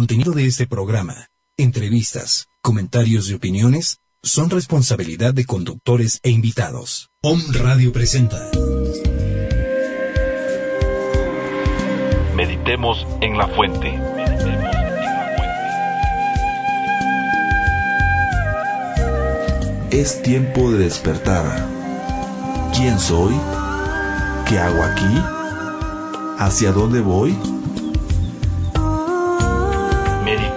Contenido 0.00 0.32
de 0.32 0.46
este 0.46 0.66
programa, 0.66 1.26
entrevistas, 1.58 2.46
comentarios 2.62 3.28
y 3.28 3.34
opiniones 3.34 3.98
son 4.22 4.48
responsabilidad 4.48 5.34
de 5.34 5.44
conductores 5.44 6.20
e 6.22 6.30
invitados. 6.30 7.10
Om 7.22 7.38
Radio 7.52 7.92
presenta. 7.92 8.50
Meditemos 12.34 13.06
en 13.20 13.36
la 13.36 13.46
fuente. 13.48 14.00
Es 19.90 20.22
tiempo 20.22 20.72
de 20.72 20.78
despertar. 20.78 21.68
¿Quién 22.74 22.98
soy? 22.98 23.34
¿Qué 24.48 24.58
hago 24.58 24.82
aquí? 24.82 25.22
¿Hacia 26.38 26.72
dónde 26.72 27.02
voy? 27.02 27.36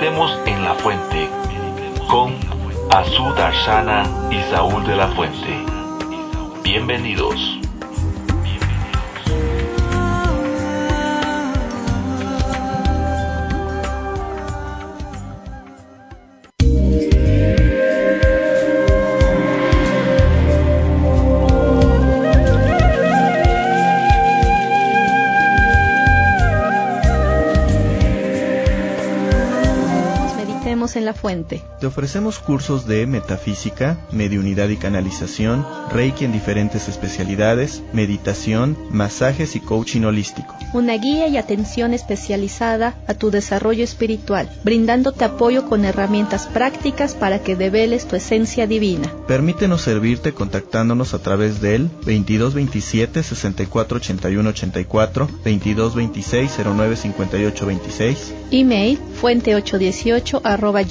Meditemos 0.03 0.37
en 0.45 0.65
la 0.65 0.73
fuente 0.73 1.29
con 2.09 2.35
Azú 2.91 3.33
Darshana 3.35 4.03
y 4.29 4.41
Saúl 4.53 4.85
de 4.85 4.97
la 4.97 5.07
Fuente. 5.07 5.63
Bienvenidos. 6.61 7.62
En 30.95 31.05
la 31.05 31.13
fuente. 31.13 31.61
Te 31.79 31.87
ofrecemos 31.87 32.39
cursos 32.39 32.85
de 32.87 33.05
metafísica, 33.05 33.97
mediunidad 34.11 34.69
y 34.69 34.77
canalización, 34.77 35.65
reiki 35.91 36.25
en 36.25 36.31
diferentes 36.31 36.87
especialidades, 36.87 37.81
meditación, 37.93 38.77
masajes 38.89 39.55
y 39.55 39.59
coaching 39.59 40.03
holístico. 40.03 40.55
Una 40.73 40.97
guía 40.97 41.27
y 41.27 41.37
atención 41.37 41.93
especializada 41.93 42.95
a 43.07 43.13
tu 43.13 43.31
desarrollo 43.31 43.83
espiritual, 43.83 44.49
brindándote 44.63 45.25
apoyo 45.25 45.67
con 45.69 45.85
herramientas 45.85 46.47
prácticas 46.47 47.13
para 47.13 47.39
que 47.39 47.55
develes 47.55 48.07
tu 48.07 48.15
esencia 48.15 48.67
divina. 48.67 49.11
Permítenos 49.27 49.81
servirte 49.81 50.33
contactándonos 50.33 51.13
a 51.13 51.19
través 51.19 51.61
del 51.61 51.89
2227 52.05 53.23
6481 53.23 54.49
84, 54.49 55.27
2226 55.27 56.51
09 56.65 56.95
26, 57.65 58.33
email 58.53 58.99
fuente818 59.21 60.41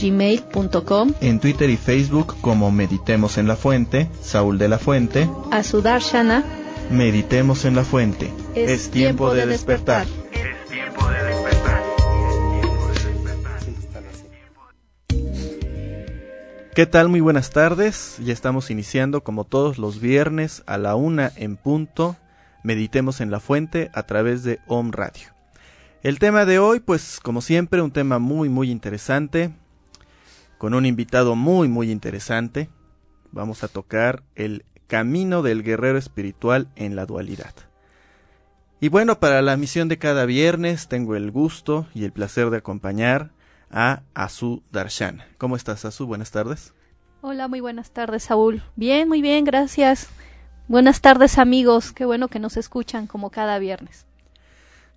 gmail.com, 0.01 1.15
en 1.21 1.41
Twitter 1.41 1.71
y 1.71 1.77
Facebook 1.77 2.35
como 2.41 2.71
Meditemos 2.71 3.39
en 3.39 3.47
la 3.47 3.57
Fuente, 3.57 4.09
Saúl 4.21 4.59
de 4.59 4.69
la 4.69 4.79
Fuente, 4.79 5.29
Shana, 5.53 6.45
Meditemos 6.91 7.65
en 7.65 7.77
la 7.77 7.85
Fuente. 7.85 8.31
Es, 8.55 8.91
tiempo, 8.91 9.33
de, 9.33 9.47
despertar. 9.47 10.07
Es 10.07 10.69
tiempo 10.69 11.09
de 11.09 11.23
despertar. 11.25 11.83
¿Qué 16.75 16.87
tal? 16.87 17.09
Muy 17.09 17.21
buenas 17.21 17.51
tardes. 17.51 18.17
Ya 18.25 18.33
estamos 18.33 18.71
iniciando 18.71 19.23
como 19.23 19.45
todos 19.45 19.79
los 19.79 20.01
viernes 20.01 20.63
a 20.67 20.79
la 20.79 20.97
una 20.97 21.31
en 21.37 21.57
punto. 21.57 22.17
Meditemos 22.63 23.21
en 23.21 23.31
la 23.31 23.41
fuente 23.41 23.91
a 23.95 24.05
través 24.05 24.43
de 24.43 24.59
Om 24.67 24.91
Radio. 24.91 25.32
El 26.03 26.19
tema 26.19 26.45
de 26.45 26.59
hoy, 26.59 26.81
pues 26.81 27.21
como 27.21 27.41
siempre, 27.41 27.81
un 27.81 27.93
tema 27.93 28.19
muy 28.19 28.49
muy 28.49 28.73
interesante 28.73 29.55
con 30.59 30.75
un 30.75 30.85
invitado 30.85 31.37
muy 31.37 31.69
muy 31.69 31.93
interesante. 31.93 32.69
Vamos 33.31 33.63
a 33.63 33.69
tocar 33.69 34.25
el 34.35 34.65
camino 34.89 35.43
del 35.43 35.63
guerrero 35.63 35.99
espiritual 35.99 36.67
en 36.75 36.97
la 36.97 37.07
dualidad. 37.07 37.55
Y 38.81 38.89
bueno, 38.89 39.21
para 39.21 39.43
la 39.43 39.57
misión 39.57 39.87
de 39.87 39.99
cada 39.99 40.27
viernes 40.27 40.89
tengo 40.89 41.15
el 41.15 41.31
gusto 41.31 41.87
y 41.95 42.05
el 42.05 42.11
placer 42.11 42.51
de 42.51 42.57
acompañar 42.57 43.31
a 43.71 44.03
Azu 44.13 44.65
Darshan. 44.73 45.23
¿Cómo 45.39 45.55
estás, 45.55 45.85
Azu? 45.85 46.07
Buenas 46.07 46.33
tardes. 46.33 46.75
Hola, 47.21 47.47
muy 47.47 47.61
buenas 47.61 47.93
tardes, 47.93 48.25
Saúl. 48.25 48.65
Bien, 48.75 49.09
muy 49.09 49.23
bien, 49.23 49.45
gracias. 49.45 50.09
Buenas 50.67 51.01
tardes, 51.01 51.39
amigos. 51.39 51.93
Qué 51.93 52.05
bueno 52.05 52.27
que 52.27 52.41
nos 52.41 52.57
escuchan 52.57 53.07
como 53.07 53.31
cada 53.31 53.61
viernes. 53.61 54.05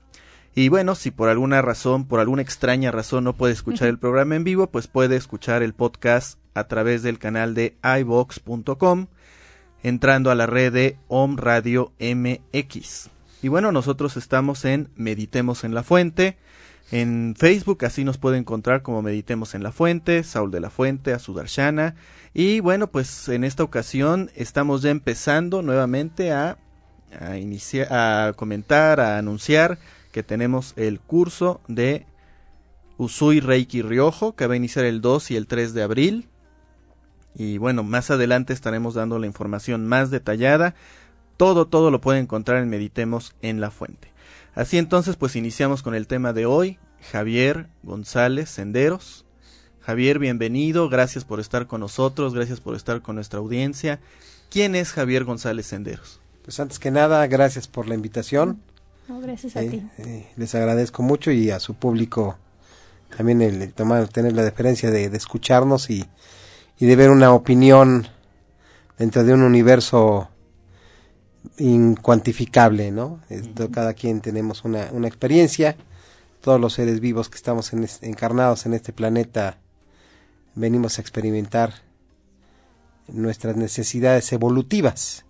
Y 0.54 0.68
bueno, 0.70 0.94
si 0.94 1.10
por 1.10 1.28
alguna 1.28 1.60
razón, 1.60 2.06
por 2.06 2.20
alguna 2.20 2.40
extraña 2.40 2.90
razón 2.90 3.24
no 3.24 3.36
puede 3.36 3.52
escuchar 3.52 3.88
el 3.88 3.98
programa 3.98 4.34
en 4.34 4.44
vivo, 4.44 4.68
pues 4.68 4.86
puede 4.86 5.16
escuchar 5.16 5.62
el 5.62 5.74
podcast 5.74 6.38
a 6.54 6.68
través 6.68 7.02
del 7.02 7.18
canal 7.18 7.54
de 7.54 7.76
iVox.com 7.82 9.08
entrando 9.82 10.30
a 10.30 10.34
la 10.34 10.46
red 10.46 10.72
de 10.72 10.96
Om 11.08 11.36
Radio 11.36 11.92
MX. 11.98 13.10
Y 13.42 13.48
bueno, 13.48 13.72
nosotros 13.72 14.16
estamos 14.16 14.64
en 14.64 14.88
Meditemos 14.96 15.64
en 15.64 15.74
la 15.74 15.82
Fuente. 15.82 16.36
En 16.90 17.34
Facebook 17.36 17.84
así 17.84 18.04
nos 18.04 18.18
puede 18.18 18.38
encontrar 18.38 18.82
como 18.82 19.02
Meditemos 19.02 19.54
en 19.54 19.62
la 19.62 19.72
Fuente, 19.72 20.22
Saúl 20.24 20.50
de 20.50 20.60
la 20.60 20.70
Fuente, 20.70 21.12
Azudarshana. 21.12 21.96
Y 22.34 22.60
bueno, 22.60 22.86
pues 22.88 23.28
en 23.28 23.44
esta 23.44 23.62
ocasión 23.62 24.30
estamos 24.36 24.82
ya 24.82 24.90
empezando 24.90 25.62
nuevamente 25.62 26.32
a, 26.32 26.58
a, 27.18 27.36
iniciar, 27.38 27.88
a 27.90 28.32
comentar, 28.34 29.00
a 29.00 29.18
anunciar 29.18 29.78
que 30.12 30.22
tenemos 30.22 30.74
el 30.76 31.00
curso 31.00 31.60
de 31.66 32.06
Usui 32.98 33.40
Reiki 33.40 33.82
Ryojo 33.82 34.36
que 34.36 34.46
va 34.46 34.54
a 34.54 34.56
iniciar 34.56 34.84
el 34.84 35.00
2 35.00 35.32
y 35.32 35.36
el 35.36 35.46
3 35.46 35.74
de 35.74 35.82
abril. 35.82 36.28
Y 37.34 37.58
bueno, 37.58 37.82
más 37.82 38.10
adelante 38.10 38.52
estaremos 38.52 38.94
dando 38.94 39.18
la 39.18 39.26
información 39.26 39.86
más 39.86 40.10
detallada. 40.10 40.74
Todo, 41.36 41.66
todo 41.66 41.90
lo 41.90 42.00
pueden 42.00 42.24
encontrar 42.24 42.62
en 42.62 42.68
Meditemos 42.68 43.34
en 43.42 43.60
la 43.60 43.70
Fuente. 43.70 44.12
Así 44.54 44.76
entonces, 44.78 45.16
pues 45.16 45.34
iniciamos 45.34 45.82
con 45.82 45.94
el 45.94 46.06
tema 46.06 46.32
de 46.32 46.44
hoy, 46.44 46.78
Javier 47.10 47.68
González 47.82 48.50
Senderos. 48.50 49.24
Javier, 49.80 50.18
bienvenido, 50.18 50.88
gracias 50.88 51.24
por 51.24 51.40
estar 51.40 51.66
con 51.66 51.80
nosotros, 51.80 52.34
gracias 52.34 52.60
por 52.60 52.76
estar 52.76 53.00
con 53.00 53.16
nuestra 53.16 53.40
audiencia. 53.40 53.98
¿Quién 54.50 54.74
es 54.74 54.92
Javier 54.92 55.24
González 55.24 55.66
Senderos? 55.66 56.20
Pues 56.44 56.60
antes 56.60 56.78
que 56.78 56.90
nada, 56.90 57.26
gracias 57.26 57.66
por 57.66 57.88
la 57.88 57.94
invitación. 57.94 58.60
gracias 59.08 59.56
a 59.56 59.62
eh, 59.62 59.70
ti. 59.70 59.82
Eh, 59.98 60.28
les 60.36 60.54
agradezco 60.54 61.02
mucho 61.02 61.30
y 61.30 61.50
a 61.50 61.58
su 61.58 61.74
público 61.74 62.36
también 63.16 63.40
el, 63.40 63.72
tomar, 63.72 64.06
tener 64.08 64.34
la 64.34 64.44
deferencia 64.44 64.90
de 64.90 65.06
escucharnos 65.06 65.88
y, 65.90 66.06
y 66.78 66.86
de 66.86 66.96
ver 66.96 67.10
una 67.10 67.32
opinión 67.32 68.08
dentro 68.98 69.24
de 69.24 69.34
un 69.34 69.42
universo 69.42 70.28
incuantificable, 71.58 72.90
¿no? 72.90 73.20
Cada 73.72 73.94
quien 73.94 74.20
tenemos 74.20 74.64
una, 74.64 74.88
una 74.92 75.08
experiencia, 75.08 75.76
todos 76.40 76.60
los 76.60 76.74
seres 76.74 77.00
vivos 77.00 77.28
que 77.28 77.36
estamos 77.36 77.72
en 77.72 77.88
encarnados 78.02 78.66
en 78.66 78.74
este 78.74 78.92
planeta 78.92 79.58
venimos 80.54 80.98
a 80.98 81.00
experimentar 81.00 81.72
nuestras 83.08 83.56
necesidades 83.56 84.32
evolutivas. 84.32 85.24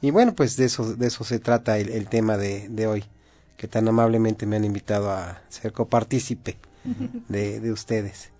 Y 0.00 0.10
bueno, 0.10 0.34
pues 0.34 0.56
de 0.56 0.66
eso, 0.66 0.94
de 0.94 1.08
eso 1.08 1.24
se 1.24 1.38
trata 1.38 1.78
el, 1.78 2.08
tema 2.08 2.36
de, 2.36 2.68
de, 2.68 2.86
hoy, 2.86 3.04
que 3.56 3.66
tan 3.66 3.88
amablemente 3.88 4.46
me 4.46 4.56
han 4.56 4.64
invitado 4.64 5.10
a 5.10 5.42
ser 5.48 5.72
copartícipe 5.72 6.58
de, 7.28 7.60
de 7.60 7.72
ustedes 7.72 8.30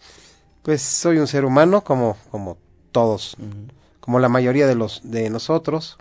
pues 0.63 0.83
soy 0.83 1.19
un 1.19 1.27
ser 1.27 1.45
humano 1.45 1.83
como, 1.85 2.17
como 2.31 2.59
todos, 2.93 3.37
como 4.01 4.19
la 4.19 4.29
mayoría 4.29 4.67
de 4.67 4.75
los 4.75 5.01
de 5.05 5.31
nosotros, 5.31 5.99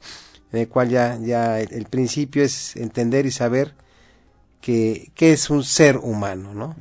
en 0.51 0.59
el 0.59 0.67
cual 0.67 0.89
ya, 0.89 1.17
ya 1.19 1.59
el, 1.59 1.73
el 1.73 1.85
principio 1.85 2.43
es 2.43 2.75
entender 2.75 3.25
y 3.25 3.31
saber 3.31 3.73
que, 4.61 5.11
que 5.15 5.31
es 5.31 5.49
un 5.49 5.63
ser 5.63 5.97
humano, 5.97 6.53
¿no? 6.53 6.75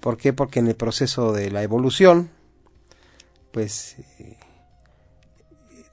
¿Por 0.00 0.16
qué? 0.16 0.32
Porque 0.32 0.60
en 0.60 0.68
el 0.68 0.76
proceso 0.76 1.32
de 1.32 1.50
la 1.50 1.62
evolución, 1.62 2.30
pues 3.52 3.96
eh, 4.18 4.38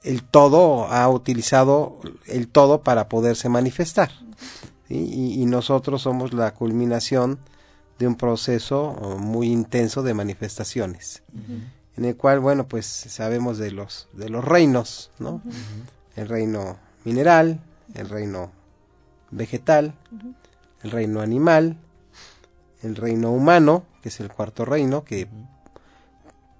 el 0.02 0.22
todo 0.22 0.86
ha 0.86 1.08
utilizado 1.08 2.00
el 2.26 2.48
todo 2.48 2.82
para 2.82 3.08
poderse 3.08 3.48
manifestar. 3.48 4.10
¿sí? 4.88 4.94
Y, 4.94 5.42
y 5.42 5.46
nosotros 5.46 6.02
somos 6.02 6.32
la 6.32 6.54
culminación 6.54 7.38
de 7.98 8.06
un 8.06 8.16
proceso 8.16 8.96
oh, 9.00 9.18
muy 9.18 9.48
intenso 9.48 10.02
de 10.02 10.14
manifestaciones, 10.14 11.22
en 11.96 12.04
el 12.04 12.16
cual, 12.16 12.40
bueno, 12.40 12.68
pues 12.68 12.86
sabemos 12.86 13.58
de 13.58 13.70
los, 13.70 14.08
de 14.12 14.28
los 14.28 14.44
reinos, 14.44 15.10
¿no? 15.18 15.40
El 16.14 16.28
reino 16.28 16.76
mineral, 17.04 17.60
el 17.94 18.08
reino 18.08 18.50
vegetal, 19.30 19.94
el 20.82 20.90
reino 20.90 21.20
animal, 21.20 21.76
el 22.82 22.96
reino 22.96 23.30
humano, 23.32 23.84
que 24.02 24.10
es 24.10 24.20
el 24.20 24.28
cuarto 24.28 24.64
reino, 24.64 25.04
que 25.04 25.28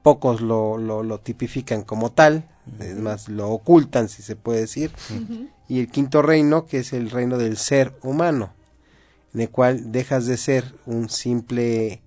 pocos 0.03 0.41
lo, 0.41 0.79
lo, 0.79 1.03
lo 1.03 1.21
tipifican 1.21 1.83
como 1.83 2.13
tal, 2.13 2.49
es 2.81 2.97
más, 2.97 3.29
lo 3.29 3.51
ocultan, 3.51 4.09
si 4.09 4.23
se 4.23 4.37
puede 4.37 4.61
decir, 4.61 4.91
y 5.69 5.81
el 5.81 5.91
quinto 5.91 6.23
reino, 6.23 6.67
que 6.67 6.79
es 6.79 6.93
el 6.93 7.11
reino 7.11 7.39
del 7.39 7.57
ser 7.57 7.97
humano, 8.03 8.53
en 9.37 9.43
el 9.43 9.51
cual 9.51 9.93
dejas 9.93 10.25
de 10.25 10.39
ser 10.39 10.65
un 10.87 11.11
simple 11.11 12.01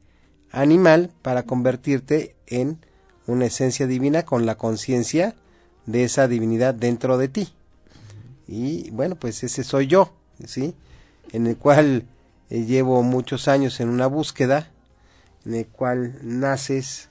animal 0.51 1.11
para 1.21 1.43
convertirte 1.43 2.35
en 2.47 2.79
una 3.27 3.45
esencia 3.45 3.85
divina 3.85 4.23
con 4.23 4.47
la 4.47 4.55
conciencia 4.55 5.35
de 5.85 6.05
esa 6.05 6.27
divinidad 6.27 6.73
dentro 6.73 7.19
de 7.19 7.27
ti. 7.27 7.49
Y 8.47 8.89
bueno, 8.89 9.13
pues 9.13 9.43
ese 9.43 9.63
soy 9.63 9.85
yo, 9.85 10.11
¿sí? 10.43 10.73
En 11.31 11.45
el 11.45 11.55
cual 11.55 12.05
eh, 12.49 12.65
llevo 12.65 13.03
muchos 13.03 13.47
años 13.47 13.79
en 13.79 13.89
una 13.89 14.07
búsqueda, 14.07 14.71
en 15.45 15.53
el 15.53 15.67
cual 15.67 16.17
naces, 16.23 17.09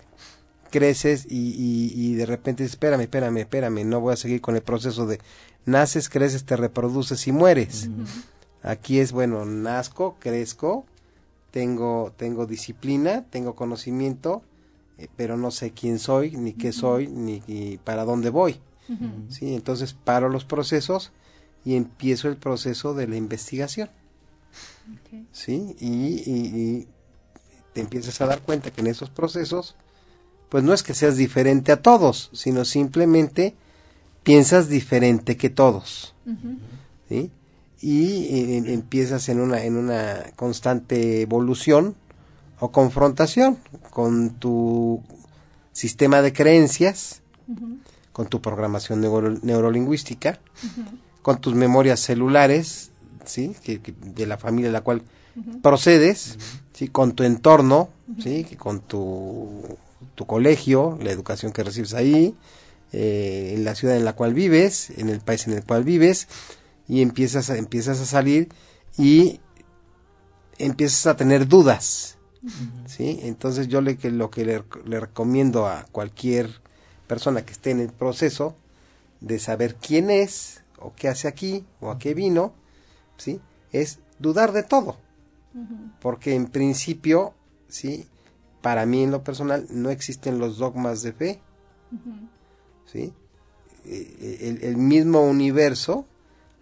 creces 0.73 1.27
y, 1.31 1.51
y, 1.51 1.93
y 1.95 2.15
de 2.17 2.27
repente 2.27 2.65
dices, 2.65 2.75
espérame, 2.75 3.03
espérame, 3.03 3.37
espérame, 3.37 3.85
no 3.85 4.01
voy 4.01 4.15
a 4.15 4.17
seguir 4.17 4.41
con 4.41 4.57
el 4.57 4.63
proceso 4.63 5.07
de 5.07 5.21
naces, 5.65 6.09
creces, 6.09 6.43
te 6.43 6.57
reproduces 6.57 7.25
y 7.29 7.31
mueres. 7.31 7.89
Aquí 8.71 9.01
es, 9.01 9.13
bueno, 9.13 9.45
nazco, 9.47 10.17
crezco, 10.21 10.85
tengo, 11.51 12.13
tengo 12.17 12.45
disciplina, 12.47 13.25
tengo 13.31 13.55
conocimiento, 13.55 14.43
eh, 14.99 15.09
pero 15.17 15.37
no 15.37 15.51
sé 15.51 15.71
quién 15.73 15.99
soy, 15.99 16.33
ni 16.37 16.53
qué 16.53 16.73
soy, 16.73 17.07
ni, 17.09 17.43
ni 17.47 17.79
para 17.79 18.05
dónde 18.05 18.29
voy. 18.31 18.61
¿sí? 19.31 19.55
Entonces 19.55 19.95
paro 19.95 20.29
los 20.29 20.45
procesos 20.45 21.13
y 21.65 21.77
empiezo 21.77 22.29
el 22.29 22.37
proceso 22.37 22.95
de 22.95 23.07
la 23.09 23.17
investigación. 23.17 23.89
¿sí? 25.33 25.75
Y, 25.81 25.87
y- 26.31 26.61
y 26.61 26.89
te 27.73 27.81
empiezas 27.81 28.21
a 28.21 28.27
dar 28.27 28.43
cuenta 28.43 28.71
que 28.71 28.81
en 28.83 28.87
esos 28.89 29.09
procesos, 29.11 29.77
pues 30.51 30.63
no 30.65 30.73
es 30.75 30.83
que 30.83 30.95
seas 30.95 31.17
diferente 31.17 31.73
a 31.73 31.81
todos, 31.83 32.31
sino 32.33 32.65
simplemente 32.65 33.55
piensas 34.23 34.69
diferente 34.69 35.37
que 35.37 35.49
todos. 35.51 36.15
¿sí? 37.09 37.31
Y 37.81 38.25
eh, 38.25 38.57
empiezas 38.73 39.29
en 39.29 39.41
una, 39.41 39.63
en 39.65 39.77
una 39.77 40.25
constante 40.37 41.23
evolución 41.23 41.95
o 42.61 42.73
confrontación 42.73 43.59
con 43.91 44.31
tu 44.31 45.03
sistema 45.73 46.23
de 46.23 46.33
creencias, 46.33 47.23
con 48.13 48.27
tu 48.27 48.41
programación 48.43 49.01
neuro- 49.01 49.39
neurolingüística, 49.43 50.41
con 51.23 51.41
tus 51.41 51.55
memorias 51.55 52.01
celulares, 52.01 52.91
¿sí? 53.25 53.55
Que, 53.63 53.81
que- 53.81 53.95
de 54.15 54.27
la 54.27 54.39
familia 54.39 54.69
de 54.69 54.73
la 54.73 54.81
cual 54.81 55.03
procedes, 55.63 56.37
¿sí? 56.73 56.89
Con 56.89 57.13
tu 57.13 57.23
entorno, 57.23 57.91
¿sí? 58.23 58.43
Que 58.45 58.57
Con 58.57 58.81
tu, 58.81 59.63
tu 60.17 60.27
colegio, 60.27 60.99
la 61.01 61.13
educación 61.13 61.53
que 61.53 61.63
recibes 61.63 61.95
ahí, 61.95 62.35
eh, 62.93 63.53
en 63.55 63.65
la 63.65 63.75
ciudad 63.77 63.97
en 63.97 64.05
la 64.05 64.15
cual 64.15 64.35
vives, 64.35 64.91
en 64.97 65.11
el 65.11 65.21
país 65.21 65.47
en 65.47 65.53
el 65.53 65.63
cual 65.65 65.85
vives, 65.85 66.27
y 66.89 67.03
empiezas 67.03 67.51
a, 67.51 67.59
empiezas 67.59 68.01
a 68.01 68.07
salir 68.07 68.49
y 68.97 69.41
empiezas 70.59 71.07
a 71.07 71.17
tener 71.17 71.47
dudas, 71.47 72.19
¿sí? 72.87 73.21
Entonces 73.23 73.69
yo 73.69 73.81
le, 73.81 73.97
que 73.97 74.11
lo 74.11 74.31
que 74.31 74.45
le, 74.45 74.65
le 74.87 75.01
recomiendo 75.01 75.67
a 75.67 75.85
cualquier 75.93 76.61
persona 77.07 77.45
que 77.45 77.53
esté 77.53 77.71
en 77.71 77.81
el 77.81 77.93
proceso 77.93 78.57
de 79.21 79.39
saber 79.39 79.77
quién 79.77 80.11
es 80.11 80.63
o 80.79 80.93
qué 80.95 81.09
hace 81.09 81.29
aquí 81.29 81.65
o 81.81 81.91
a 81.91 81.99
qué 81.99 82.15
vino, 82.15 82.53
¿sí? 83.17 83.41
Es 83.73 83.99
dudar 84.19 84.53
de 84.53 84.63
todo. 84.63 84.97
Porque 86.01 86.35
en 86.35 86.47
principio, 86.47 87.35
¿sí? 87.69 88.07
Para 88.63 88.87
mí 88.87 89.03
en 89.03 89.11
lo 89.11 89.23
personal 89.25 89.67
no 89.71 89.91
existen 89.91 90.39
los 90.39 90.59
dogmas 90.59 91.03
de 91.03 91.13
fe, 91.13 91.41
¿sí? 92.87 93.13
Eh, 93.85 94.39
El, 94.41 94.63
el 94.63 94.77
mismo 94.77 95.23
universo, 95.23 96.07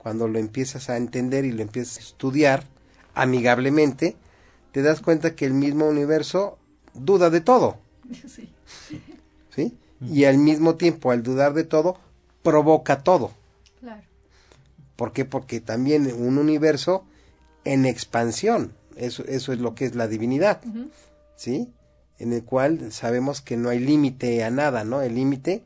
cuando 0.07 0.29
lo 0.29 0.39
empiezas 0.39 0.89
a 0.89 0.97
entender 0.97 1.45
y 1.45 1.51
lo 1.51 1.63
empiezas 1.63 1.97
a 1.97 2.01
estudiar 2.01 2.63
amigablemente, 3.15 4.15
te 4.71 4.81
das 4.83 5.01
cuenta 5.01 5.35
que 5.35 5.47
el 5.47 5.53
mismo 5.53 5.89
universo 5.89 6.59
duda 6.95 7.29
de 7.29 7.41
todo. 7.41 7.79
Sí. 8.29 8.49
¿sí? 9.51 9.77
Y 10.01 10.23
al 10.27 10.39
mismo 10.39 10.77
tiempo, 10.77 11.11
al 11.11 11.25
dudar 11.25 11.55
de 11.55 11.65
todo, 11.65 11.99
provoca 12.45 13.03
todo. 13.03 13.33
Claro. 13.81 14.05
¿Por 14.95 15.13
qué? 15.13 15.25
Porque 15.25 15.61
también 15.61 16.07
un 16.17 16.39
universo 16.39 17.05
en 17.65 17.85
expansión, 17.85 18.75
eso, 18.95 19.25
eso 19.25 19.53
es 19.53 19.59
lo 19.59 19.75
que 19.75 19.87
es 19.87 19.97
la 19.97 20.07
divinidad, 20.07 20.61
¿sí? 21.35 21.73
En 22.21 22.33
el 22.33 22.45
cual 22.45 22.93
sabemos 22.93 23.41
que 23.41 23.57
no 23.57 23.71
hay 23.71 23.81
límite 23.81 24.45
a 24.45 24.53
nada, 24.53 24.85
¿no? 24.85 25.03
El 25.03 25.17
límite 25.17 25.65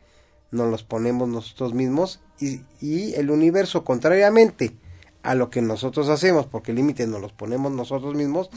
nos 0.51 0.71
los 0.71 0.83
ponemos 0.83 1.29
nosotros 1.29 1.75
mismos 1.75 2.21
y, 2.41 2.63
y 2.81 3.15
el 3.15 3.31
universo, 3.31 3.85
contrariamente 3.85 4.75
a 5.23 5.35
lo 5.35 5.51
que 5.51 5.61
nosotros 5.63 6.09
hacemos, 6.09 6.47
porque 6.47 6.71
el 6.73 6.77
límite 6.79 7.07
nos 7.07 7.21
los 7.21 7.33
ponemos 7.33 7.71
nosotros 7.73 8.15
mismos, 8.15 8.49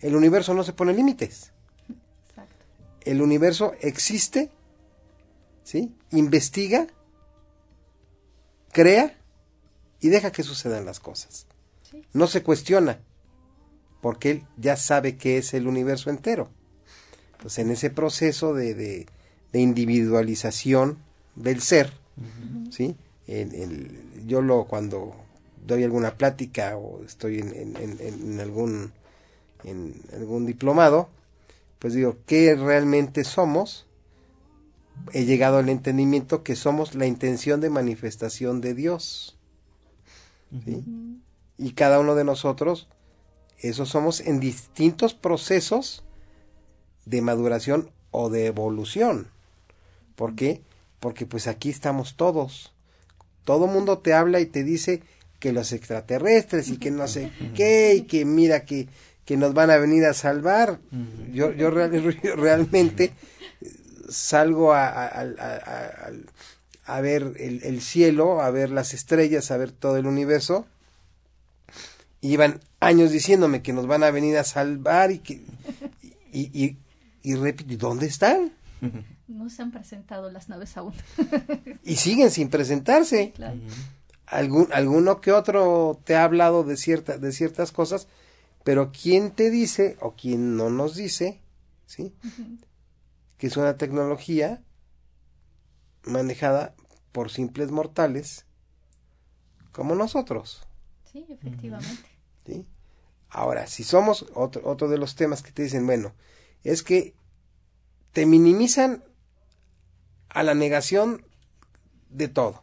el 0.00 0.16
universo 0.16 0.52
no 0.54 0.64
se 0.64 0.72
pone 0.72 0.92
límites. 0.92 1.52
Exacto. 2.28 2.54
el 3.04 3.22
universo 3.22 3.72
existe, 3.80 4.50
¿sí? 5.62 5.92
Investiga, 6.10 6.86
crea 8.72 9.16
y 10.00 10.08
deja 10.08 10.32
que 10.32 10.42
sucedan 10.42 10.84
las 10.84 11.00
cosas. 11.00 11.46
Sí. 11.90 12.02
No 12.12 12.26
se 12.26 12.42
cuestiona, 12.42 12.98
porque 14.00 14.30
él 14.30 14.44
ya 14.56 14.76
sabe 14.76 15.16
que 15.16 15.38
es 15.38 15.54
el 15.54 15.66
universo 15.66 16.10
entero. 16.10 16.50
Entonces, 17.32 17.58
en 17.64 17.70
ese 17.70 17.90
proceso 17.90 18.54
de, 18.54 18.74
de- 18.74 19.06
de 19.52 19.60
individualización 19.60 20.98
del 21.36 21.62
ser, 21.62 21.92
¿sí? 22.70 22.96
El- 23.28 24.26
yo 24.26 24.40
lo 24.42 24.64
cuando 24.64 25.14
doy 25.66 25.84
alguna 25.84 26.14
plática 26.16 26.76
o 26.76 27.04
estoy 27.04 27.38
en, 27.38 27.54
en- 27.54 27.76
en- 27.76 28.00
en 28.00 28.40
algún 28.40 28.92
en 29.64 29.94
algún 30.12 30.46
diplomado, 30.46 31.08
pues 31.80 31.92
digo, 31.94 32.16
¿qué 32.26 32.54
realmente 32.54 33.24
somos? 33.24 33.86
He 35.12 35.24
llegado 35.24 35.58
al 35.58 35.68
entendimiento 35.68 36.42
que 36.42 36.54
somos 36.56 36.94
la 36.94 37.06
intención 37.06 37.60
de 37.60 37.70
manifestación 37.70 38.60
de 38.60 38.74
Dios. 38.74 39.36
¿sí? 40.64 40.84
Y 41.58 41.72
cada 41.72 41.98
uno 41.98 42.14
de 42.14 42.24
nosotros, 42.24 42.88
eso 43.58 43.84
somos 43.84 44.20
en 44.20 44.38
distintos 44.40 45.14
procesos 45.14 46.04
de 47.04 47.20
maduración 47.20 47.90
o 48.12 48.30
de 48.30 48.46
evolución. 48.46 49.28
¿Por 50.14 50.34
qué? 50.36 50.62
Porque 51.00 51.26
pues 51.26 51.46
aquí 51.48 51.68
estamos 51.70 52.16
todos. 52.16 52.72
Todo 53.44 53.66
mundo 53.66 53.98
te 53.98 54.12
habla 54.12 54.40
y 54.40 54.46
te 54.46 54.62
dice 54.64 55.02
que 55.38 55.52
los 55.52 55.72
extraterrestres 55.72 56.68
y 56.68 56.78
que 56.78 56.90
no 56.90 57.06
sé 57.08 57.30
qué 57.54 57.94
y 57.94 58.02
que 58.02 58.24
mira 58.24 58.64
que, 58.64 58.88
que 59.24 59.36
nos 59.36 59.54
van 59.54 59.70
a 59.70 59.76
venir 59.78 60.04
a 60.04 60.14
salvar. 60.14 60.78
Yo, 61.32 61.52
yo, 61.52 61.70
real- 61.70 61.92
yo 62.22 62.36
realmente 62.36 63.12
salgo 64.08 64.72
a, 64.72 64.88
a- 64.88 65.20
a- 65.20 66.10
a- 66.86 67.00
ver 67.00 67.34
el, 67.38 67.62
el 67.64 67.80
cielo, 67.82 68.40
a 68.40 68.50
ver 68.50 68.70
las 68.70 68.94
estrellas, 68.94 69.50
a 69.50 69.56
ver 69.58 69.70
todo 69.72 69.96
el 69.98 70.06
universo. 70.06 70.66
Y 72.20 72.30
llevan 72.30 72.60
años 72.80 73.10
diciéndome 73.12 73.62
que 73.62 73.72
nos 73.72 73.86
van 73.86 74.02
a 74.02 74.10
venir 74.10 74.36
a 74.38 74.44
salvar 74.44 75.10
y 75.12 75.18
que... 75.20 75.40
Y, 76.32 76.50
y, 76.64 76.76
y 77.22 77.34
repito, 77.36 77.72
¿y 77.72 77.76
dónde 77.76 78.06
están? 78.06 78.52
No 79.28 79.50
se 79.50 79.62
han 79.62 79.70
presentado 79.70 80.30
las 80.30 80.48
naves 80.48 80.76
aún. 80.76 80.94
Y 81.84 81.96
siguen 81.96 82.30
sin 82.30 82.48
presentarse. 82.48 83.32
Claro. 83.32 83.60
Algún, 84.26 84.68
alguno 84.72 85.20
que 85.20 85.32
otro 85.32 86.00
te 86.04 86.16
ha 86.16 86.24
hablado 86.24 86.64
de, 86.64 86.76
cierta, 86.76 87.18
de 87.18 87.32
ciertas 87.32 87.72
cosas, 87.72 88.08
pero 88.64 88.90
¿quién 88.90 89.30
te 89.30 89.50
dice 89.50 89.96
o 90.00 90.14
quién 90.14 90.56
no 90.56 90.68
nos 90.70 90.96
dice, 90.96 91.40
sí? 91.86 92.14
Que 93.38 93.46
es 93.46 93.56
una 93.56 93.76
tecnología 93.76 94.62
manejada 96.04 96.74
por 97.12 97.30
simples 97.30 97.70
mortales 97.70 98.44
como 99.72 99.94
nosotros. 99.94 100.66
Sí, 101.10 101.24
efectivamente. 101.28 102.08
¿sí? 102.44 102.66
Ahora, 103.30 103.66
si 103.66 103.84
somos 103.84 104.26
otro, 104.34 104.62
otro 104.64 104.88
de 104.88 104.98
los 104.98 105.14
temas 105.14 105.42
que 105.42 105.52
te 105.52 105.62
dicen, 105.62 105.86
bueno, 105.86 106.14
es 106.64 106.82
que 106.82 107.14
te 108.12 108.26
minimizan 108.26 109.04
a 110.28 110.42
la 110.42 110.54
negación 110.54 111.24
de 112.10 112.28
todo. 112.28 112.62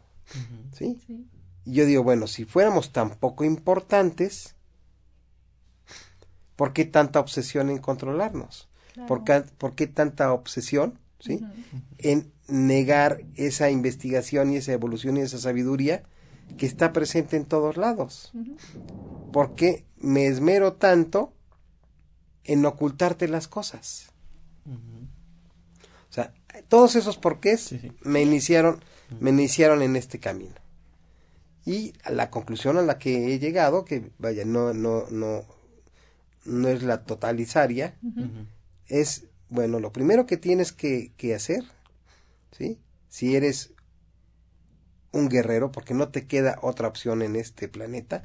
¿sí? 0.72 0.98
Sí. 1.06 1.26
Y 1.64 1.72
yo 1.72 1.86
digo, 1.86 2.02
bueno, 2.02 2.26
si 2.26 2.44
fuéramos 2.44 2.92
tan 2.92 3.10
poco 3.10 3.44
importantes, 3.44 4.54
¿por 6.54 6.72
qué 6.72 6.84
tanta 6.84 7.20
obsesión 7.20 7.70
en 7.70 7.78
controlarnos? 7.78 8.68
Claro. 8.94 9.08
¿Por, 9.08 9.24
qué, 9.24 9.44
por 9.58 9.74
qué 9.74 9.86
tanta 9.86 10.32
obsesión 10.32 10.98
¿sí? 11.18 11.40
En 11.98 12.32
negar 12.48 13.22
esa 13.34 13.70
investigación 13.70 14.52
y 14.52 14.56
esa 14.56 14.72
evolución 14.72 15.16
y 15.16 15.20
esa 15.20 15.38
sabiduría 15.38 16.02
que 16.56 16.66
está 16.66 16.92
presente 16.92 17.36
en 17.36 17.44
todos 17.44 17.76
lados? 17.76 18.32
¿Por 19.32 19.54
qué 19.54 19.84
me 19.98 20.26
esmero 20.26 20.74
tanto 20.74 21.32
en 22.44 22.64
ocultarte 22.64 23.28
las 23.28 23.48
cosas? 23.48 24.12
Todos 26.68 26.96
esos 26.96 27.16
porqués 27.16 27.60
Sí, 27.60 27.78
sí. 27.78 27.92
me 28.02 28.22
iniciaron, 28.22 28.82
me 29.20 29.30
iniciaron 29.30 29.82
en 29.82 29.96
este 29.96 30.18
camino. 30.18 30.54
Y 31.64 31.94
a 32.04 32.10
la 32.12 32.30
conclusión 32.30 32.78
a 32.78 32.82
la 32.82 32.98
que 32.98 33.34
he 33.34 33.38
llegado, 33.38 33.84
que 33.84 34.10
vaya, 34.18 34.44
no, 34.44 34.72
no, 34.72 35.04
no, 35.10 35.44
no 36.44 36.68
es 36.68 36.82
la 36.82 37.04
totalizaria, 37.04 37.96
es, 38.86 39.24
bueno, 39.48 39.80
lo 39.80 39.92
primero 39.92 40.26
que 40.26 40.36
tienes 40.36 40.72
que, 40.72 41.12
que 41.16 41.34
hacer, 41.34 41.64
¿sí? 42.52 42.78
Si 43.08 43.34
eres 43.34 43.72
un 45.12 45.28
guerrero, 45.28 45.72
porque 45.72 45.94
no 45.94 46.08
te 46.08 46.26
queda 46.26 46.58
otra 46.62 46.88
opción 46.88 47.22
en 47.22 47.36
este 47.36 47.68
planeta, 47.68 48.24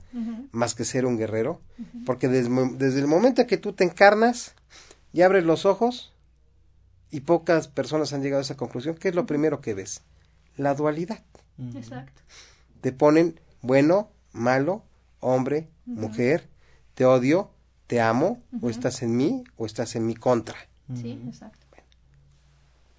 más 0.52 0.76
que 0.76 0.84
ser 0.86 1.06
un 1.06 1.18
guerrero, 1.18 1.62
porque 2.06 2.28
desde, 2.28 2.50
desde 2.78 3.00
el 3.00 3.08
momento 3.08 3.48
que 3.48 3.58
tú 3.58 3.74
te 3.74 3.86
encarnas 3.86 4.54
y 5.14 5.22
abres 5.22 5.46
los 5.46 5.66
ojos, 5.66 6.11
y 7.12 7.22
pocas 7.22 7.68
personas 7.68 8.14
han 8.14 8.22
llegado 8.24 8.40
a 8.40 8.44
esa 8.44 8.58
conclusión, 8.58 8.96
¿qué 8.96 9.10
es 9.10 9.16
lo 9.16 9.26
primero 9.26 9.62
que 9.62 9.74
ves? 9.74 10.02
La 10.58 10.74
dualidad. 10.76 11.24
Exacto. 11.76 12.22
Te 12.82 12.92
ponen 12.92 13.40
bueno, 13.62 14.10
malo, 14.32 14.84
hombre, 15.20 15.68
mujer, 15.86 16.50
te 16.96 17.06
odio, 17.06 17.52
te 17.88 18.02
amo, 18.02 18.42
o 18.62 18.70
estás 18.70 19.02
en 19.04 19.16
mí, 19.18 19.44
o 19.58 19.66
estás 19.66 19.96
en 19.96 20.06
mi 20.06 20.16
contra. 20.16 20.56
Sí, 20.96 21.22
exacto. 21.28 21.58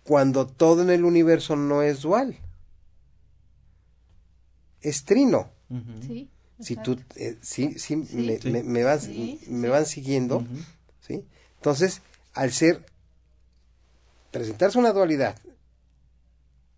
Cuando 0.05 0.47
todo 0.47 0.83
en 0.83 0.91
el 0.91 1.05
universo 1.05 1.57
no 1.57 1.83
es 1.83 2.03
dual, 2.03 2.37
es 4.81 5.05
trino. 5.05 5.51
Sí. 6.07 6.29
si 6.61 6.77
tú 6.77 6.99
eh, 7.17 7.39
sí, 7.41 7.79
sí, 7.79 8.05
Sí. 8.05 8.17
Me, 8.17 8.39
Sí. 8.39 8.51
me- 8.51 8.63
me 8.63 8.85
vas- 8.85 9.09
me 9.09 9.15
sí. 9.49 9.67
van 9.69 9.87
siguiendo 9.87 10.45
sí 11.01 11.25
entonces 11.57 12.03
al 12.35 12.53
ser 12.53 12.85
presentarse 14.33 14.79
una 14.79 14.93
dualidad 14.93 15.39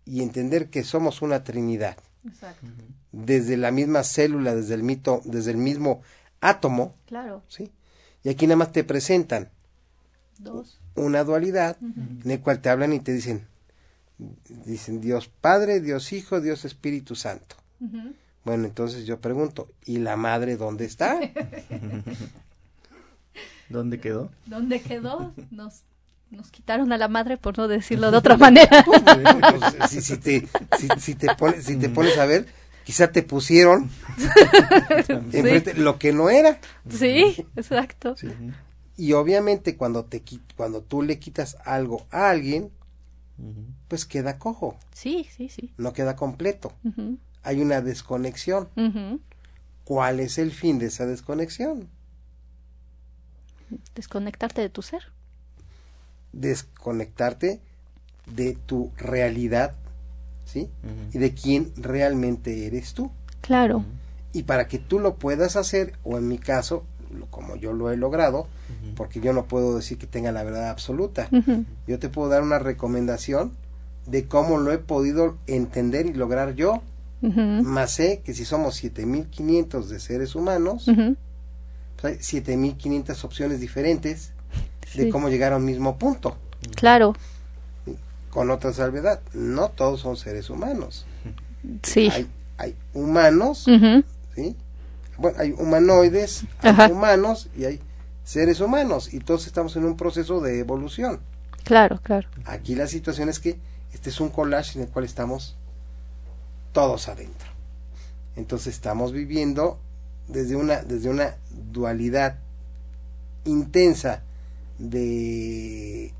y 0.05 0.21
entender 0.21 0.69
que 0.69 0.83
somos 0.83 1.23
una 1.23 1.43
trinidad 1.43 1.97
Exacto. 2.27 2.67
desde 3.11 3.57
la 3.57 3.71
misma 3.71 4.03
célula 4.03 4.53
desde 4.55 4.75
el 4.75 4.83
mito 4.83 5.21
desde 5.25 5.49
el 5.51 5.57
mismo 5.57 6.01
átomo 6.41 6.95
Claro. 7.07 7.41
sí 7.47 7.71
y 8.23 8.29
aquí 8.29 8.45
nada 8.45 8.57
más 8.57 8.71
te 8.71 8.83
presentan 8.83 9.49
Dos. 10.37 10.79
una 10.95 11.23
dualidad 11.23 11.77
en 11.81 12.29
el 12.29 12.39
cual 12.41 12.59
te 12.61 12.69
hablan 12.69 12.93
y 12.93 12.99
te 12.99 13.13
dicen 13.13 13.47
dicen 14.65 15.01
Dios 15.01 15.27
Padre 15.27 15.79
Dios 15.81 16.13
Hijo 16.13 16.41
Dios 16.41 16.65
Espíritu 16.65 17.15
Santo 17.15 17.55
bueno 18.43 18.65
entonces 18.65 19.05
yo 19.05 19.19
pregunto 19.21 19.69
¿y 19.85 19.97
la 19.97 20.15
madre 20.17 20.57
dónde 20.57 20.85
está? 20.85 21.19
¿Dónde 23.69 23.99
quedó? 23.99 24.29
¿Dónde 24.45 24.79
quedó? 24.81 25.33
Nos, 25.51 25.81
nos 26.35 26.51
quitaron 26.51 26.91
a 26.93 26.97
la 26.97 27.07
madre 27.07 27.37
por 27.37 27.57
no 27.57 27.67
decirlo 27.67 28.11
de 28.11 28.17
otra 28.17 28.37
manera. 28.45 28.83
Pues, 28.85 29.01
si, 29.89 30.01
si 30.01 30.17
te, 30.17 30.47
si, 30.77 30.87
si 30.99 31.15
te 31.15 31.33
pones, 31.35 31.65
si 31.65 31.77
te 31.77 31.89
pones 31.89 32.17
a 32.17 32.25
ver, 32.25 32.45
quizá 32.83 33.11
te 33.11 33.23
pusieron 33.23 33.89
enfrente 35.31 35.73
lo 35.73 35.97
que 35.99 36.13
no 36.13 36.29
era. 36.29 36.59
sí, 36.89 37.45
exacto. 37.55 38.15
Y 38.97 39.11
obviamente 39.13 39.75
cuando 39.75 40.05
te 40.05 40.23
cuando 40.55 40.81
tú 40.81 41.01
le 41.01 41.19
quitas 41.19 41.57
algo 41.65 42.05
a 42.11 42.29
alguien, 42.29 42.71
pues 43.89 44.05
queda 44.05 44.39
cojo, 44.39 44.77
Sí, 44.93 45.27
sí, 45.35 45.49
sí. 45.49 45.73
no 45.77 45.91
queda 45.93 46.15
completo. 46.15 46.71
Hay 47.43 47.59
una 47.61 47.81
desconexión. 47.81 48.69
¿Cuál 49.83 50.19
es 50.19 50.37
el 50.37 50.51
fin 50.51 50.79
de 50.79 50.87
esa 50.87 51.05
desconexión? 51.05 51.89
Desconectarte 53.95 54.61
de 54.61 54.69
tu 54.69 54.81
ser. 54.81 55.03
Desconectarte 56.35 57.59
de 58.27 58.57
tu 58.65 58.91
realidad, 58.97 59.73
¿sí? 60.45 60.69
Y 61.13 61.17
de 61.17 61.33
quién 61.33 61.71
realmente 61.77 62.67
eres 62.67 62.93
tú. 62.93 63.11
Claro. 63.41 63.83
Y 64.33 64.43
para 64.43 64.67
que 64.67 64.79
tú 64.79 64.99
lo 64.99 65.15
puedas 65.15 65.55
hacer, 65.55 65.93
o 66.03 66.17
en 66.17 66.27
mi 66.27 66.37
caso, 66.37 66.83
lo- 67.17 67.27
como 67.27 67.55
yo 67.55 67.73
lo 67.73 67.91
he 67.91 67.97
logrado, 67.97 68.47
porque 68.95 69.19
yo 69.21 69.33
no 69.33 69.45
puedo 69.45 69.75
decir 69.75 69.97
que 69.97 70.07
tenga 70.07 70.31
la 70.31 70.43
verdad 70.43 70.69
absoluta, 70.69 71.29
yo 71.87 71.99
te 71.99 72.09
puedo 72.09 72.29
dar 72.29 72.41
una 72.43 72.59
recomendación 72.59 73.51
de 74.05 74.25
cómo 74.25 74.57
lo 74.57 74.71
he 74.71 74.77
podido 74.77 75.37
entender 75.47 76.05
y 76.05 76.13
lograr 76.13 76.55
yo, 76.55 76.81
más 77.65 77.91
sé 77.91 78.21
que 78.23 78.33
si 78.33 78.45
somos 78.45 78.75
7500 78.75 79.89
de 79.89 79.99
seres 79.99 80.35
humanos, 80.35 80.85
pues 82.01 82.17
hay 82.17 82.23
7500 82.23 83.23
opciones 83.23 83.59
diferentes 83.59 84.31
de 84.95 85.09
cómo 85.09 85.29
llegar 85.29 85.53
a 85.53 85.57
un 85.57 85.65
mismo 85.65 85.97
punto, 85.97 86.37
Claro. 86.75 87.15
con 88.29 88.49
otra 88.51 88.73
salvedad, 88.73 89.21
no 89.33 89.69
todos 89.69 90.01
son 90.01 90.17
seres 90.17 90.49
humanos, 90.49 91.05
Sí. 91.83 92.09
hay, 92.11 92.27
hay 92.57 92.75
humanos. 92.93 93.65
¿sí? 94.35 94.55
Bueno, 95.17 95.37
hay 95.39 95.51
humanoides, 95.57 96.43
hay 96.61 96.91
humanos 96.91 97.47
y 97.57 97.65
hay 97.65 97.79
seres 98.23 98.59
humanos 98.59 99.13
y 99.13 99.19
todos 99.19 99.47
estamos 99.47 99.75
en 99.75 99.85
un 99.85 99.95
proceso 99.97 100.41
de 100.41 100.59
evolución. 100.59 101.19
Claro, 101.63 101.99
claro. 102.03 102.27
Aquí 102.45 102.75
la 102.75 102.87
situación 102.87 103.29
es 103.29 103.39
que 103.39 103.57
este 103.93 104.09
es 104.09 104.19
un 104.19 104.29
collage 104.29 104.77
en 104.77 104.85
el 104.85 104.91
cual 104.91 105.05
estamos 105.05 105.55
todos 106.73 107.07
adentro. 107.07 107.47
Entonces 108.35 108.73
estamos 108.75 109.13
viviendo 109.13 109.79
desde 110.27 110.55
una 110.57 110.81
desde 110.81 111.09
una 111.09 111.35
dualidad 111.71 112.35
intensa 113.45 114.21
de 114.77 116.11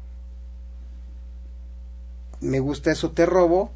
me 2.42 2.60
gusta 2.60 2.92
eso 2.92 3.12
te 3.12 3.26
robo, 3.26 3.72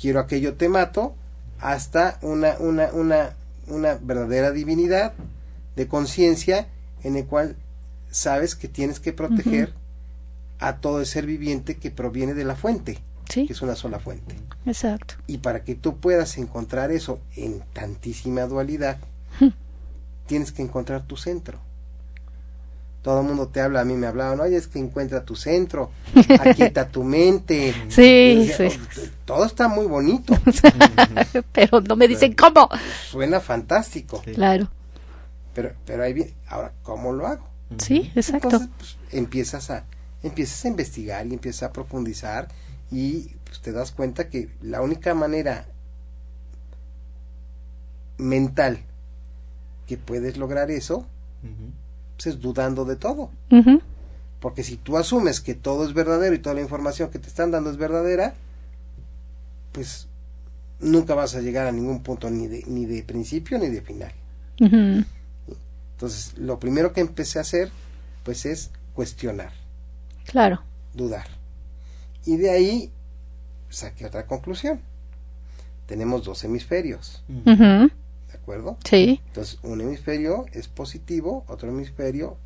quiero 0.00 0.20
aquello 0.20 0.54
te 0.54 0.68
mato, 0.68 1.14
hasta 1.60 2.18
una, 2.22 2.56
una, 2.58 2.88
una, 2.92 3.30
una 3.68 3.94
verdadera 3.94 4.50
divinidad 4.50 5.12
de 5.76 5.86
conciencia 5.86 6.68
en 7.02 7.16
el 7.16 7.26
cual 7.26 7.56
sabes 8.10 8.54
que 8.56 8.68
tienes 8.68 9.00
que 9.00 9.12
proteger 9.12 9.72
a 10.58 10.76
todo 10.78 11.00
el 11.00 11.06
ser 11.06 11.26
viviente 11.26 11.76
que 11.76 11.90
proviene 11.90 12.34
de 12.34 12.44
la 12.44 12.56
fuente, 12.56 12.98
Sí, 13.28 13.46
que 13.46 13.52
es 13.52 13.62
una 13.62 13.74
sola 13.76 13.98
fuente. 14.00 14.34
exacto. 14.66 15.14
Y 15.26 15.38
para 15.38 15.62
que 15.64 15.74
tú 15.74 15.98
puedas 15.98 16.36
encontrar 16.38 16.90
eso 16.90 17.20
en 17.36 17.62
tantísima 17.72 18.42
dualidad, 18.46 18.98
tienes 20.26 20.52
que 20.52 20.62
encontrar 20.62 21.06
tu 21.06 21.16
centro. 21.16 21.58
Todo 23.04 23.20
el 23.20 23.26
mundo 23.26 23.48
te 23.48 23.60
habla, 23.60 23.82
a 23.82 23.84
mí 23.84 23.92
me 23.96 24.06
hablaban, 24.06 24.40
oye, 24.40 24.56
es 24.56 24.66
que 24.66 24.78
encuentra 24.78 25.24
tu 25.26 25.36
centro, 25.36 25.90
aquieta 26.40 26.88
tu 26.90 27.04
mente. 27.04 27.74
Sí, 27.90 28.46
decía, 28.46 28.70
sí. 28.70 28.78
"Oh, 28.98 29.00
Todo 29.26 29.44
está 29.44 29.68
muy 29.68 29.84
bonito, 29.84 30.32
Pero 31.52 31.82
no 31.82 31.96
me 31.96 32.08
dicen 32.08 32.32
cómo. 32.32 32.66
suena 33.10 33.40
fantástico, 33.40 34.22
Claro. 34.34 34.70
pero, 35.54 35.74
pero 35.84 36.02
ahí 36.02 36.14
viene, 36.14 36.34
ahora, 36.48 36.72
¿cómo 36.82 37.12
lo 37.12 37.26
hago? 37.26 37.46
Sí, 37.76 38.10
exacto. 38.14 38.46
Entonces, 38.48 38.68
pues, 38.78 38.96
empiezas 39.12 39.68
a, 39.70 39.84
empiezas 40.22 40.64
a 40.64 40.68
investigar 40.68 41.26
y 41.26 41.34
empiezas 41.34 41.64
a 41.64 41.72
profundizar 41.74 42.48
y 42.90 43.32
pues, 43.44 43.60
te 43.60 43.72
das 43.72 43.92
cuenta 43.92 44.30
que 44.30 44.48
la 44.62 44.80
única 44.80 45.12
manera 45.14 45.66
mental 48.16 48.78
que 49.86 49.98
puedes 49.98 50.38
lograr 50.38 50.70
eso 50.70 51.06
pues, 52.16 52.26
es 52.28 52.40
dudando 52.40 52.84
de 52.84 52.96
todo. 52.96 53.30
Porque 54.40 54.62
si 54.62 54.76
tú 54.76 54.96
asumes 54.98 55.40
que 55.40 55.54
todo 55.54 55.84
es 55.84 55.94
verdadero 55.94 56.34
y 56.34 56.38
toda 56.38 56.54
la 56.54 56.60
información 56.60 57.10
que 57.10 57.18
te 57.18 57.28
están 57.28 57.50
dando 57.50 57.70
es 57.70 57.76
verdadera, 57.76 58.34
pues 59.72 60.06
nunca 60.80 61.14
vas 61.14 61.34
a 61.34 61.40
llegar 61.40 61.66
a 61.66 61.72
ningún 61.72 62.02
punto 62.02 62.28
ni 62.30 62.46
de, 62.46 62.62
ni 62.66 62.84
de 62.86 63.02
principio 63.02 63.58
ni 63.58 63.68
de 63.68 63.80
final. 63.80 64.12
Entonces, 65.94 66.36
lo 66.36 66.58
primero 66.58 66.92
que 66.92 67.00
empecé 67.00 67.38
a 67.38 67.42
hacer, 67.42 67.70
pues 68.24 68.44
es 68.46 68.70
cuestionar, 68.94 69.52
Claro. 70.26 70.62
dudar. 70.92 71.26
Y 72.26 72.36
de 72.36 72.50
ahí 72.50 72.90
saqué 73.70 74.06
otra 74.06 74.26
conclusión. 74.26 74.80
Tenemos 75.86 76.24
dos 76.24 76.42
hemisferios. 76.44 77.22
¿de 77.28 77.90
acuerdo? 78.44 78.76
Sí. 78.84 79.20
Entonces, 79.28 79.58
un 79.62 79.80
hemisferio 79.80 80.44
es 80.52 80.68
positivo, 80.68 81.44
otro 81.48 81.70
hemisferio 81.70 82.36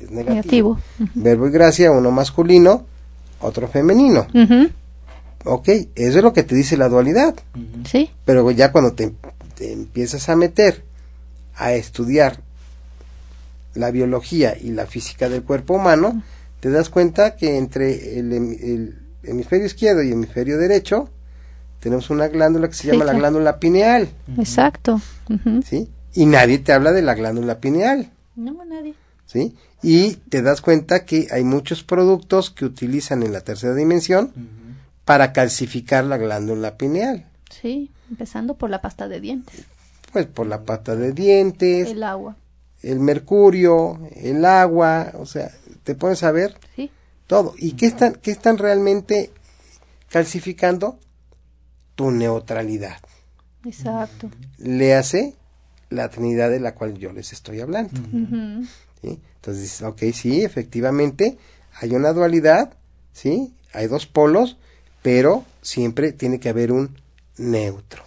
es 0.00 0.10
negativo. 0.10 0.78
Negativo. 0.98 1.10
Verbo 1.14 1.48
y 1.48 1.50
gracia, 1.50 1.90
uno 1.90 2.12
masculino, 2.12 2.86
otro 3.40 3.66
femenino. 3.66 4.28
Ujú. 4.32 4.70
Ok, 5.44 5.68
eso 5.68 6.18
es 6.18 6.22
lo 6.22 6.32
que 6.32 6.44
te 6.44 6.54
dice 6.54 6.76
la 6.76 6.88
dualidad. 6.88 7.34
Sí. 7.84 8.10
Pero 8.24 8.48
ya 8.52 8.70
cuando 8.70 8.92
te, 8.92 9.12
te 9.56 9.72
empiezas 9.72 10.28
a 10.28 10.36
meter 10.36 10.84
a 11.56 11.72
estudiar 11.72 12.40
la 13.74 13.90
biología 13.90 14.56
y 14.58 14.70
la 14.70 14.86
física 14.86 15.28
del 15.28 15.42
cuerpo 15.42 15.74
humano, 15.74 16.22
te 16.60 16.70
das 16.70 16.88
cuenta 16.90 17.34
que 17.34 17.58
entre 17.58 18.18
el, 18.18 18.32
el 18.32 18.98
hemisferio 19.24 19.66
izquierdo 19.66 20.02
y 20.02 20.06
el 20.06 20.12
hemisferio 20.14 20.58
derecho 20.58 21.10
tenemos 21.84 22.08
una 22.08 22.28
glándula 22.28 22.66
que 22.68 22.72
se 22.74 22.84
Sí, 22.84 22.88
llama 22.88 23.04
la 23.04 23.12
glándula 23.12 23.60
pineal, 23.60 24.08
Exacto. 24.38 25.00
¿sí? 25.66 25.86
Y 26.14 26.24
nadie 26.24 26.58
te 26.58 26.72
habla 26.72 26.92
de 26.92 27.02
la 27.02 27.12
glándula 27.14 27.60
pineal, 27.60 28.10
No, 28.36 28.64
nadie. 28.64 28.94
¿sí? 29.26 29.54
Y 29.82 30.14
te 30.30 30.40
das 30.40 30.62
cuenta 30.62 31.04
que 31.04 31.28
hay 31.30 31.44
muchos 31.44 31.84
productos 31.84 32.50
que 32.50 32.64
utilizan 32.64 33.22
en 33.22 33.34
la 33.34 33.42
tercera 33.42 33.74
dimensión 33.74 34.32
para 35.04 35.34
calcificar 35.34 36.04
la 36.06 36.16
glándula 36.16 36.78
pineal. 36.78 37.26
Sí. 37.50 37.90
Empezando 38.08 38.54
por 38.54 38.70
la 38.70 38.80
pasta 38.80 39.06
de 39.08 39.20
dientes. 39.20 39.64
Pues 40.10 40.24
por 40.24 40.46
la 40.46 40.62
pata 40.62 40.96
de 40.96 41.12
dientes, 41.12 41.90
El 41.90 42.02
agua. 42.02 42.36
el 42.82 42.98
mercurio, 43.00 44.00
el 44.16 44.44
agua, 44.46 45.12
o 45.18 45.26
sea, 45.26 45.50
te 45.82 45.94
pones 45.94 46.22
a 46.22 46.30
ver 46.32 46.56
Sí. 46.76 46.90
todo. 47.26 47.52
¿Y 47.58 47.72
qué 47.72 47.84
están, 47.86 48.14
qué 48.14 48.30
están 48.30 48.56
realmente 48.56 49.30
calcificando? 50.08 50.98
Tu 51.94 52.10
neutralidad. 52.10 52.96
Exacto. 53.64 54.30
Le 54.58 54.94
hace 54.94 55.34
la 55.90 56.08
Trinidad 56.10 56.50
de 56.50 56.60
la 56.60 56.74
cual 56.74 56.98
yo 56.98 57.12
les 57.12 57.32
estoy 57.32 57.60
hablando. 57.60 57.92
Ujú. 58.12 58.66
¿sí? 59.02 59.20
Entonces 59.36 59.62
dices, 59.62 59.82
ok, 59.82 60.02
sí, 60.12 60.42
efectivamente, 60.42 61.38
hay 61.80 61.92
una 61.92 62.12
dualidad, 62.12 62.72
¿sí? 63.12 63.52
Hay 63.72 63.86
dos 63.86 64.06
polos, 64.06 64.56
pero 65.02 65.44
siempre 65.62 66.12
tiene 66.12 66.40
que 66.40 66.48
haber 66.48 66.72
un 66.72 66.96
neutro. 67.36 68.02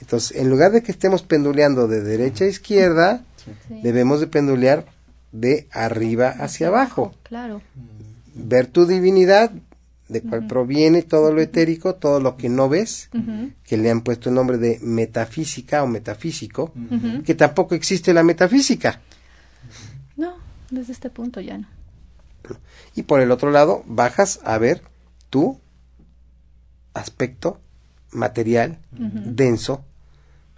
Entonces, 0.00 0.36
en 0.36 0.50
lugar 0.50 0.72
de 0.72 0.82
que 0.82 0.92
estemos 0.92 1.22
penduleando 1.22 1.88
de 1.88 2.02
derecha 2.02 2.44
a 2.44 2.48
izquierda, 2.48 3.24
Sí. 3.68 3.80
debemos 3.82 4.20
de 4.20 4.26
pendulear 4.26 4.84
de 5.32 5.68
arriba 5.70 6.28
hacia 6.30 6.66
abajo. 6.68 7.14
Claro. 7.22 7.62
Ver 8.34 8.66
tu 8.66 8.86
divinidad, 8.86 9.52
de 10.08 10.22
cuál 10.22 10.46
proviene 10.46 11.02
todo 11.02 11.32
lo 11.32 11.40
etérico, 11.40 11.96
todo 11.96 12.20
lo 12.20 12.36
que 12.36 12.48
no 12.48 12.68
ves, 12.68 13.10
que 13.64 13.76
le 13.76 13.90
han 13.90 14.02
puesto 14.02 14.28
el 14.28 14.34
nombre 14.36 14.56
de 14.58 14.78
metafísica 14.82 15.82
o 15.82 15.86
metafísico, 15.86 16.72
que 17.24 17.34
tampoco 17.34 17.74
existe 17.74 18.14
la 18.14 18.22
metafísica. 18.22 19.00
No, 20.16 20.34
desde 20.70 20.92
este 20.92 21.10
punto 21.10 21.40
ya 21.40 21.58
no. 21.58 21.66
Y 22.94 23.02
por 23.02 23.20
el 23.20 23.30
otro 23.32 23.50
lado, 23.50 23.82
bajas 23.86 24.40
a 24.44 24.56
ver 24.58 24.82
tu 25.28 25.60
aspecto 26.94 27.60
material, 28.12 28.78
denso, 28.92 29.84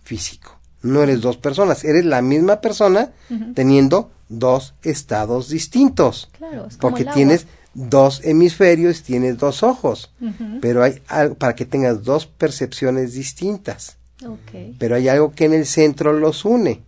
físico. 0.03 0.59
No 0.83 1.03
eres 1.03 1.21
dos 1.21 1.37
personas, 1.39 1.85
eres 1.85 2.05
la 2.05 2.23
misma 2.23 2.61
persona 2.61 3.11
teniendo 3.55 4.13
dos 4.29 4.75
estados 4.83 5.49
distintos. 5.49 6.29
Claro, 6.37 6.67
es 6.67 6.77
como 6.77 6.91
Porque 6.91 7.03
el 7.03 7.09
agua. 7.09 7.17
tienes 7.17 7.47
dos 7.79 8.21
hemisferios, 8.25 9.05
tienes 9.05 9.39
dos 9.39 9.63
ojos, 9.63 10.13
pero 10.61 10.83
hay 10.83 11.01
algo 11.07 11.37
para 11.37 11.55
que 11.55 11.65
tengas 11.65 12.03
dos 12.03 12.27
percepciones 12.27 13.13
distintas. 13.13 13.97
Ok. 14.27 14.75
Pero 14.79 14.97
hay 14.97 15.09
algo 15.09 15.33
que 15.33 15.45
en 15.45 15.53
el 15.53 15.65
centro 15.65 16.13
los 16.13 16.45
une. 16.45 16.83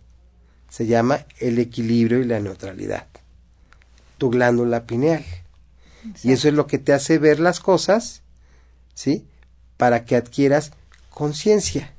Se 0.69 0.85
llama 0.85 1.25
el 1.39 1.59
equilibrio 1.59 2.19
y 2.19 2.25
la 2.25 2.41
neutralidad. 2.41 3.07
Tu 4.17 4.29
glándula 4.29 4.85
pineal. 4.85 5.23
Y 6.23 6.33
eso 6.33 6.49
es 6.49 6.53
lo 6.53 6.67
que 6.67 6.77
te 6.77 6.91
hace 6.91 7.19
ver 7.19 7.39
las 7.39 7.61
cosas, 7.61 8.21
¿sí? 8.93 9.25
Para 9.77 10.03
que 10.03 10.17
adquieras 10.17 10.71
conciencia. 11.09 11.93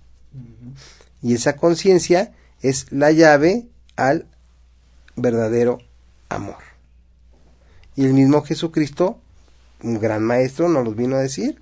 Y 1.23 1.33
esa 1.33 1.57
conciencia 1.57 2.33
es 2.61 2.87
la 2.91 3.11
llave 3.11 3.69
al 3.97 4.27
verdadero 5.17 5.79
amor. 6.29 6.72
Y 7.97 8.05
el 8.05 8.15
mismo 8.15 8.43
Jesucristo, 8.43 9.19
un 9.83 9.99
gran 10.01 10.23
maestro, 10.23 10.69
nos 10.69 10.85
los 10.85 10.97
vino 10.97 11.17
a 11.17 11.21
decir, 11.21 11.61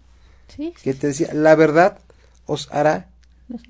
Sí, 0.55 0.73
que 0.83 0.95
te 0.95 1.09
decía, 1.09 1.33
la 1.33 1.55
verdad 1.55 1.99
os 2.47 2.69
hará 2.73 3.09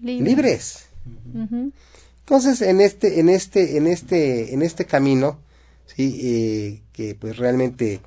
libres. 0.03 0.29
libres. 0.29 1.73
Entonces, 2.21 2.63
en 2.63 2.81
este, 2.81 3.21
en 3.21 3.29
este, 3.29 3.77
en 3.77 3.87
este, 3.87 4.55
en 4.55 4.63
este 4.63 4.85
camino, 4.87 5.39
sí, 5.87 6.21
eh, 6.23 6.83
que 6.93 7.15
pues 7.15 7.37
realmente 7.37 8.01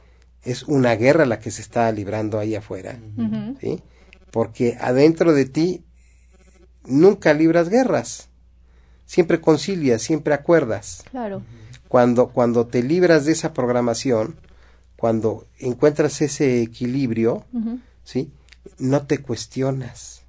es 0.43 0.63
una 0.63 0.95
guerra 0.95 1.25
la 1.25 1.39
que 1.39 1.51
se 1.51 1.61
está 1.61 1.91
librando 1.91 2.39
ahí 2.39 2.55
afuera, 2.55 2.99
sí, 3.61 3.81
porque 4.31 4.77
adentro 4.79 5.33
de 5.33 5.45
ti 5.45 5.83
nunca 6.85 7.33
libras 7.33 7.69
guerras, 7.69 8.29
siempre 9.05 9.39
concilias, 9.39 10.01
siempre 10.01 10.33
acuerdas. 10.33 11.03
Claro. 11.11 11.43
Cuando, 11.93 12.29
cuando 12.29 12.65
te 12.65 12.81
libras 12.81 13.25
de 13.25 13.33
esa 13.33 13.53
programación, 13.53 14.35
cuando 14.95 15.45
encuentras 15.59 16.21
ese 16.23 16.63
equilibrio. 16.63 17.45
¿sí? 18.03 18.31
No 18.79 19.05
te 19.05 19.19
cuestionas, 19.19 20.23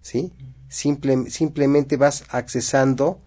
¿sí? 0.00 0.32
Simple- 0.70 1.28
simplemente 1.28 1.98
vas 1.98 2.24
accesando 2.30 3.18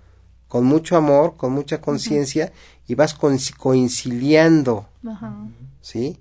con 0.47 0.65
mucho 0.65 0.97
amor, 0.97 1.37
con 1.37 1.51
mucha 1.53 1.81
conciencia 1.81 2.51
y 2.87 2.95
vas 2.95 3.13
conciliando, 3.13 4.87
Ajá. 5.07 5.37
¿sí? 5.81 6.17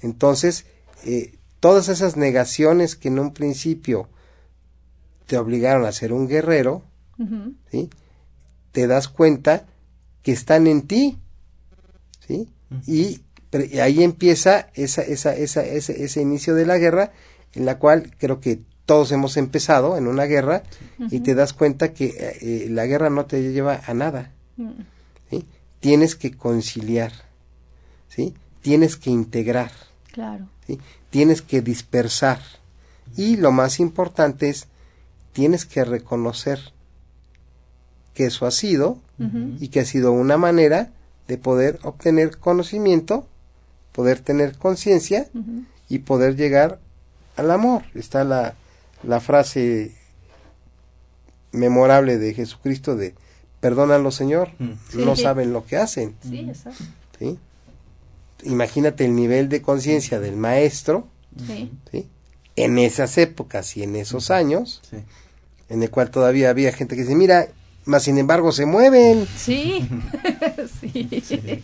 Entonces, 0.00 0.66
eh, 1.04 1.38
todas 1.60 1.88
esas 1.88 2.16
negaciones 2.16 2.96
que 2.96 3.06
en 3.06 3.20
un 3.20 3.32
principio 3.32 4.08
te 5.26 5.38
obligaron 5.38 5.84
a 5.84 5.92
ser 5.92 6.12
un 6.12 6.26
guerrero. 6.26 6.82
¿sí? 7.70 7.88
Te 8.72 8.86
das 8.86 9.08
cuenta 9.08 9.66
que 10.22 10.32
están 10.32 10.66
en 10.66 10.82
ti, 10.82 11.18
¿sí? 12.26 12.48
Y, 12.86 13.22
ahí 13.80 14.02
empieza 14.04 14.68
esa, 14.74 15.02
esa, 15.02 15.34
esa, 15.34 15.64
ese, 15.64 16.04
ese 16.04 16.20
inicio 16.22 16.54
de 16.54 16.66
la 16.66 16.78
guerra, 16.78 17.12
en 17.54 17.66
la 17.66 17.78
cual 17.78 18.14
creo 18.16 18.40
que 18.40 18.60
todos 18.86 19.12
hemos 19.12 19.36
empezado 19.36 19.96
en 19.96 20.06
una 20.08 20.24
guerra 20.24 20.62
y 21.10 21.20
te 21.20 21.34
das 21.34 21.52
cuenta 21.52 21.92
que 21.92 22.06
eh, 22.06 22.38
eh, 22.40 22.66
la 22.70 22.86
guerra 22.86 23.08
no 23.08 23.26
te 23.26 23.52
lleva 23.52 23.80
a 23.86 23.94
nada. 23.94 24.32
¿sí? 25.30 25.46
Tienes 25.80 26.16
que 26.16 26.36
conciliar, 26.36 27.12
¿sí? 28.08 28.34
Tienes 28.62 28.96
que 28.96 29.10
integrar, 29.10 29.70
Claro. 30.12 30.48
¿sí? 30.66 30.78
Tienes 31.08 31.40
que 31.40 31.62
dispersar. 31.62 32.40
Y 33.16 33.36
lo 33.36 33.52
más 33.52 33.80
importante 33.80 34.48
es, 34.48 34.66
tienes 35.32 35.66
que 35.66 35.84
reconocer 35.84 36.58
que 38.20 38.26
eso 38.26 38.44
ha 38.46 38.50
sido 38.50 38.98
y 39.60 39.68
que 39.68 39.80
ha 39.80 39.84
sido 39.86 40.12
una 40.12 40.36
manera 40.36 40.90
de 41.26 41.38
poder 41.38 41.78
obtener 41.84 42.36
conocimiento, 42.36 43.26
poder 43.92 44.20
tener 44.20 44.58
conciencia 44.58 45.28
y 45.88 46.00
poder 46.00 46.36
llegar 46.36 46.78
al 47.36 47.50
amor. 47.50 47.82
Está 47.94 48.24
la, 48.24 48.54
la 49.02 49.20
frase 49.20 49.92
memorable 51.52 52.18
de 52.18 52.34
Jesucristo 52.34 52.94
de 52.94 53.14
perdónalo 53.60 54.10
Señor, 54.10 54.50
no 54.94 55.16
Sí. 55.16 55.22
saben 55.22 55.52
lo 55.54 55.64
que 55.64 55.76
hacen. 55.78 56.14
Sí, 56.22 56.40
exacto. 56.40 56.84
¿sí? 57.18 57.38
Imagínate 58.44 59.04
el 59.06 59.14
nivel 59.14 59.48
de 59.48 59.62
conciencia 59.62 60.20
del 60.20 60.36
maestro 60.36 61.08
Sí. 61.46 61.72
¿sí? 61.90 62.06
en 62.56 62.78
esas 62.78 63.16
épocas 63.16 63.76
y 63.78 63.82
en 63.82 63.96
esos 63.96 64.30
años, 64.30 64.82
en 65.70 65.82
el 65.82 65.90
cual 65.90 66.10
todavía 66.10 66.50
había 66.50 66.70
gente 66.72 66.96
que 66.96 67.02
dice, 67.02 67.14
mira, 67.14 67.48
más 67.90 68.04
sin 68.04 68.16
embargo 68.18 68.50
se 68.52 68.64
mueven. 68.64 69.26
Sí. 69.36 69.86
sí. 70.80 71.62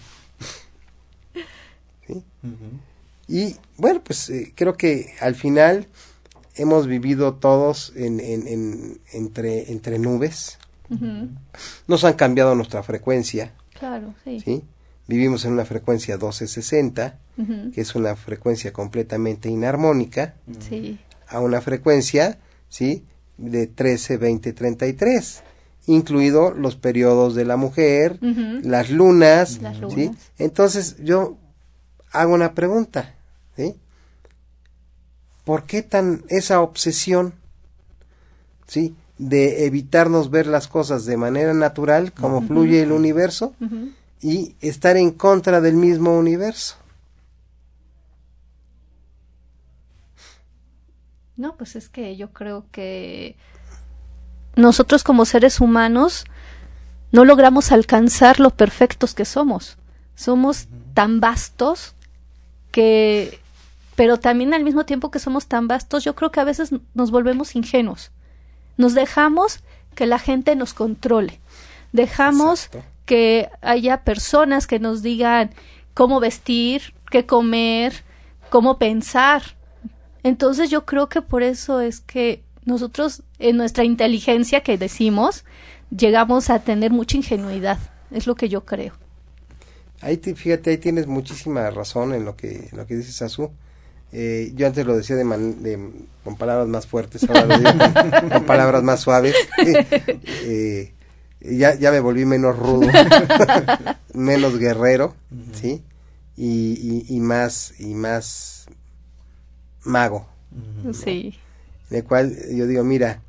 Y 3.29 3.57
bueno, 3.77 4.03
pues 4.05 4.31
eh, 4.31 4.53
creo 4.55 4.77
que 4.77 5.15
al 5.21 5.35
final 5.35 5.87
hemos 6.55 6.87
vivido 6.87 7.35
todos 7.35 7.93
en, 7.97 8.21
en- 8.21 8.47
en- 8.47 9.01
entre, 9.13 9.73
entre 9.73 9.99
nubes. 9.99 10.59
Nos 11.89 12.05
han 12.05 12.13
cambiado 12.15 12.55
nuestra 12.55 12.83
frecuencia, 12.85 13.53
Claro, 13.77 14.15
sí. 14.23 14.39
¿sí? 14.41 14.63
Vivimos 15.09 15.45
en 15.45 15.53
una 15.53 15.65
frecuencia 15.65 16.15
1260, 16.15 17.19
Ujú. 17.39 17.73
que 17.73 17.81
es 17.81 17.95
una 17.97 18.15
frecuencia 18.15 18.73
completamente 18.73 19.49
inarmónica, 19.49 20.35
Sí. 20.69 20.99
a 21.27 21.41
una 21.41 21.61
frecuencia, 21.61 22.39
¿sí? 22.69 23.05
De 23.37 23.67
13, 23.67 24.17
20, 24.17 24.53
33, 24.53 25.43
incluido 25.87 26.53
los 26.53 26.77
periodos 26.77 27.35
de 27.35 27.45
la 27.45 27.57
mujer, 27.57 28.19
las 28.21 28.91
lunas, 28.91 29.61
Las 29.63 29.77
¿sí? 29.77 29.83
lunas. 30.07 30.17
Entonces 30.39 30.97
yo 31.03 31.37
hago 32.13 32.35
una 32.35 32.55
pregunta, 32.55 33.15
¿sí? 33.57 33.77
¿Por 35.45 35.65
qué 35.65 35.83
tan 35.83 36.25
esa 36.29 36.61
obsesión 36.61 37.35
¿sí? 38.67 38.95
De 39.19 39.65
evitarnos 39.67 40.31
ver 40.31 40.47
las 40.47 40.69
cosas 40.69 41.07
de 41.07 41.17
manera 41.17 41.55
natural, 41.55 42.13
como 42.13 42.43
fluye 42.43 42.83
el 42.83 42.93
universo, 42.93 43.55
y 44.21 44.57
estar 44.61 44.97
en 44.97 45.11
contra 45.11 45.61
del 45.61 45.75
mismo 45.77 46.19
universo. 46.19 46.77
No, 51.37 51.57
pues 51.57 51.77
es 51.77 51.89
que 51.89 52.17
yo 52.17 52.33
creo 52.33 52.67
que 52.73 53.37
nosotros 54.57 55.05
como 55.05 55.25
seres 55.25 55.61
humanos 55.61 56.25
no 57.13 57.25
logramos 57.25 57.73
alcanzar 57.73 58.41
lo 58.41 58.51
perfectos 58.51 59.15
que 59.15 59.25
somos. 59.25 59.77
Somos 60.15 60.67
tan 60.95 61.21
vastos 61.21 61.95
que, 62.73 63.39
pero 63.95 64.19
también 64.19 64.55
al 64.55 64.65
mismo 64.65 64.85
tiempo 64.85 65.11
que 65.11 65.19
somos 65.19 65.47
tan 65.47 65.69
vastos, 65.69 66.05
yo 66.05 66.15
creo 66.15 66.31
que 66.31 66.41
a 66.41 66.45
veces 66.45 66.71
nos 66.95 67.11
volvemos 67.11 67.55
ingenuos. 67.55 68.11
Nos 68.77 68.95
dejamos 68.95 69.61
que 69.95 70.07
la 70.07 70.19
gente 70.19 70.57
nos 70.57 70.75
controle. 70.75 71.41
Dejamos 71.93 72.71
que 73.05 73.51
haya 73.63 74.05
personas 74.05 74.67
que 74.67 74.79
nos 74.79 75.03
digan 75.03 75.51
cómo 75.95 76.19
vestir, 76.19 76.95
qué 77.11 77.25
comer, 77.25 78.05
cómo 78.51 78.79
pensar. 78.79 79.43
Entonces 80.23 80.71
yo 80.71 80.85
creo 80.85 81.09
que 81.09 81.23
por 81.23 81.43
eso 81.43 81.81
es 81.81 82.01
que 82.01 82.43
nosotros 82.67 83.23
en 83.39 83.57
nuestra 83.57 83.85
inteligencia 83.85 84.61
que 84.61 84.77
decimos 84.77 85.45
llegamos 85.97 86.51
a 86.51 86.59
tener 86.59 86.91
mucha 86.91 87.17
ingenuidad, 87.17 87.79
es 88.11 88.27
lo 88.27 88.35
que 88.35 88.49
yo 88.49 88.65
creo. 88.65 88.93
Ahí 90.01 90.19
fíjate, 90.19 90.71
ahí 90.71 90.79
tienes 90.79 91.07
muchísima 91.07 91.71
razón 91.71 92.13
en 92.13 92.25
lo 92.25 92.37
que, 92.37 92.69
lo 92.73 92.87
que 92.87 92.97
dices, 92.97 93.23
Azu. 93.23 93.51
Eh, 94.13 94.53
yo 94.55 94.67
antes 94.67 94.87
lo 94.87 94.97
decía 94.97 95.17
de, 95.17 95.91
con 96.23 96.37
palabras 96.37 96.69
más 96.69 96.87
fuertes, 96.87 97.29
ahora 97.29 97.47
lo 97.47 97.59
digo 97.59 97.71
con, 98.31 98.45
palabras 98.45 98.83
más 98.83 99.01
suaves. 99.01 99.35
Eh, 100.49 100.93
ya, 101.41 101.75
ya 101.75 101.91
me 101.91 102.01
volví 102.01 102.25
menos 102.25 102.59
rudo, 102.59 102.89
menos 104.15 104.59
guerrero, 104.59 105.15
¿sí? 105.53 105.83
Y, 106.37 107.05
y, 107.09 107.21
más, 107.21 107.75
y 107.79 107.95
más 107.95 108.67
mago. 109.85 110.27
Sí. 110.93 111.39
En 111.91 111.99
el 111.99 112.05
cual 112.05 112.37
yo 112.53 112.67
digo, 112.67 112.85
mira, 112.85 113.23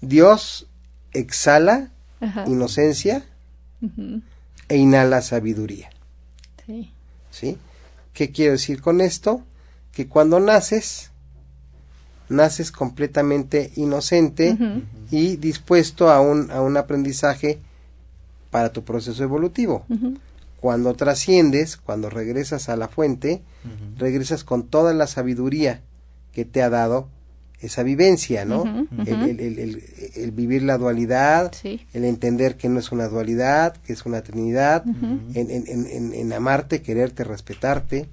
Dios 0.00 0.68
exhala 1.12 1.90
inocencia 2.46 3.24
e 4.68 4.76
inhala 4.76 5.20
sabiduría. 5.22 5.90
Sí. 6.66 6.92
¿Sí? 7.30 7.58
¿Qué 8.12 8.30
quiero 8.30 8.52
decir 8.52 8.80
con 8.80 9.00
esto? 9.00 9.42
Que 9.92 10.06
cuando 10.06 10.40
naces, 10.40 11.10
naces 12.28 12.72
completamente 12.72 13.72
inocente 13.76 14.56
y 15.10 15.36
dispuesto 15.36 16.10
a 16.10 16.20
un, 16.20 16.50
a 16.50 16.60
un 16.60 16.76
aprendizaje 16.76 17.58
para 18.50 18.72
tu 18.72 18.84
proceso 18.84 19.22
evolutivo. 19.22 19.84
Cuando 20.60 20.94
trasciendes, 20.94 21.76
cuando 21.76 22.08
regresas 22.08 22.68
a 22.68 22.76
la 22.76 22.88
fuente, 22.88 23.42
regresas 23.98 24.44
con 24.44 24.62
toda 24.68 24.94
la 24.94 25.06
sabiduría 25.06 25.82
que 26.32 26.44
te 26.44 26.62
ha 26.62 26.70
dado 26.70 27.08
esa 27.64 27.82
vivencia, 27.82 28.44
¿no? 28.44 28.86
el, 29.06 29.40
el, 29.40 29.82
el, 30.14 30.30
vivir 30.32 30.62
la 30.62 30.76
dualidad, 30.78 31.52
el 31.62 32.04
entender 32.04 32.56
que 32.56 32.68
no 32.68 32.78
es 32.78 32.92
una 32.92 33.08
dualidad, 33.08 33.76
que 33.78 33.92
es 33.92 34.04
una 34.04 34.22
trinidad, 34.22 34.84
en, 34.86 35.50
en, 35.50 36.12
en, 36.12 36.32
amarte, 36.32 36.82
quererte, 36.82 37.24
respetarte, 37.24 38.08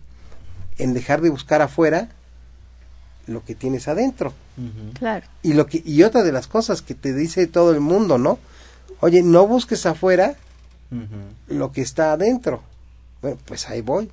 en 0.78 0.94
dejar 0.94 1.22
de 1.22 1.30
buscar 1.30 1.62
afuera 1.62 2.10
lo 3.28 3.44
que 3.44 3.56
tienes 3.56 3.88
adentro. 3.88 4.34
Claro. 4.94 5.26
Y, 5.44 5.54
lo 5.54 5.66
que, 5.66 5.82
y 5.86 6.04
otra 6.04 6.24
de 6.24 6.32
las 6.32 6.48
cosas 6.48 6.82
que 6.82 6.96
te 6.96 7.14
dice 7.14 7.48
todo 7.48 7.72
el 7.72 7.80
mundo, 7.80 8.18
¿no? 8.18 8.40
Oye, 9.00 9.24
no 9.24 9.48
busques 9.48 9.86
afuera 9.86 10.36
lo 11.48 11.72
que 11.72 11.82
está 11.82 12.14
adentro. 12.14 12.62
Bueno, 13.22 13.38
pues 13.46 13.70
ahí 13.70 13.82
voy. 13.82 14.10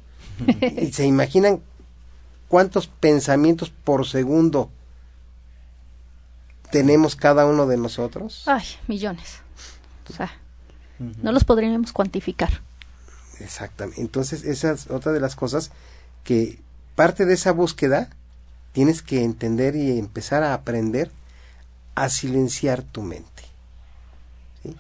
y 0.81 0.93
se 0.93 1.05
imaginan 1.05 1.61
cuántos 2.49 2.87
pensamientos 2.87 3.71
por 3.71 4.07
segundo 4.07 4.71
tenemos 6.71 7.17
cada 7.17 7.47
uno 7.47 7.67
de 7.67 7.77
nosotros? 7.77 8.43
Ay, 8.47 8.65
millones. 8.87 9.41
O 10.09 10.13
sea, 10.13 10.31
no 10.99 11.33
los 11.33 11.45
podríamos 11.45 11.93
cuantificar. 11.93 12.61
Exactamente. 13.41 14.01
Entonces, 14.01 14.45
esa 14.45 14.73
es 14.73 14.91
otra 14.91 15.13
de 15.13 15.21
las 15.21 15.37
cosas 15.37 15.71
que 16.25 16.59
parte 16.95 17.25
de 17.25 17.35
esa 17.35 17.53
búsqueda 17.53 18.11
tienes 18.73 19.03
que 19.03 19.23
entender 19.23 19.77
y 19.77 19.99
empezar 19.99 20.43
a 20.43 20.55
aprender 20.55 21.11
a 21.95 22.09
silenciar 22.09 22.83
tu 22.83 23.03
mente. 23.03 23.43
¿Sí? 24.63 24.77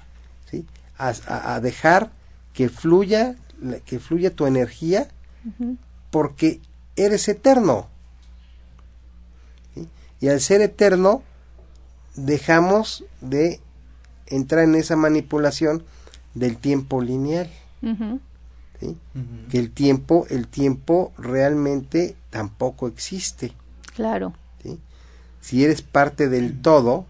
¿Sí? 0.50 0.66
A, 0.98 1.60
dejar 1.60 2.10
que 2.52 2.68
fluya, 2.68 3.36
que 3.84 4.00
fluya 4.00 4.34
tu 4.34 4.46
energía, 4.46 5.08
porque 6.10 6.60
eres 6.96 7.28
eterno. 7.28 7.86
Y 10.20 10.28
al 10.28 10.40
ser 10.40 10.60
eterno, 10.60 11.22
dejamos 12.14 13.04
de 13.20 13.60
entrar 14.26 14.64
en 14.64 14.74
esa 14.74 14.96
manipulación 14.96 15.84
del 16.34 16.56
tiempo 16.56 17.00
lineal. 17.00 17.50
Que 19.50 19.58
el 19.58 19.70
tiempo, 19.72 20.26
el 20.30 20.46
tiempo 20.46 21.12
realmente 21.18 22.16
tampoco 22.30 22.86
existe. 22.86 23.52
Claro. 23.94 24.34
Si 25.40 25.64
eres 25.64 25.82
parte 25.82 26.28
del 26.28 26.60
todo, 26.60 27.06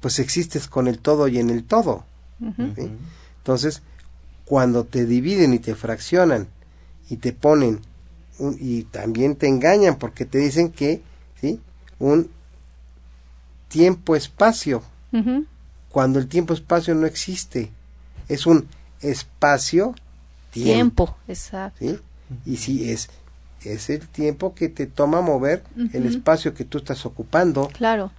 pues 0.00 0.18
existes 0.18 0.68
con 0.68 0.88
el 0.88 0.98
todo 0.98 1.28
y 1.28 1.38
en 1.38 1.50
el 1.50 1.64
todo. 1.64 2.04
Entonces, 3.38 3.82
cuando 4.44 4.84
te 4.84 5.06
dividen 5.06 5.54
y 5.54 5.58
te 5.58 5.74
fraccionan 5.74 6.48
y 7.08 7.16
te 7.16 7.32
ponen 7.32 7.80
y 8.58 8.84
también 8.84 9.36
te 9.36 9.46
engañan 9.46 9.96
porque 9.96 10.24
te 10.24 10.38
dicen 10.38 10.72
que 10.72 11.02
¿sí? 11.40 11.60
un 11.98 12.30
tiempo-espacio, 13.72 14.82
cuando 15.88 16.18
el 16.18 16.28
tiempo-espacio 16.28 16.94
no 16.94 17.06
existe. 17.06 17.70
Es 18.28 18.46
un 18.46 18.68
espacio-tiempo. 19.00 19.96
Tiempo, 20.52 21.16
exacto. 21.26 21.84
Y 22.44 22.56
si 22.58 22.90
es, 22.90 23.08
es 23.64 23.88
el 23.88 24.06
tiempo 24.08 24.54
que 24.54 24.68
te 24.68 24.86
toma 24.86 25.22
mover 25.22 25.64
el 25.94 26.04
espacio 26.04 26.52
que 26.52 26.64
tú 26.64 26.78
estás 26.78 27.06
ocupando. 27.06 27.68
Claro. 27.68 28.12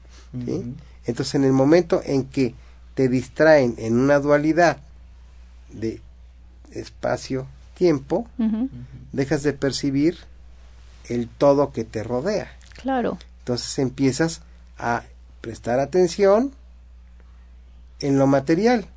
Entonces, 1.06 1.36
en 1.36 1.44
el 1.44 1.54
momento 1.54 2.02
en 2.04 2.26
que 2.26 2.56
te 2.96 3.08
distraen 3.08 3.76
en 3.78 4.00
una 4.00 4.20
dualidad 4.20 4.78
de 5.72 6.02
espacio-tiempo, 6.72 8.28
dejas 9.12 9.44
de 9.44 9.54
percibir 9.54 10.18
el 11.10 11.28
todo 11.28 11.72
que 11.72 11.84
te 11.84 12.04
rodea. 12.04 12.52
Claro. 12.82 13.20
Entonces 13.40 13.78
empiezas 13.78 14.42
a 14.80 15.04
prestar 15.44 15.82
atención 15.82 16.54
en 18.00 18.18
lo 18.18 18.28
material. 18.28 18.88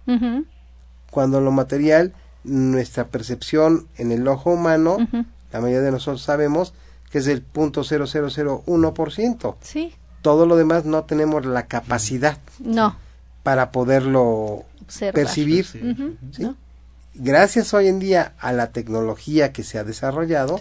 Cuando 1.11 1.41
lo 1.41 1.51
material, 1.51 2.13
nuestra 2.45 3.09
percepción 3.09 3.89
en 3.97 4.13
el 4.13 4.29
ojo 4.29 4.53
humano, 4.53 4.97
la 5.53 5.61
mayoría 5.61 5.83
de 5.83 5.91
nosotros 5.91 6.23
sabemos 6.23 6.73
que 7.11 7.19
es 7.19 7.27
el 7.27 7.43
punto 7.43 7.83
ciento 7.83 9.59
Sí. 9.61 9.93
Todo 10.23 10.47
lo 10.47 10.57
demás 10.57 10.85
no 10.85 11.03
tenemos 11.03 11.45
la 11.45 11.67
capacidad. 11.67 12.39
No. 12.61 12.97
Para 13.43 13.73
poderlo 13.73 14.65
percibir. 15.13 15.67
Gracias 17.15 17.75
hoy 17.75 17.89
en 17.89 17.99
día 17.99 18.35
a 18.39 18.53
la 18.53 18.71
tecnología 18.71 19.53
que 19.53 19.65
se 19.65 19.81
ha 19.81 19.85
desarrollado, 19.85 20.61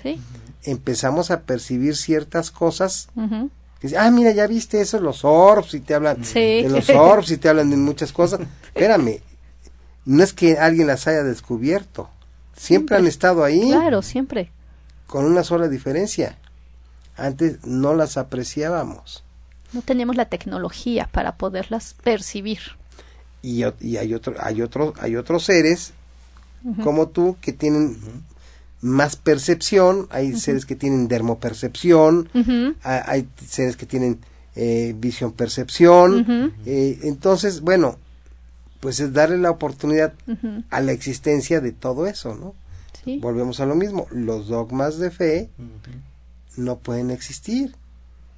empezamos 0.64 1.30
a 1.30 1.42
percibir 1.42 1.96
ciertas 1.96 2.50
cosas 2.50 3.10
ah, 3.98 4.12
mira, 4.12 4.32
ya 4.32 4.48
viste 4.48 4.82
eso, 4.82 5.00
los 5.00 5.24
orbs, 5.24 5.74
y 5.74 5.80
te 5.80 5.94
hablan 5.94 6.22
de 6.22 6.68
los 6.70 6.90
orbs, 6.90 7.32
y 7.32 7.38
te 7.38 7.50
hablan 7.50 7.70
de 7.70 7.78
muchas 7.78 8.12
cosas. 8.12 8.42
Espérame, 8.68 9.20
no 10.06 10.24
es 10.24 10.34
que 10.34 10.58
alguien 10.58 10.88
las 10.88 11.08
haya 11.08 11.24
descubierto, 11.24 12.10
siempre, 12.56 12.98
han 12.98 13.08
estado 13.08 13.44
ahí. 13.44 13.70
Claro, 13.72 14.02
siempre. 14.02 14.52
Con 15.08 15.26
una 15.26 15.44
sola 15.44 15.68
diferencia. 15.68 16.38
Antes 17.18 17.66
no 17.66 17.94
las 17.94 18.18
apreciábamos. 18.18 19.24
No 19.74 19.82
teníamos 19.82 20.16
la 20.16 20.26
tecnología 20.26 21.08
para 21.12 21.36
poderlas 21.36 21.96
percibir. 22.04 22.60
Y, 23.42 23.64
y 23.80 23.98
hay, 23.98 24.14
otro, 24.14 24.36
hay, 24.40 24.62
otro, 24.62 24.94
hay 25.00 25.16
otros 25.16 25.44
seres 25.44 25.94
como 26.84 27.10
tú 27.10 27.38
que 27.42 27.54
tienen 27.54 27.98
más 28.82 29.16
percepción, 29.16 30.08
hay 30.12 30.36
seres 30.36 30.66
que 30.66 30.76
tienen 30.76 31.08
dermopercepción, 31.08 32.30
hay, 32.84 33.28
seres 33.48 33.78
que 33.78 33.86
tienen 33.86 34.20
eh, 34.56 34.94
visión 34.98 35.32
percepción, 35.32 36.54
eh, 36.66 37.00
entonces, 37.04 37.62
bueno, 37.62 37.98
pues 38.80 39.00
es 39.00 39.14
darle 39.14 39.38
la 39.38 39.52
oportunidad 39.52 40.14
a 40.70 40.82
la 40.82 40.92
existencia 40.92 41.62
de 41.62 41.72
todo 41.72 42.08
eso, 42.08 42.36
¿no? 42.36 42.54
Volvemos 43.20 43.60
a 43.60 43.66
lo 43.66 43.76
mismo, 43.76 44.08
los 44.12 44.48
dogmas 44.48 44.98
de 44.98 45.12
fe 45.12 45.50
no 46.58 46.78
pueden 46.78 47.12
existir, 47.12 47.76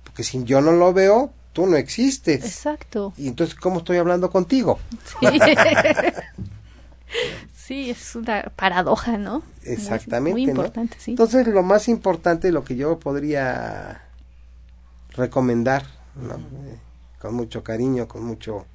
porque 0.04 0.24
si 0.24 0.44
yo 0.44 0.62
no 0.62 0.72
lo 0.72 0.94
veo, 0.94 1.32
tú 1.54 1.68
no 1.68 1.78
existes. 1.78 2.44
Exacto. 2.44 3.14
Y 3.18 3.28
entonces, 3.28 3.56
¿cómo 3.56 3.80
estoy 3.80 3.98
hablando 3.98 4.30
contigo? 4.30 4.80
Sí. 5.20 5.28
sí, 7.68 7.90
es 7.90 8.16
una 8.16 8.44
paradoja, 8.56 9.18
¿no? 9.18 9.44
Exactamente. 9.64 10.32
Muy, 10.32 10.46
¿no? 10.46 10.52
importante, 10.52 10.96
sí. 11.00 11.12
Entonces, 11.12 11.48
lo 11.48 11.64
más 11.64 11.90
importante, 11.90 12.52
lo 12.52 12.64
que 12.64 12.78
yo 12.78 12.98
podría 12.98 14.04
recomendar, 15.12 15.84
¿no? 16.16 16.36
Eh, 16.36 16.80
con 17.20 17.36
mucho 17.36 17.64
cariño, 17.64 18.08
con 18.08 18.24
mucho, 18.24 18.66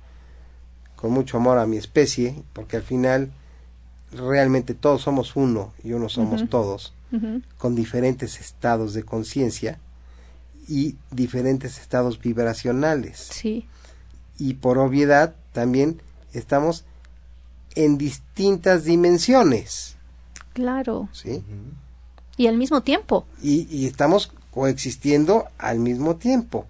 con 0.97 1.13
mucho 1.13 1.39
amor 1.39 1.59
a 1.59 1.67
mi 1.67 1.79
especie, 1.79 2.43
porque 2.53 2.77
al 2.77 2.83
final 2.83 3.33
realmente 4.13 4.75
todos 4.75 5.03
somos 5.03 5.37
uno 5.37 5.73
y 5.83 5.93
uno 5.93 6.11
somos 6.11 6.49
todos, 6.51 6.93
con 7.57 7.75
diferentes 7.75 8.41
estados 8.41 8.95
de 8.95 9.05
conciencia 9.05 9.79
y 10.69 10.97
diferentes 11.11 11.79
estados 11.79 12.21
vibracionales. 12.21 13.19
Sí, 13.19 13.69
Y 14.39 14.55
por 14.55 14.79
obviedad 14.79 15.35
también 15.53 16.01
estamos 16.33 16.85
en 17.75 17.99
distintas 17.99 18.85
dimensiones, 18.85 19.97
claro. 20.53 21.09
¿sí? 21.13 21.43
Y 22.37 22.47
al 22.47 22.57
mismo 22.57 22.83
tiempo. 22.83 23.27
y, 23.43 23.67
y 23.75 23.87
estamos 23.87 24.33
coexistiendo 24.51 25.47
al 25.59 25.79
mismo 25.79 26.17
tiempo. 26.17 26.67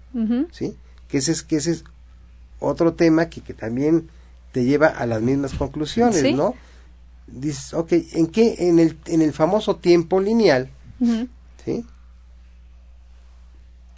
¿sí? 0.51 0.75
Que 1.07 1.17
ese 1.17 1.31
es, 1.33 1.43
que 1.43 1.57
ese 1.57 1.71
es 1.71 1.83
otro 2.59 2.93
tema 2.93 3.29
que, 3.29 3.41
que 3.41 3.53
también 3.53 4.09
te 4.53 4.63
lleva 4.63 4.87
a 4.87 5.05
las 5.05 5.21
mismas 5.21 5.53
conclusiones, 5.53 6.21
Sí. 6.21 6.33
¿no? 6.33 6.55
Dices, 7.27 7.73
ok, 7.73 7.91
¿en 8.13 8.27
qué? 8.27 8.55
En 8.69 8.79
el, 8.79 8.97
en 9.05 9.21
el 9.21 9.33
famoso 9.33 9.75
tiempo 9.77 10.19
lineal. 10.21 10.69
¿sí? 11.65 11.85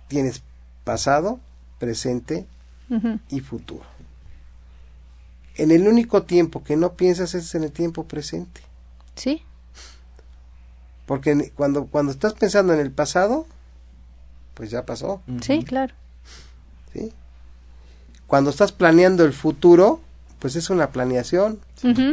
Tienes 0.07 0.41
pasado, 0.83 1.39
presente 1.79 2.45
y 3.29 3.39
futuro. 3.41 3.83
En 5.55 5.71
el 5.71 5.87
único 5.87 6.23
tiempo 6.23 6.63
que 6.63 6.75
no 6.75 6.93
piensas 6.93 7.33
es 7.33 7.55
en 7.55 7.63
el 7.63 7.71
tiempo 7.71 8.03
presente. 8.05 8.61
Sí, 9.15 9.43
Porque 11.05 11.51
cuando, 11.55 11.85
cuando 11.85 12.11
estás 12.11 12.33
pensando 12.33 12.73
en 12.73 12.79
el 12.79 12.91
pasado, 12.91 13.45
pues 14.53 14.69
ya 14.71 14.85
pasó. 14.85 15.21
sí, 15.41 15.63
claro. 15.63 15.93
¿sí? 16.93 17.13
Cuando 18.27 18.49
estás 18.49 18.71
planeando 18.71 19.23
el 19.23 19.33
futuro, 19.33 20.01
pues 20.39 20.55
es 20.55 20.69
una 20.69 20.89
planeación, 20.91 21.59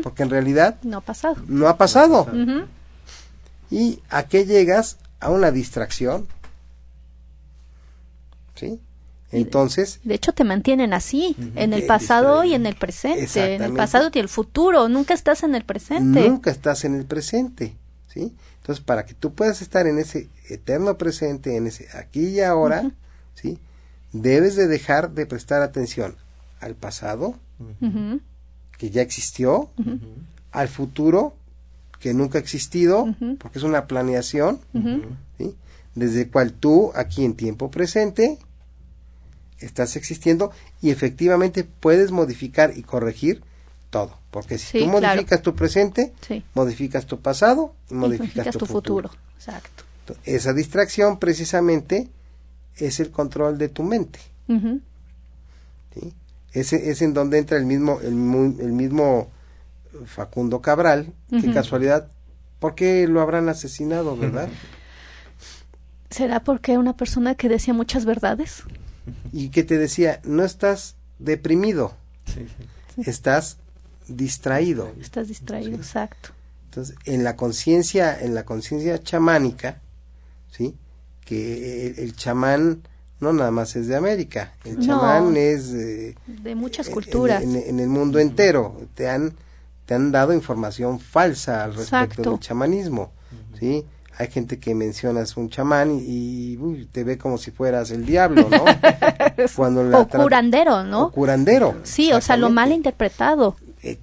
porque 0.03 0.23
en 0.23 0.31
realidad 0.31 0.77
No 0.83 0.99
ha 0.99 1.01
pasado. 1.01 1.37
no 1.49 1.69
ha 1.69 1.77
pasado. 1.79 2.27
¿Y 3.71 4.01
a 4.11 4.25
qué 4.25 4.45
llegas? 4.45 4.99
A 5.21 5.31
una 5.31 5.51
distracción. 5.51 6.29
¿Sí? 8.55 8.79
Entonces, 9.33 10.01
De 10.05 10.15
hecho, 10.15 10.33
te 10.33 10.45
mantienen 10.45 10.93
así, 10.93 11.35
en 11.57 11.73
el 11.73 11.87
pasado 11.87 12.45
y 12.45 12.55
en 12.55 12.67
el 12.67 12.77
presente, 12.77 13.55
en 13.55 13.63
el 13.63 13.73
pasado 13.73 14.11
y 14.13 14.19
el 14.19 14.29
futuro. 14.29 14.89
Nunca 14.89 15.15
estás 15.15 15.43
en 15.43 15.55
el 15.55 15.65
presente. 15.65 16.29
nunca 16.29 16.51
estás 16.51 16.85
en 16.85 16.95
el 16.95 17.07
presente. 17.07 17.75
¿Sí? 18.09 18.35
Entonces, 18.61 18.85
para 18.85 19.07
que 19.07 19.15
tú 19.15 19.33
puedas 19.33 19.63
estar 19.63 19.87
en 19.87 19.99
ese 19.99 20.29
eterno 20.51 20.99
presente, 20.99 21.57
en 21.57 21.67
ese 21.67 21.89
aquí 21.97 22.29
y 22.29 22.41
ahora. 22.41 22.91
¿sí? 23.35 23.59
Debes 24.13 24.55
de 24.55 24.67
dejar 24.67 25.13
de 25.13 25.25
prestar 25.25 25.63
atención 25.63 26.17
al 26.61 26.75
pasado, 26.75 27.35
que 28.79 28.91
ya 28.91 29.01
existió, 29.01 29.71
al 30.53 30.69
futuro, 30.69 31.35
que 31.99 32.13
nunca 32.13 32.39
ha 32.39 32.41
existido, 32.41 33.15
porque 33.39 33.59
es 33.59 33.65
una 33.65 33.87
planeación. 33.87 34.61
¿sí? 35.39 35.57
desde 35.95 36.29
cual 36.29 36.53
tú, 36.53 36.91
aquí 36.95 37.25
en 37.25 37.35
tiempo 37.35 37.71
presente, 37.71 38.39
estás 39.65 39.97
existiendo 39.97 40.51
y 40.81 40.91
efectivamente 40.91 41.65
puedes 41.65 42.11
modificar 42.11 42.73
y 42.77 42.83
corregir 42.83 43.43
todo. 43.91 44.19
Porque 44.31 44.59
si 44.59 44.67
Sí, 44.67 44.79
tú 44.85 44.91
claro. 44.91 45.07
modificas 45.17 45.43
tu 45.43 45.55
presente, 45.55 46.13
Sí. 46.27 46.43
modificas 46.55 47.07
tu 47.07 47.21
pasado 47.21 47.75
y 47.91 47.95
Y 47.95 47.97
modificas, 47.97 48.57
tu, 48.57 48.67
futuro. 48.67 49.11
Exacto. 49.37 49.85
Esa 50.25 50.53
distracción 50.53 51.19
precisamente 51.19 52.09
es 52.77 53.01
el 53.01 53.11
control 53.11 53.59
de 53.59 53.69
tu 53.69 53.83
mente. 53.83 54.19
¿sí? 55.95 56.13
Ese 56.53 56.91
es 56.91 57.03
en 57.03 57.15
donde 57.15 57.39
entra 57.39 57.57
el 57.59 57.65
mismo, 57.67 57.99
el, 58.01 58.09
el 58.61 58.73
mismo 58.73 59.31
Facundo 60.07 60.61
Cabral, 60.61 61.13
qué 61.31 61.37
Ujú. 61.37 61.53
casualidad, 61.53 62.09
¿por 62.59 62.75
qué 62.75 63.07
lo 63.09 63.21
habrán 63.21 63.49
asesinado, 63.49 64.17
verdad? 64.17 64.49
¿Será 66.11 66.41
porque 66.41 66.73
era 66.73 66.81
una 66.81 66.97
persona 66.97 67.35
que 67.35 67.49
decía 67.49 67.73
muchas 67.75 68.05
verdades? 68.05 68.63
Y 69.33 69.49
que 69.51 69.65
te 69.65 69.79
decía, 69.79 70.21
no 70.25 70.45
estás 70.45 70.97
deprimido, 71.19 71.95
estás 73.07 73.57
distraído. 74.09 74.93
Estás 75.01 75.29
distraído, 75.29 75.75
exacto. 75.77 76.31
Entonces, 76.67 76.97
en 77.05 77.25
la 77.25 77.37
conciencia, 77.37 78.19
en 78.21 78.35
la 78.35 78.45
conciencia 78.45 79.03
chamánica, 79.03 79.81
¿sí? 80.51 80.75
Que 81.25 81.87
el, 81.89 81.99
el 81.99 82.17
chamán 82.17 82.83
no 83.21 83.33
nada 83.33 83.51
más 83.51 83.77
es 83.77 83.87
de 83.87 83.95
América, 83.97 84.55
el 84.65 84.79
No. 84.79 84.85
chamán 84.87 85.37
es 85.37 85.69
eh, 85.73 86.17
De 86.27 86.55
muchas 86.55 86.89
en- 86.89 86.93
culturas. 86.95 87.43
En, 87.43 87.55
en 87.57 87.79
el 87.79 87.89
mundo 87.89 88.19
entero. 88.19 88.81
Te 88.95 89.09
han, 89.09 89.33
te 89.87 89.95
han 89.95 90.11
dado 90.11 90.33
información 90.33 90.99
falsa 90.99 91.63
al 91.65 91.75
respecto 91.75 92.05
Exacto. 92.05 92.31
del 92.33 92.41
chamanismo. 92.41 93.13
¿sí? 93.61 93.85
Hay 94.19 94.29
gente 94.31 94.59
que 94.59 94.75
mencionas 94.75 95.37
un 95.37 95.49
chamán 95.49 95.99
y, 95.99 96.53
y, 96.53 96.57
uy, 96.59 96.87
te 96.91 97.03
ve 97.03 97.17
como 97.19 97.39
si 97.39 97.51
fueras 97.51 97.91
el 97.91 98.05
diablo, 98.05 98.47
¿no? 98.51 98.65
Cuando 99.57 99.83
la 99.85 100.01
o 100.01 100.09
curandero, 100.09 100.85
¿no? 100.85 101.05
o 101.07 101.11
curandero. 101.13 101.77
Sí, 101.83 102.13
o 102.13 102.21
sea, 102.21 102.37
lo 102.37 102.51
mal 102.51 102.73
interpretado. 102.73 103.57
Eh, 103.83 103.99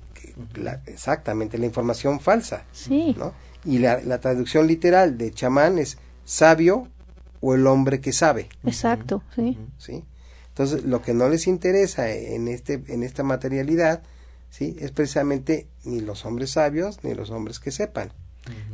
la- 0.56 0.82
exactamente, 0.88 1.58
la 1.58 1.66
información 1.68 2.20
falsa. 2.20 2.64
Sí. 2.72 3.16
¿no? 3.20 3.34
Y 3.66 3.78
la, 3.80 4.02
la 4.02 4.20
traducción 4.20 4.66
literal 4.68 5.18
de 5.18 5.32
chamán 5.32 5.78
es 5.78 5.98
sabio 6.26 6.88
o 7.42 7.54
el 7.56 7.68
hombre 7.68 8.02
que 8.02 8.12
sabe. 8.12 8.50
Exacto, 8.66 9.22
sí. 9.36 9.58
¿sí? 9.78 10.04
Entonces, 10.50 10.84
lo 10.84 11.02
que 11.02 11.14
no 11.14 11.30
les 11.30 11.48
interesa 11.48 12.10
en, 12.12 12.48
este, 12.48 12.84
en 12.88 13.04
esta 13.04 13.24
materialidad, 13.24 14.02
¿sí? 14.50 14.76
Es 14.80 14.92
precisamente 14.92 15.68
ni 15.86 16.02
los 16.02 16.26
hombres 16.26 16.52
sabios 16.52 17.04
ni 17.04 17.14
los 17.14 17.30
hombres 17.30 17.60
que 17.60 17.72
sepan. 17.72 18.12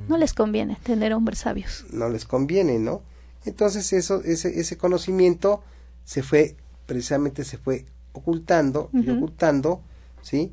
No 0.08 0.18
les 0.18 0.34
conviene 0.34 0.78
tener 0.84 1.14
hombres 1.14 1.40
sabios. 1.40 1.86
No 1.92 2.10
les 2.10 2.26
conviene, 2.26 2.80
¿no? 2.80 3.02
Entonces, 3.46 3.94
eso, 3.94 4.22
ese, 4.24 4.60
ese 4.60 4.78
conocimiento 4.78 5.64
se 6.04 6.24
fue, 6.24 6.56
precisamente 6.86 7.44
se 7.44 7.58
fue 7.58 7.86
ocultando 8.14 8.90
y 8.94 9.10
ocultando, 9.10 9.82
¿sí? 10.22 10.52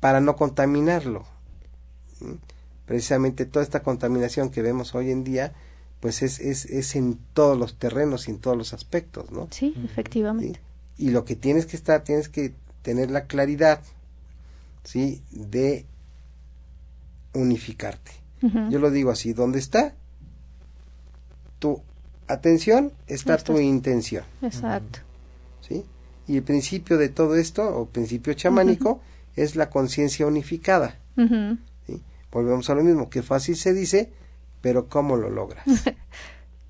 Para 0.00 0.20
no 0.20 0.36
contaminarlo. 0.36 1.24
Precisamente 2.86 3.46
toda 3.46 3.62
esta 3.62 3.82
contaminación 3.82 4.50
que 4.50 4.62
vemos 4.62 4.94
hoy 4.94 5.10
en 5.10 5.24
día, 5.24 5.52
pues 6.00 6.22
es, 6.22 6.40
es, 6.40 6.66
es 6.66 6.94
en 6.94 7.18
todos 7.34 7.58
los 7.58 7.78
terrenos 7.78 8.28
y 8.28 8.32
en 8.32 8.38
todos 8.38 8.56
los 8.56 8.72
aspectos, 8.72 9.30
¿no? 9.30 9.48
Sí, 9.50 9.72
¿sí? 9.74 9.82
efectivamente. 9.84 10.60
Y 10.96 11.10
lo 11.10 11.24
que 11.24 11.36
tienes 11.36 11.66
que 11.66 11.76
estar, 11.76 12.02
tienes 12.04 12.28
que 12.28 12.54
tener 12.82 13.10
la 13.10 13.26
claridad, 13.26 13.80
¿sí? 14.84 15.22
De 15.30 15.86
unificarte. 17.34 18.12
Yo 18.40 18.78
lo 18.78 18.90
digo 18.90 19.10
así, 19.10 19.32
¿dónde 19.32 19.58
está 19.58 19.94
tu 21.58 21.82
atención? 22.28 22.92
Está 23.06 23.36
tu 23.38 23.58
intención, 23.58 24.24
Exacto. 24.42 25.00
¿sí? 25.60 25.84
Y 26.28 26.36
el 26.36 26.42
principio 26.42 26.98
de 26.98 27.08
todo 27.08 27.36
esto, 27.36 27.76
o 27.76 27.86
principio 27.86 28.34
chamánico, 28.34 29.00
es 29.34 29.56
la 29.56 29.70
conciencia 29.70 30.26
unificada. 30.26 30.98
Volvemos 32.30 32.68
a 32.70 32.74
lo 32.74 32.84
mismo, 32.84 33.08
que 33.08 33.22
fácil 33.22 33.56
se 33.56 33.72
dice, 33.72 34.12
pero 34.60 34.88
¿cómo 34.88 35.16
lo 35.16 35.30
logras? 35.30 35.64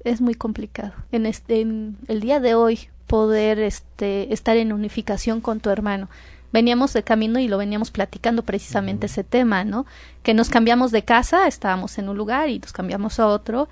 Es 0.04 0.20
muy 0.20 0.34
complicado. 0.34 0.92
En 1.10 1.26
este 1.26 1.60
en 1.60 1.98
el 2.06 2.20
día 2.20 2.38
de 2.38 2.54
hoy 2.54 2.88
poder 3.08 3.58
este 3.58 4.32
estar 4.32 4.56
en 4.56 4.72
unificación 4.72 5.40
con 5.40 5.58
tu 5.58 5.70
hermano. 5.70 6.08
Veníamos 6.52 6.92
de 6.92 7.02
camino 7.02 7.38
y 7.38 7.48
lo 7.48 7.58
veníamos 7.58 7.90
platicando 7.90 8.42
precisamente 8.42 9.06
ese 9.06 9.24
tema, 9.24 9.64
¿no? 9.64 9.86
Que 10.22 10.34
nos 10.34 10.48
cambiamos 10.48 10.92
de 10.92 11.04
casa, 11.04 11.46
estábamos 11.46 11.98
en 11.98 12.08
un 12.08 12.16
lugar 12.16 12.48
y 12.48 12.58
nos 12.58 12.72
cambiamos 12.72 13.20
a 13.20 13.26
otro. 13.26 13.68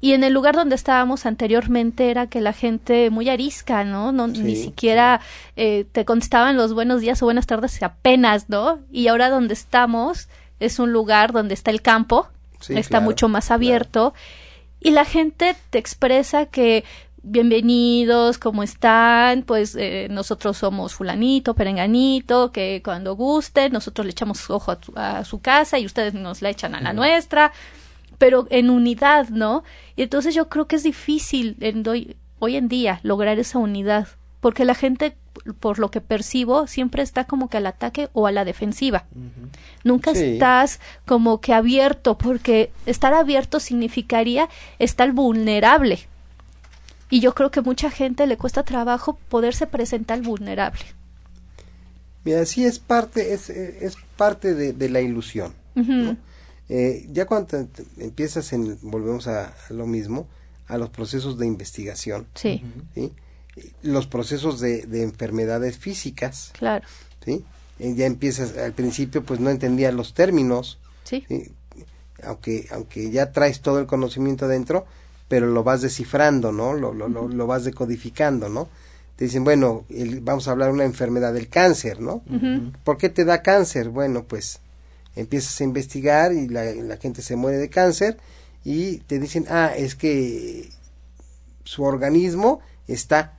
Y 0.00 0.12
en 0.12 0.24
el 0.24 0.32
lugar 0.32 0.54
donde 0.54 0.74
estábamos 0.74 1.26
anteriormente 1.26 2.10
era 2.10 2.26
que 2.26 2.40
la 2.40 2.52
gente 2.52 3.10
muy 3.10 3.28
arisca, 3.28 3.84
¿no? 3.84 4.12
no 4.12 4.28
Sí, 4.28 4.40
ni 4.40 4.56
siquiera 4.56 5.20
eh, 5.56 5.86
te 5.90 6.04
contestaban 6.04 6.56
los 6.56 6.74
buenos 6.74 7.00
días 7.00 7.22
o 7.22 7.26
buenas 7.26 7.46
tardes 7.46 7.82
apenas, 7.82 8.48
¿no? 8.48 8.78
Y 8.92 9.08
ahora 9.08 9.30
donde 9.30 9.54
estamos 9.54 10.28
es 10.60 10.78
un 10.78 10.92
lugar 10.92 11.32
donde 11.32 11.54
está 11.54 11.70
el 11.70 11.82
campo, 11.82 12.28
Sí, 12.60 12.72
está 12.74 12.98
claro, 12.98 13.04
mucho 13.04 13.28
más 13.28 13.46
claro. 13.46 13.56
abierto 13.58 14.14
y 14.80 14.90
la 14.90 15.04
gente 15.04 15.56
te 15.70 15.78
expresa 15.78 16.46
que 16.46 16.84
bienvenidos, 17.28 18.38
¿cómo 18.38 18.62
están? 18.62 19.42
Pues 19.42 19.74
eh, 19.76 20.06
nosotros 20.10 20.58
somos 20.58 20.94
fulanito, 20.94 21.54
perenganito, 21.54 22.52
que 22.52 22.80
cuando 22.84 23.16
gusten 23.16 23.72
nosotros 23.72 24.06
le 24.06 24.12
echamos 24.12 24.48
ojo 24.48 24.70
a, 24.70 24.76
tu- 24.80 24.92
a 24.94 25.24
su 25.24 25.40
casa 25.40 25.78
y 25.78 25.86
ustedes 25.86 26.14
nos 26.14 26.40
la 26.40 26.50
echan 26.50 26.74
a 26.76 26.80
la 26.80 26.92
nuestra, 26.92 27.50
pero 28.18 28.46
en 28.50 28.70
unidad, 28.70 29.28
¿no? 29.28 29.64
Y 29.96 30.02
entonces 30.02 30.34
yo 30.36 30.48
creo 30.48 30.66
que 30.68 30.76
es 30.76 30.84
difícil 30.84 31.56
en 31.60 31.82
hoy 32.38 32.56
en 32.56 32.68
día 32.68 33.00
lograr 33.02 33.38
esa 33.40 33.58
unidad 33.58 34.06
porque 34.40 34.64
la 34.64 34.74
gente, 34.76 35.16
por 35.58 35.80
lo 35.80 35.90
que 35.90 36.00
percibo, 36.00 36.68
siempre 36.68 37.02
está 37.02 37.24
como 37.24 37.48
que 37.50 37.56
al 37.56 37.66
ataque 37.66 38.08
o 38.12 38.28
a 38.28 38.32
la 38.32 38.44
defensiva. 38.44 39.06
Nunca 39.82 40.14
Sí. 40.14 40.22
estás 40.34 40.78
como 41.06 41.40
que 41.40 41.52
abierto, 41.52 42.16
porque 42.16 42.70
estar 42.84 43.12
abierto 43.14 43.58
significaría 43.58 44.48
estar 44.78 45.10
vulnerable. 45.10 46.06
Y 47.10 47.20
yo 47.20 47.34
creo 47.34 47.50
que 47.50 47.60
mucha 47.60 47.90
gente 47.90 48.26
le 48.26 48.36
cuesta 48.36 48.64
trabajo 48.64 49.18
poderse 49.28 49.66
presentar 49.66 50.22
vulnerable. 50.22 50.80
Mira, 52.24 52.44
sí 52.44 52.64
es 52.64 52.78
parte, 52.80 53.32
es, 53.32 53.48
es 53.50 53.96
parte 54.16 54.54
de, 54.54 54.72
de 54.72 54.88
la 54.88 55.00
ilusión. 55.00 55.54
Eh, 56.68 57.06
ya 57.12 57.26
cuando 57.26 57.46
te- 57.66 57.84
empiezas 57.98 58.52
en, 58.52 58.76
volvemos 58.82 59.28
a, 59.28 59.46
a 59.68 59.72
lo 59.72 59.86
mismo, 59.86 60.26
a 60.66 60.78
los 60.78 60.90
procesos 60.90 61.38
de 61.38 61.46
investigación, 61.46 62.26
Sí, 62.34 62.60
¿sí? 62.94 63.12
los 63.82 64.08
procesos 64.08 64.58
de, 64.58 64.82
de 64.86 65.02
enfermedades 65.04 65.78
físicas, 65.78 66.50
claro. 66.58 66.84
¿sí? 67.24 67.44
Eh, 67.78 67.94
ya 67.94 68.06
empiezas, 68.06 68.56
al 68.56 68.72
principio 68.72 69.22
pues 69.22 69.38
no 69.38 69.48
entendías 69.50 69.94
los 69.94 70.12
términos, 70.12 70.78
Sí, 71.04 71.24
¿sí? 71.28 71.52
aunque, 72.24 72.66
aunque 72.72 73.10
ya 73.12 73.30
traes 73.30 73.60
todo 73.60 73.78
el 73.78 73.86
conocimiento 73.86 74.46
adentro, 74.46 74.86
pero 75.28 75.46
lo 75.48 75.64
vas 75.64 75.82
descifrando, 75.82 76.52
¿no? 76.52 76.72
Lo, 76.74 76.92
lo, 76.94 77.08
lo, 77.08 77.28
lo 77.28 77.46
vas 77.46 77.64
decodificando, 77.64 78.48
¿no? 78.48 78.68
Te 79.16 79.24
dicen, 79.24 79.44
bueno, 79.44 79.84
el- 79.88 80.20
vamos 80.20 80.46
a 80.46 80.52
hablar 80.52 80.68
de 80.68 80.74
una 80.74 80.84
enfermedad 80.84 81.32
del 81.32 81.48
cáncer, 81.48 82.00
¿no? 82.00 82.22
¿Por 82.84 82.96
qué 82.98 83.08
te 83.08 83.24
da 83.24 83.42
cáncer? 83.42 83.88
Bueno, 83.88 84.24
pues 84.24 84.60
empiezas 85.16 85.60
a 85.60 85.64
investigar 85.64 86.32
y 86.32 86.48
la, 86.48 86.64
la 86.64 86.96
gente 86.98 87.22
se 87.22 87.34
muere 87.36 87.56
de 87.58 87.70
cáncer 87.70 88.18
y 88.64 88.98
te 88.98 89.18
dicen, 89.18 89.46
ah, 89.48 89.72
es 89.76 89.94
que 89.94 90.70
su 91.64 91.82
organismo 91.84 92.60
está 92.86 93.34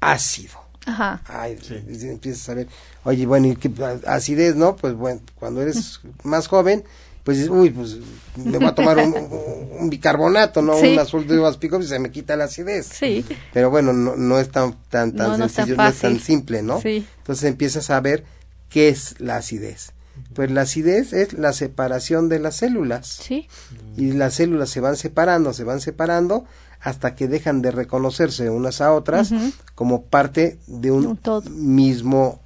ácido. 0.00 0.54
Ajá. 0.86 1.20
Ay, 1.26 1.58
y 1.88 2.08
empiezas 2.08 2.48
a 2.48 2.54
ver, 2.54 2.68
oye, 3.04 3.26
bueno, 3.26 3.48
¿y 3.48 3.56
qué 3.56 3.70
acidez, 4.06 4.54
no? 4.54 4.76
Pues 4.76 4.94
bueno, 4.94 5.20
cuando 5.36 5.60
eres 5.62 6.00
más 6.22 6.46
joven, 6.48 6.84
pues 7.26 7.48
uy, 7.48 7.70
pues 7.70 7.96
me 8.36 8.56
voy 8.56 8.68
a 8.68 8.74
tomar 8.74 8.98
un, 9.80 9.90
bicarbonato, 9.90 10.62
¿no? 10.62 10.78
Sí. 10.78 10.92
Un 10.92 11.00
azul 11.00 11.26
de 11.26 11.40
uvas 11.40 11.56
picos 11.56 11.84
y 11.84 11.88
se 11.88 11.98
me 11.98 12.12
quita 12.12 12.36
la 12.36 12.44
acidez. 12.44 12.86
Sí, 12.86 13.24
Pero 13.52 13.68
bueno, 13.68 13.92
no, 13.92 14.14
no 14.14 14.38
es 14.38 14.48
tan, 14.48 14.76
tan, 14.88 15.10
tan 15.10 15.36
No, 15.36 15.48
sencillo, 15.48 15.76
no 15.76 15.88
es 15.88 15.98
tan 15.98 16.20
simple, 16.20 16.62
¿no? 16.62 16.80
Sí. 16.80 17.04
Entonces 17.18 17.48
empiezas 17.50 17.90
a 17.90 18.00
ver 18.00 18.22
qué 18.68 18.88
es 18.88 19.16
la 19.18 19.38
acidez. 19.38 19.90
Pues 20.34 20.52
la 20.52 20.60
acidez 20.60 21.12
es 21.12 21.32
la 21.32 21.52
separación 21.52 22.28
de 22.28 22.38
las 22.38 22.54
células. 22.54 23.08
sí, 23.08 23.48
Y 23.96 24.12
las 24.12 24.34
células 24.34 24.70
se 24.70 24.78
van 24.80 24.94
separando, 24.96 25.52
se 25.52 25.64
van 25.64 25.80
separando 25.80 26.44
hasta 26.80 27.16
que 27.16 27.26
dejan 27.26 27.60
de 27.60 27.72
reconocerse 27.72 28.50
unas 28.50 28.80
a 28.80 28.92
otras 28.92 29.32
como 29.74 30.02
parte 30.04 30.60
de 30.68 30.92
un, 30.92 31.06
Un 31.06 31.16
todo. 31.16 31.50
mismo 31.50 32.40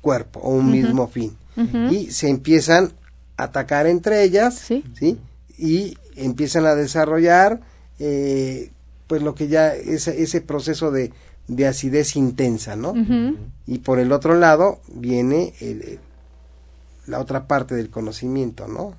cuerpo 0.00 0.40
o 0.40 0.54
un 0.54 0.70
mismo 0.70 1.06
fin. 1.06 1.36
Y 1.90 2.12
se 2.12 2.30
empiezan 2.30 2.94
atacar 3.36 3.86
entre 3.86 4.22
ellas, 4.22 4.54
Sí. 4.94 5.18
Y 5.58 5.96
empiezan 6.16 6.66
a 6.66 6.74
desarrollar, 6.74 7.60
eh, 7.98 8.70
pues 9.06 9.22
lo 9.22 9.34
que 9.34 9.48
ya 9.48 9.74
es 9.74 10.08
ese 10.08 10.40
proceso 10.40 10.90
de, 10.90 11.12
de 11.48 11.66
acidez 11.66 12.16
intensa, 12.16 12.76
¿no? 12.76 12.94
Y 13.66 13.78
por 13.78 13.98
el 13.98 14.12
otro 14.12 14.34
lado 14.34 14.80
viene 14.92 15.54
el- 15.60 15.98
la 17.06 17.18
otra 17.20 17.46
parte 17.46 17.74
del 17.74 17.90
conocimiento, 17.90 18.68
¿no? 18.68 18.94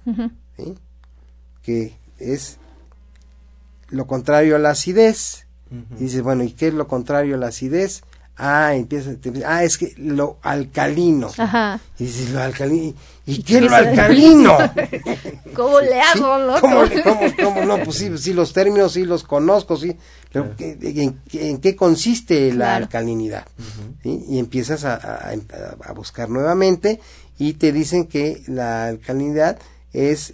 ¿Sí? 0.57 0.75
Que 1.63 1.93
es 2.19 2.57
lo 3.89 4.07
contrario 4.07 4.55
a 4.55 4.59
la 4.59 4.71
acidez. 4.71 5.47
Y 5.97 6.03
dices, 6.03 6.21
bueno, 6.21 6.43
¿y 6.43 6.51
qué 6.51 6.67
es 6.67 6.73
lo 6.73 6.87
contrario 6.87 7.35
a 7.35 7.37
la 7.39 7.47
acidez? 7.47 8.03
Ah, 8.35 8.73
empieza, 8.73 9.13
te 9.15 9.29
empieza- 9.29 9.55
ah, 9.55 9.63
es 9.63 9.77
que 9.77 9.93
lo 9.97 10.37
alcalino. 10.41 11.29
Ajá. 11.37 11.79
Y 11.99 12.05
dices, 12.05 12.31
lo 12.31 12.41
alcalino. 12.41 12.93
¿Y 13.27 13.43
qué 13.43 13.57
es 13.57 13.61
lo 13.61 13.69
¿Qué 13.69 13.75
es- 13.75 13.87
alcalino? 13.89 14.57
¿Cómo 15.55 15.79
le 15.79 16.01
hago, 16.01 16.39
loco? 16.39 16.61
¿Cómo, 16.61 16.83
le- 16.83 17.03
cómo- 17.03 17.21
cómo 17.43 17.65
no? 17.65 17.83
Pues 17.83 17.97
sí, 17.97 18.17
sí, 18.17 18.33
los 18.33 18.51
términos 18.51 18.93
sí 18.93 19.05
los 19.05 19.23
conozco, 19.23 19.77
sí. 19.77 19.95
Pero 20.31 20.55
¿qué- 20.57 20.77
¿en, 20.81 21.21
qué- 21.29 21.49
en 21.51 21.59
qué 21.59 21.75
consiste 21.75 22.49
la 22.53 22.55
Claro. 22.65 22.85
alcalinidad? 22.85 23.45
¿Sí? 24.01 24.25
Y 24.27 24.39
empiezas 24.39 24.83
a, 24.83 24.95
a- 24.95 25.91
buscar 25.93 26.27
nuevamente 26.29 26.99
y 27.37 27.53
te 27.53 27.71
dicen 27.71 28.07
que 28.07 28.41
la 28.47 28.85
alcalinidad 28.87 29.59
es 29.93 30.33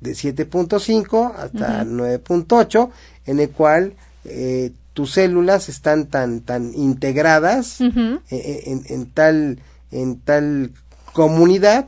de 0.00 0.12
7.5 0.12 1.34
hasta 1.36 1.84
9.8, 1.84 2.90
en 3.26 3.40
el 3.40 3.50
cual 3.50 3.94
eh, 4.24 4.72
tus 4.96 5.12
células 5.12 5.68
están 5.68 6.06
tan, 6.06 6.40
tan 6.40 6.72
integradas 6.74 7.82
Ujú. 7.82 8.20
eh, 8.30 8.62
en, 8.64 8.82
en 8.88 9.04
tal, 9.10 9.58
en 9.90 10.18
tal 10.20 10.72
comunidad. 11.12 11.86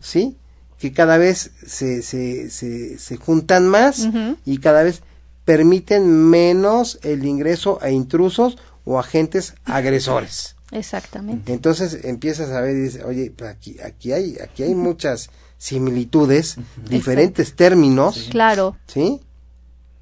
¿sí? 0.00 0.36
Que 0.80 0.92
cada 0.92 1.16
vez 1.16 1.52
se, 1.64 2.02
se, 2.02 2.50
se, 2.50 2.98
se 2.98 3.16
juntan 3.16 3.68
más 3.68 4.08
y 4.44 4.58
cada 4.58 4.82
vez 4.82 5.02
permiten 5.44 6.08
menos 6.28 6.98
el 7.02 7.24
ingreso 7.24 7.78
a 7.82 7.90
intrusos 7.90 8.58
o 8.84 8.98
agentes 8.98 9.54
agresores. 9.64 10.56
Exactamente. 10.72 11.52
Entonces 11.52 12.00
empiezas 12.04 12.50
a 12.50 12.60
ver 12.60 12.76
y 12.76 12.80
dices, 12.80 13.04
oye, 13.04 13.32
pues 13.36 13.48
aquí, 13.50 13.76
aquí 13.84 14.10
hay, 14.12 14.38
aquí 14.42 14.64
hay 14.64 14.74
muchas 14.74 15.30
similitudes, 15.56 16.56
diferentes 16.88 17.54
términos, 17.54 18.26
Claro. 18.30 18.76
¿sí? 18.88 19.20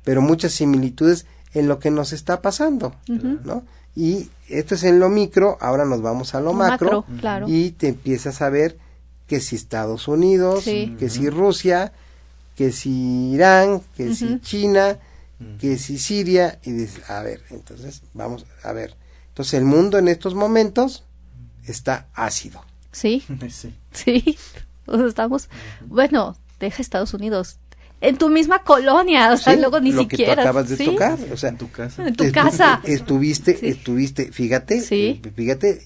Pero 0.05 0.23
muchas 0.23 0.53
similitudes 0.53 1.27
en 1.55 1.69
lo 1.69 1.79
que 1.79 1.91
nos 1.91 2.13
está 2.13 2.43
pasando. 2.43 2.95
¿no? 3.09 3.65
Y 3.97 4.31
esto 4.49 4.75
es 4.75 4.85
en 4.85 5.01
lo 5.01 5.09
micro, 5.09 5.59
ahora 5.61 5.85
nos 5.85 6.03
vamos 6.03 6.35
a 6.35 6.41
lo 6.41 6.53
macro, 6.53 7.03
Macro, 7.03 7.21
claro. 7.21 7.47
y 7.49 7.71
te 7.73 7.89
empiezas 7.89 8.43
a 8.43 8.49
ver 8.51 8.79
que 9.27 9.41
si 9.41 9.57
Estados 9.57 10.09
Unidos, 10.09 10.65
Sí. 10.65 10.95
que 10.99 11.09
si 11.11 11.29
Rusia, 11.29 11.93
que 12.57 12.73
si 12.73 13.31
Irán, 13.33 13.83
que 13.97 14.15
si. 14.15 14.41
China, 14.41 14.99
que 15.61 15.79
si 15.79 15.99
Siria, 15.99 16.59
y 16.65 16.73
dices, 16.73 17.09
a 17.11 17.23
ver, 17.23 17.43
entonces 17.51 18.03
vamos 18.15 18.47
a 18.63 18.73
ver. 18.73 18.97
Entonces 19.29 19.55
el 19.55 19.65
mundo 19.65 19.99
en 19.99 20.09
estos 20.09 20.35
momentos 20.35 21.05
está 21.65 22.07
ácido. 22.15 22.65
Sí, 22.93 23.23
Sí. 23.51 23.75
sí. 23.93 24.39
Estamos, 25.07 25.49
bueno, 25.87 26.37
deja 26.61 26.81
Estados 26.83 27.15
Unidos. 27.15 27.59
En 28.01 28.17
tu 28.17 28.29
misma 28.29 28.63
colonia, 28.63 29.33
o 29.33 29.37
sea, 29.37 29.55
¿sí? 29.55 29.61
luego 29.61 29.81
ni 29.81 29.91
lo 29.93 30.03
siquiera. 30.03 30.33
que 30.33 30.37
tú 30.37 30.41
acabas 30.43 30.69
de 30.69 30.77
¿sí? 30.77 30.85
tocar, 30.85 31.19
o 31.33 31.37
sea, 31.37 31.49
En 31.51 31.59
tu 31.59 31.71
casa. 31.71 32.07
En 32.07 32.15
tu 32.15 32.25
Estu- 32.25 32.33
casa. 32.33 32.81
Estuviste, 32.85 33.57
Sí. 33.57 33.67
estuviste, 33.69 34.31
fíjate, 34.33 34.81
Sí. 34.81 35.21
eh, 35.25 35.33
fíjate 35.35 35.83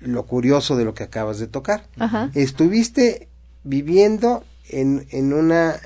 lo 0.00 0.26
curioso 0.26 0.76
de 0.76 0.84
lo 0.84 0.94
que 0.94 1.04
acabas 1.04 1.38
de 1.38 1.46
tocar. 1.46 1.86
Ajá. 1.98 2.30
Estuviste 2.34 3.28
viviendo 3.62 4.42
en, 4.68 5.06
en 5.10 5.32
una 5.32 5.76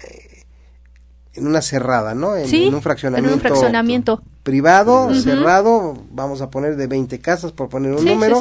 en 1.35 1.47
una 1.47 1.61
cerrada, 1.61 2.15
¿no? 2.15 2.35
En, 2.35 2.49
Sí, 2.49 2.65
en 2.69 2.75
un 2.75 2.81
fraccionamiento, 2.81 3.29
en 3.29 3.35
un 3.35 3.41
fraccionamiento. 3.41 4.23
privado, 4.43 5.15
cerrado, 5.15 6.03
vamos 6.11 6.41
a 6.41 6.49
poner 6.49 6.77
de 6.77 6.87
20 6.87 7.19
casas 7.19 7.53
por 7.53 7.69
poner 7.69 7.93
un 7.93 8.07
número, 8.07 8.41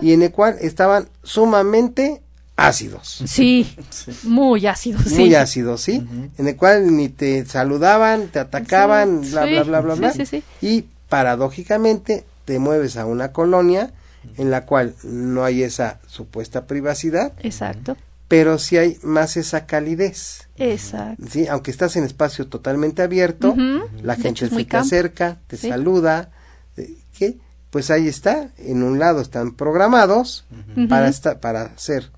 y 0.00 0.12
en 0.12 0.22
el 0.22 0.30
cual 0.30 0.56
estaban 0.60 1.08
sumamente 1.24 2.22
ácidos. 2.56 3.22
Sí, 3.26 3.76
muy 4.24 4.66
ácido, 4.66 4.98
sí. 5.00 5.14
Muy 5.20 5.34
ácidos, 5.34 5.82
¿sí? 5.82 6.06
En 6.38 6.48
el 6.48 6.56
cual 6.56 6.96
ni 6.96 7.08
te 7.08 7.44
saludaban, 7.46 8.28
te 8.28 8.38
atacaban, 8.38 9.24
Sí, 9.24 9.30
bla, 9.32 9.44
sí, 9.44 9.50
bla, 9.52 9.62
bla, 9.62 9.80
bla, 9.80 9.94
bla. 9.94 10.12
sí, 10.12 10.24
sí. 10.26 10.42
Y 10.62 10.84
paradójicamente 11.08 12.24
te 12.44 12.58
mueves 12.58 12.96
a 12.96 13.06
una 13.06 13.32
colonia 13.32 13.92
en 14.38 14.50
la 14.50 14.64
cual 14.64 14.94
no 15.04 15.44
hay 15.44 15.62
esa 15.62 16.00
supuesta 16.06 16.66
privacidad, 16.66 17.32
Exacto, 17.42 17.96
pero 18.28 18.58
sí 18.58 18.76
hay 18.76 18.98
más 19.02 19.36
esa 19.36 19.66
calidez. 19.66 20.48
exacto. 20.56 21.24
¿sí? 21.30 21.46
Aunque 21.48 21.70
estás 21.70 21.94
en 21.96 22.04
espacio 22.04 22.46
totalmente 22.48 23.02
abierto, 23.02 23.54
la 24.02 24.16
gente 24.16 24.48
se 24.48 24.64
te 24.64 24.76
acerca, 24.76 25.36
te 25.46 25.56
Sí. 25.56 25.68
saluda, 25.68 26.30
eh, 26.76 26.94
¿qué? 27.16 27.36
Pues 27.70 27.90
ahí 27.90 28.08
está, 28.08 28.48
en 28.58 28.82
un 28.82 28.98
lado 28.98 29.20
están 29.20 29.52
programados 29.54 30.44
para 30.88 31.08
esta, 31.08 31.40
para 31.40 31.76
ser 31.78 32.10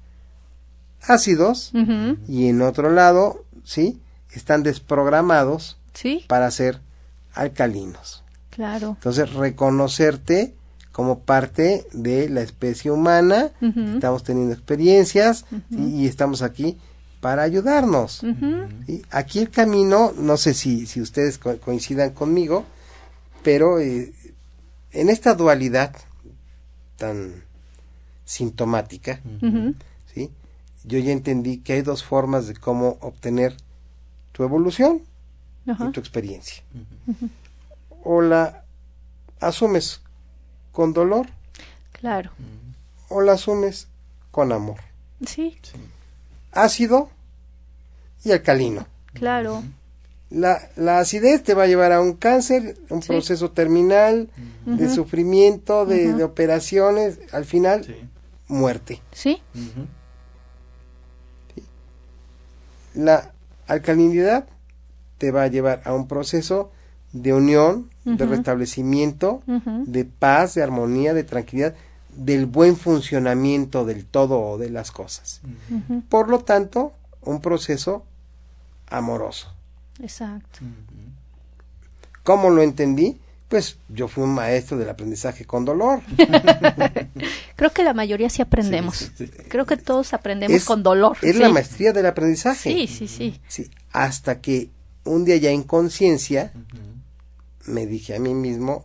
ácidos 1.10 1.72
y 2.28 2.48
en 2.48 2.62
otro 2.62 2.90
lado, 2.90 3.44
¿sí? 3.64 4.00
Están 4.32 4.62
desprogramados 4.62 5.76
Sí, 5.94 6.24
para 6.28 6.50
ser 6.50 6.80
alcalinos. 7.34 8.22
claro. 8.50 8.90
Entonces, 8.98 9.32
reconocerte 9.34 10.54
como 10.92 11.20
parte 11.20 11.86
de 11.92 12.28
la 12.28 12.40
especie 12.42 12.90
humana, 12.90 13.50
estamos 13.94 14.24
teniendo 14.24 14.52
experiencias 14.54 15.44
y, 15.70 16.02
y 16.02 16.06
estamos 16.06 16.42
aquí 16.42 16.76
para 17.20 17.42
ayudarnos. 17.42 18.22
¿sí? 18.86 19.02
Aquí 19.10 19.38
el 19.40 19.50
camino, 19.50 20.12
no 20.16 20.36
sé 20.36 20.54
si, 20.54 20.86
si 20.86 21.00
ustedes 21.00 21.38
co- 21.38 21.58
coincidan 21.58 22.10
conmigo, 22.10 22.64
pero 23.42 23.78
eh, 23.80 24.12
en 24.92 25.08
esta 25.08 25.34
dualidad 25.34 25.94
tan 26.96 27.44
sintomática. 28.24 29.20
Yo 30.84 30.98
ya 30.98 31.12
entendí 31.12 31.58
que 31.58 31.74
hay 31.74 31.82
dos 31.82 32.04
formas 32.04 32.46
de 32.46 32.54
cómo 32.54 32.96
obtener 33.00 33.56
tu 34.32 34.42
evolución 34.44 35.02
Ajá. 35.66 35.86
y 35.88 35.92
tu 35.92 36.00
experiencia. 36.00 36.62
O 38.04 38.20
la 38.20 38.64
asumes 39.40 40.00
con 40.72 40.92
dolor 40.92 41.26
Claro. 41.92 42.30
o 43.08 43.20
la 43.22 43.32
asumes 43.32 43.88
con 44.30 44.52
amor. 44.52 44.78
Sí, 45.26 45.56
Ácido 46.52 47.10
y 48.24 48.30
alcalino. 48.32 48.86
claro. 49.12 49.62
La, 50.30 50.68
la 50.76 50.98
acidez 50.98 51.42
te 51.42 51.54
va 51.54 51.62
a 51.62 51.66
llevar 51.66 51.90
a 51.90 52.02
un 52.02 52.12
cáncer, 52.12 52.76
un 52.90 53.00
Sí. 53.00 53.08
proceso 53.08 53.50
terminal 53.52 54.28
de 54.66 54.90
sufrimiento, 54.90 55.86
de, 55.86 56.12
de 56.12 56.22
operaciones, 56.22 57.18
al 57.32 57.46
final 57.46 57.84
Sí. 57.86 57.94
muerte. 58.46 59.00
Sí. 59.10 59.40
La 62.98 63.30
alcalinidad 63.68 64.46
te 65.18 65.30
va 65.30 65.44
a 65.44 65.46
llevar 65.46 65.82
a 65.84 65.92
un 65.92 66.08
proceso 66.08 66.72
de 67.12 67.32
unión, 67.32 67.90
de 68.04 68.26
restablecimiento, 68.26 69.40
de 69.46 70.04
paz, 70.04 70.54
de 70.54 70.64
armonía, 70.64 71.14
de 71.14 71.22
tranquilidad, 71.22 71.76
del 72.16 72.46
buen 72.46 72.76
funcionamiento 72.76 73.84
del 73.84 74.04
todo 74.04 74.40
o 74.40 74.58
de 74.58 74.70
las 74.70 74.90
cosas. 74.90 75.40
Por 76.08 76.28
lo 76.28 76.40
tanto, 76.40 76.92
un 77.22 77.40
proceso 77.40 78.04
amoroso. 78.90 79.54
exacto. 80.02 80.58
¿Cómo 82.24 82.50
lo 82.50 82.62
entendí? 82.62 83.20
Pues 83.48 83.78
yo 83.88 84.08
fui 84.08 84.24
un 84.24 84.34
maestro 84.34 84.76
del 84.76 84.88
aprendizaje 84.90 85.44
con 85.44 85.64
dolor. 85.64 86.00
Creo 87.58 87.72
que 87.72 87.82
la 87.82 87.92
mayoría 87.92 88.30
sí 88.30 88.40
aprendemos. 88.40 88.96
Sí, 88.96 89.10
sí, 89.18 89.26
sí. 89.26 89.32
Creo 89.48 89.66
que 89.66 89.76
todos 89.76 90.14
aprendemos 90.14 90.56
Es- 90.56 90.64
con 90.64 90.82
dolor. 90.82 91.16
Es 91.22 91.34
sí. 91.34 91.42
la 91.42 91.48
maestría 91.50 91.92
del 91.92 92.06
aprendizaje. 92.06 92.70
Sí, 92.72 92.86
sí, 92.86 93.08
sí. 93.08 93.40
Sí, 93.48 93.68
hasta 93.92 94.40
que 94.40 94.70
un 95.04 95.24
día 95.24 95.36
ya 95.38 95.50
en 95.50 95.64
conciencia 95.64 96.52
me 97.66 97.84
dije 97.86 98.14
a 98.14 98.20
mí 98.20 98.32
mismo, 98.32 98.84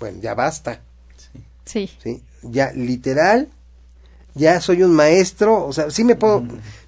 bueno, 0.00 0.18
ya 0.22 0.34
basta, 0.34 0.80
Sí, 1.66 1.90
¿sí? 2.02 2.22
Ya 2.42 2.72
literal, 2.72 3.48
ya 4.34 4.58
soy 4.62 4.82
un 4.82 4.92
maestro, 4.92 5.66
o 5.66 5.72
sea, 5.74 5.90
sí 5.90 6.02
me 6.02 6.14
puedo, 6.16 6.42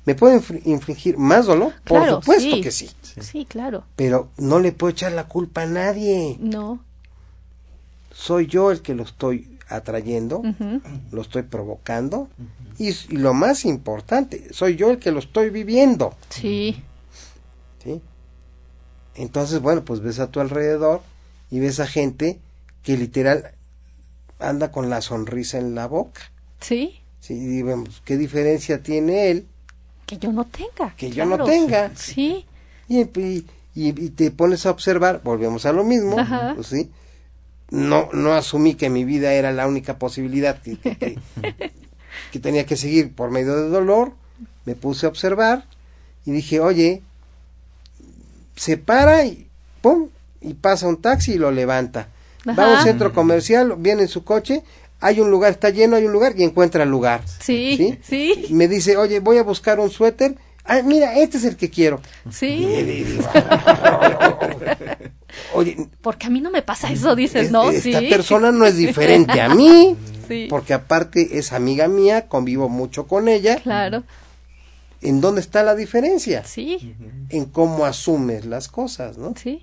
me 0.07 0.15
puedo 0.15 0.35
infri- 0.41 0.63
infligir 0.65 1.19
más 1.19 1.45
dolor, 1.47 1.75
por 1.85 2.09
supuesto 2.09 2.57
sí. 2.57 2.61
que 2.63 2.71
sí, 2.71 2.91
sí, 3.21 3.45
claro. 3.45 3.85
pero 3.95 4.31
no 4.39 4.59
le 4.59 4.73
puedo 4.73 4.91
echar 4.93 5.13
la 5.13 5.29
culpa 5.29 5.63
a 5.63 5.67
nadie, 5.67 6.39
No. 6.41 6.83
soy 8.13 8.47
yo 8.47 8.71
el 8.71 8.81
que 8.83 8.95
lo 8.95 9.03
estoy 9.03 9.59
atrayendo, 9.71 10.43
lo 11.13 11.23
estoy 11.23 11.43
provocando, 11.43 12.29
y, 12.79 12.89
y 12.91 13.17
lo 13.17 13.33
más 13.35 13.65
importante, 13.65 14.53
soy 14.53 14.77
yo 14.77 14.91
el 14.91 14.99
que 14.99 15.13
lo 15.13 15.19
estoy 15.21 15.51
viviendo. 15.51 16.15
Sí, 16.29 16.83
¿sí? 17.83 18.01
Entonces, 19.15 19.61
bueno, 19.61 19.85
pues 19.85 20.01
ves 20.01 20.19
a 20.19 20.31
tu 20.31 20.41
alrededor 20.41 21.03
y 21.51 21.61
ves 21.61 21.81
a 21.81 21.87
gente 21.87 22.39
que 22.83 22.97
literal 22.97 23.53
anda 24.39 24.71
con 24.73 24.89
la 24.91 25.01
sonrisa 25.03 25.59
en 25.59 25.75
la 25.75 25.87
boca. 25.87 26.21
sí. 26.61 26.97
¿sí? 27.21 27.35
Y 27.35 27.63
vemos, 27.63 28.01
¿qué 28.07 28.17
diferencia 28.17 28.83
tiene 28.83 29.31
él? 29.31 29.47
Que 30.07 30.17
yo 30.17 30.33
no 30.33 30.45
tenga. 30.47 30.95
Que 30.97 31.11
yo 31.11 31.27
no 31.27 31.45
tenga. 31.45 31.93
Sí, 31.95 32.47
Y, 32.89 33.01
y- 33.03 33.47
y- 33.75 34.05
y 34.05 34.11
te 34.11 34.31
pones 34.31 34.65
a 34.67 34.71
observar, 34.71 35.21
volvemos 35.23 35.67
a 35.67 35.73
lo 35.73 35.85
mismo, 35.85 36.19
Ajá. 36.19 36.53
pues, 36.55 36.69
¿sí? 36.69 36.91
No, 37.71 38.09
no 38.13 38.33
asumí 38.35 38.75
que 38.75 38.91
mi 38.91 39.05
vida 39.05 39.33
era 39.35 39.53
la 39.53 39.67
única 39.69 39.99
posibilidad 39.99 40.61
que, 40.61 40.77
que- 40.77 40.97
que- 40.97 41.19
que 42.33 42.39
tenía 42.41 42.67
que 42.67 42.77
seguir 42.77 43.13
por 43.15 43.31
medio 43.31 43.57
del 43.57 43.71
dolor. 43.71 44.13
Me 44.65 44.75
puse 44.75 45.07
a 45.07 45.09
observar 45.09 45.65
y 46.27 46.33
dije, 46.33 46.61
oye, 46.61 47.03
se 48.57 48.77
para 48.77 49.25
y 49.25 49.47
pum, 49.81 50.09
y 50.41 50.55
pasa 50.55 50.87
un 50.89 51.01
taxi 51.01 51.33
y 51.35 51.39
lo 51.39 51.51
levanta. 51.51 52.09
Va 52.49 52.65
a 52.65 52.69
un 52.69 52.75
Ajá. 52.75 52.83
centro 52.85 53.13
comercial, 53.13 53.75
viene 53.79 54.03
en 54.03 54.09
su 54.09 54.25
coche, 54.25 54.63
hay 55.01 55.21
un 55.21 55.31
lugar, 55.31 55.53
está 55.53 55.71
lleno, 55.71 55.97
hay 55.97 56.05
un 56.07 56.13
lugar 56.13 56.35
y 56.37 56.43
encuentra 56.45 56.83
el 56.83 56.91
lugar. 56.91 57.23
sí, 57.41 57.99
sí, 58.03 58.47
Me 58.51 58.67
dice, 58.69 58.97
oye, 58.97 59.21
voy 59.21 59.39
a 59.39 59.43
buscar 59.43 59.79
un 59.81 59.91
suéter. 59.91 60.37
Ah, 60.65 60.83
mira, 60.85 61.17
este 61.19 61.39
es 61.39 61.45
el 61.45 61.57
que 61.57 61.71
quiero. 61.71 62.01
Y 62.29 62.33
sí. 62.33 62.67
digo, 62.85 63.23
oye, 65.55 65.77
Porque 66.03 66.27
a 66.27 66.31
mí 66.31 66.41
no 66.41 66.51
me 66.51 66.63
pasa 66.63 66.91
eso, 66.93 67.15
dices, 67.17 67.47
es- 67.47 67.51
¿no? 67.53 67.71
esta 67.71 68.01
sí. 68.01 68.09
persona 68.09 68.53
no 68.53 68.65
es 68.67 68.77
diferente 68.77 69.41
a 69.41 69.49
mí, 69.55 69.97
Sí. 70.29 70.47
porque 70.49 70.73
aparte 70.75 71.39
es 71.39 71.53
amiga 71.53 71.89
mía, 71.89 72.29
convivo 72.29 72.69
mucho 72.69 73.07
con 73.07 73.29
ella. 73.29 73.57
Claro, 73.63 74.05
¿En 75.03 75.21
dónde 75.23 75.41
está 75.41 75.63
la 75.63 75.75
diferencia? 75.75 76.45
sí, 76.45 76.95
En 77.31 77.47
cómo 77.47 77.87
asumes 77.87 78.45
las 78.45 78.69
cosas, 78.69 79.17
¿no? 79.19 79.35
sí. 79.37 79.63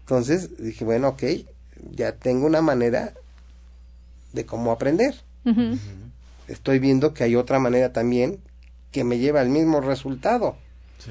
Entonces 0.00 0.58
dije, 0.58 0.84
bueno, 0.84 1.08
ok, 1.10 1.22
ya 1.92 2.12
tengo 2.12 2.44
una 2.46 2.60
manera 2.60 3.14
de 4.32 4.44
cómo 4.44 4.72
aprender. 4.72 5.14
Estoy 6.48 6.78
viendo 6.78 7.14
que 7.14 7.24
hay 7.24 7.36
otra 7.36 7.58
manera 7.58 7.92
también 7.92 8.40
que 8.92 9.04
me 9.04 9.16
lleva 9.18 9.40
al 9.40 9.48
mismo 9.48 9.80
resultado. 9.80 10.56
Sí. 10.98 11.10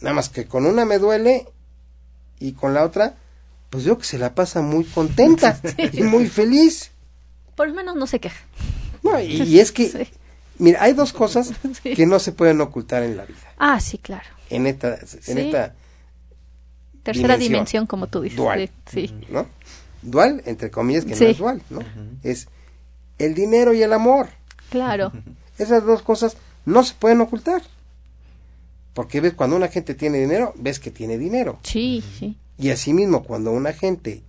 Nada 0.00 0.14
más 0.16 0.28
que 0.30 0.46
con 0.46 0.66
una 0.66 0.84
me 0.84 0.98
duele 0.98 1.46
y 2.48 2.52
con 2.52 2.74
la 2.74 2.84
otra, 2.84 3.14
pues 3.70 3.84
yo 3.84 3.98
que 3.98 4.04
se 4.04 4.18
la 4.18 4.34
pasa 4.34 4.60
muy 4.62 4.84
contenta 4.84 5.58
y 5.92 6.02
muy 6.02 6.28
feliz. 6.28 6.90
Por 7.56 7.68
lo 7.68 7.74
menos 7.74 7.96
no 7.96 8.06
se 8.06 8.20
queja. 8.20 8.40
No, 9.02 9.18
y, 9.20 9.42
y 9.42 9.60
es 9.60 9.72
que, 9.72 9.88
Sí. 9.88 10.08
mira, 10.58 10.82
hay 10.82 10.92
dos 10.92 11.12
cosas 11.12 11.52
Sí. 11.82 11.94
que 11.94 12.06
no 12.06 12.18
se 12.18 12.32
pueden 12.32 12.60
ocultar 12.60 13.02
en 13.02 13.16
la 13.16 13.24
vida. 13.24 13.38
Ah, 13.58 13.80
sí, 13.80 13.98
claro. 13.98 14.26
En 14.50 14.66
esta, 14.66 14.94
en 14.96 15.06
Sí. 15.06 15.40
esta, 15.40 15.74
Tercera 17.02 17.34
Dimensión. 17.34 17.52
dimensión, 17.52 17.86
como 17.86 18.06
tú 18.06 18.20
dices. 18.20 18.36
Dual. 18.36 18.70
Sí. 18.86 19.12
¿no? 19.28 19.46
Dual, 20.02 20.42
entre 20.46 20.70
comillas, 20.70 21.04
que 21.04 21.16
Sí. 21.16 21.24
no 21.24 21.30
es 21.30 21.38
dual, 21.38 21.62
¿no? 21.70 21.80
Es 22.22 22.48
el 23.18 23.34
dinero 23.34 23.72
y 23.72 23.82
el 23.82 23.92
amor. 23.92 24.28
claro. 24.70 25.12
Esas 25.58 25.84
dos 25.84 26.02
cosas 26.02 26.36
no 26.64 26.82
se 26.82 26.94
pueden 26.94 27.20
ocultar. 27.20 27.62
Porque 28.94 29.20
ves, 29.20 29.34
cuando 29.34 29.56
una 29.56 29.68
gente 29.68 29.94
tiene 29.94 30.18
dinero, 30.18 30.52
ves 30.56 30.78
que 30.78 30.90
tiene 30.90 31.16
dinero. 31.18 31.58
Sí, 31.62 32.02
sí. 32.18 32.36
Y 32.58 32.70
asimismo, 32.70 33.22
cuando 33.24 33.50
una 33.52 33.72
gente 33.72 34.22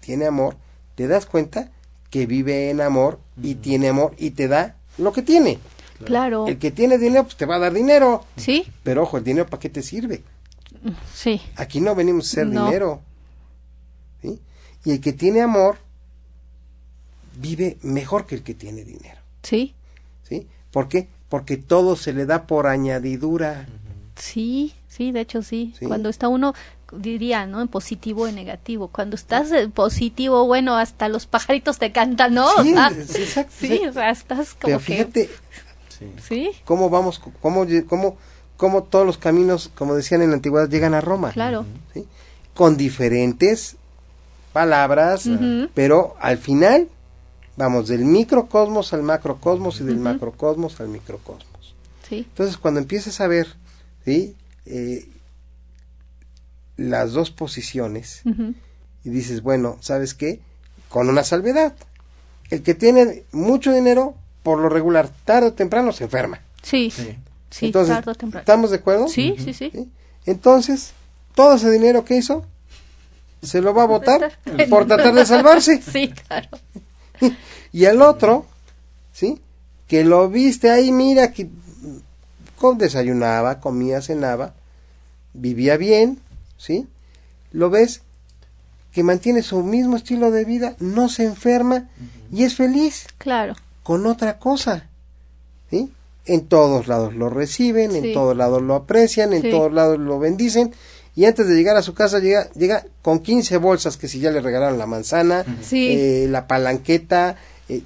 tiene 0.00 0.26
amor, 0.26 0.56
te 0.96 1.06
das 1.06 1.26
cuenta 1.26 1.70
que 2.10 2.26
vive 2.26 2.70
en 2.70 2.80
amor 2.80 3.20
y 3.42 3.54
tiene 3.54 3.88
amor 3.88 4.14
y 4.18 4.30
te 4.32 4.48
da 4.48 4.76
lo 4.98 5.12
que 5.12 5.22
tiene. 5.22 5.58
Claro. 6.04 6.46
El 6.48 6.58
que 6.58 6.72
tiene 6.72 6.98
dinero, 6.98 7.22
pues 7.24 7.36
te 7.36 7.46
va 7.46 7.56
a 7.56 7.58
dar 7.60 7.72
dinero. 7.72 8.24
Sí, 8.36 8.66
Pero 8.82 9.04
ojo, 9.04 9.18
el 9.18 9.24
dinero 9.24 9.46
para 9.46 9.60
qué 9.60 9.68
te 9.70 9.82
sirve. 9.82 10.22
sí. 11.14 11.40
Aquí 11.56 11.80
no 11.80 11.94
venimos 11.94 12.26
a 12.26 12.28
hacer 12.30 12.46
No. 12.48 12.66
dinero. 12.66 13.00
¿sí? 14.20 14.40
Y 14.84 14.90
el 14.90 15.00
que 15.00 15.12
tiene 15.12 15.40
amor 15.42 15.76
vive 17.38 17.78
mejor 17.82 18.26
que 18.26 18.34
el 18.34 18.42
que 18.42 18.54
tiene 18.54 18.84
dinero. 18.84 19.20
Sí, 19.42 19.74
¿sí? 20.28 20.46
¿Por 20.70 20.88
qué? 20.88 21.08
Porque 21.28 21.56
todo 21.56 21.96
se 21.96 22.12
le 22.12 22.26
da 22.26 22.46
por 22.46 22.66
añadidura. 22.66 23.68
Sí, 24.22 24.74
sí, 24.88 25.12
de 25.12 25.20
hecho 25.20 25.42
sí. 25.42 25.74
Sí. 25.78 25.86
Cuando 25.86 26.08
está 26.08 26.28
uno, 26.28 26.54
diría, 26.92 27.46
¿no? 27.46 27.60
En 27.60 27.68
positivo 27.68 28.22
o 28.22 28.26
en 28.28 28.36
negativo. 28.36 28.88
Cuando 28.88 29.16
estás 29.16 29.50
en 29.50 29.72
positivo, 29.72 30.46
bueno, 30.46 30.76
hasta 30.76 31.08
los 31.08 31.26
pajaritos 31.26 31.78
te 31.78 31.92
cantan, 31.92 32.34
¿no? 32.34 32.48
Sí, 32.62 32.74
exacto, 33.16 33.54
sí, 33.58 33.80
o 33.88 33.92
sea, 33.92 34.10
estás 34.10 34.54
como 34.54 34.66
Pero 34.66 34.80
fíjate 34.80 35.30
Sí. 35.98 36.12
Sí, 36.20 36.50
cómo 36.64 36.90
vamos, 36.90 37.20
cómo, 37.40 37.64
cómo, 37.88 38.16
cómo 38.56 38.82
todos 38.82 39.06
los 39.06 39.18
caminos, 39.18 39.70
como 39.76 39.94
decían 39.94 40.22
en 40.22 40.30
la 40.30 40.36
antigüedad, 40.36 40.68
llegan 40.68 40.94
a 40.94 41.00
Roma. 41.00 41.30
claro. 41.30 41.64
¿sí? 41.94 42.06
Con 42.54 42.76
diferentes 42.76 43.76
palabras, 44.52 45.28
pero 45.74 46.16
al 46.20 46.38
final 46.38 46.88
vamos 47.56 47.88
del 47.88 48.04
microcosmos 48.04 48.92
al 48.92 49.02
macrocosmos 49.02 49.80
y 49.80 49.84
del 49.84 49.98
macrocosmos 49.98 50.80
al 50.80 50.88
microcosmos. 50.88 51.74
Sí, 52.08 52.26
Entonces, 52.28 52.58
cuando 52.58 52.80
empiezas 52.80 53.20
a 53.20 53.28
ver 53.28 53.46
¿sí? 54.04 54.36
Eh, 54.66 55.08
las 56.76 57.12
dos 57.12 57.30
posiciones 57.30 58.22
y 59.04 59.10
dices, 59.10 59.42
bueno, 59.42 59.76
¿sabes 59.80 60.14
qué? 60.14 60.40
Con 60.88 61.08
una 61.08 61.24
salvedad. 61.24 61.74
El 62.50 62.62
que 62.62 62.74
tiene 62.74 63.24
mucho 63.32 63.72
dinero, 63.72 64.14
por 64.42 64.58
lo 64.58 64.68
regular, 64.68 65.10
tarde 65.24 65.48
o 65.48 65.52
temprano 65.52 65.92
se 65.92 66.04
enferma. 66.04 66.40
sí, 66.62 66.90
Sí. 66.90 67.16
sí, 67.50 67.66
Entonces, 67.66 67.94
tarde 67.96 68.10
o 68.10 68.14
temprano. 68.14 68.40
¿estamos 68.42 68.70
de 68.70 68.76
acuerdo? 68.76 69.08
Sí, 69.08 69.34
sí, 69.38 69.52
sí. 69.54 69.70
¿Sí? 69.72 69.88
Entonces, 70.26 70.92
todo 71.34 71.54
ese 71.56 71.70
dinero 71.70 72.04
que 72.04 72.16
hizo, 72.16 72.44
se 73.42 73.60
lo 73.60 73.74
va 73.74 73.82
a 73.84 73.86
votar 73.86 74.38
por 74.68 74.86
tratar 74.86 75.14
de 75.14 75.26
salvarse. 75.26 75.80
Sí, 75.92 76.08
claro. 76.08 76.48
Y 77.72 77.86
al 77.86 78.02
otro, 78.02 78.46
¿sí? 79.12 79.40
Que 79.88 80.04
lo 80.04 80.28
viste 80.28 80.70
ahí, 80.70 80.92
mira, 80.92 81.32
que 81.32 81.48
desayunaba, 82.74 83.60
comía, 83.60 84.00
cenaba, 84.00 84.54
vivía 85.34 85.76
bien, 85.76 86.18
¿sí? 86.56 86.86
Lo 87.50 87.68
ves 87.70 88.02
que 88.92 89.02
mantiene 89.02 89.42
su 89.42 89.62
mismo 89.62 89.96
estilo 89.96 90.30
de 90.30 90.44
vida, 90.44 90.76
no 90.78 91.08
se 91.08 91.24
enferma 91.24 91.88
y 92.30 92.44
es 92.44 92.54
feliz 92.56 93.06
Claro. 93.18 93.54
con 93.82 94.06
otra 94.06 94.38
cosa, 94.38 94.88
¿sí? 95.70 95.92
En 96.26 96.46
todos 96.46 96.86
lados 96.88 97.14
lo 97.14 97.28
reciben, 97.30 97.90
Sí. 97.92 97.98
en 97.98 98.12
todos 98.14 98.36
lados 98.36 98.62
lo 98.62 98.74
aprecian, 98.76 99.32
en 99.32 99.42
Sí. 99.42 99.50
todos 99.50 99.72
lados 99.72 99.98
lo 99.98 100.18
bendicen 100.18 100.72
y 101.16 101.24
antes 101.24 101.46
de 101.48 101.54
llegar 101.54 101.76
a 101.76 101.82
su 101.82 101.94
casa 101.94 102.20
llega, 102.20 102.48
llega 102.52 102.84
con 103.02 103.18
15 103.20 103.56
bolsas 103.56 103.96
que 103.96 104.08
si 104.08 104.18
ya 104.20 104.30
le 104.30 104.40
regalaron 104.40 104.78
la 104.78 104.86
manzana, 104.86 105.44
Sí. 105.62 105.88
eh, 105.90 106.26
la 106.28 106.46
palanqueta, 106.46 107.36
eh, 107.68 107.82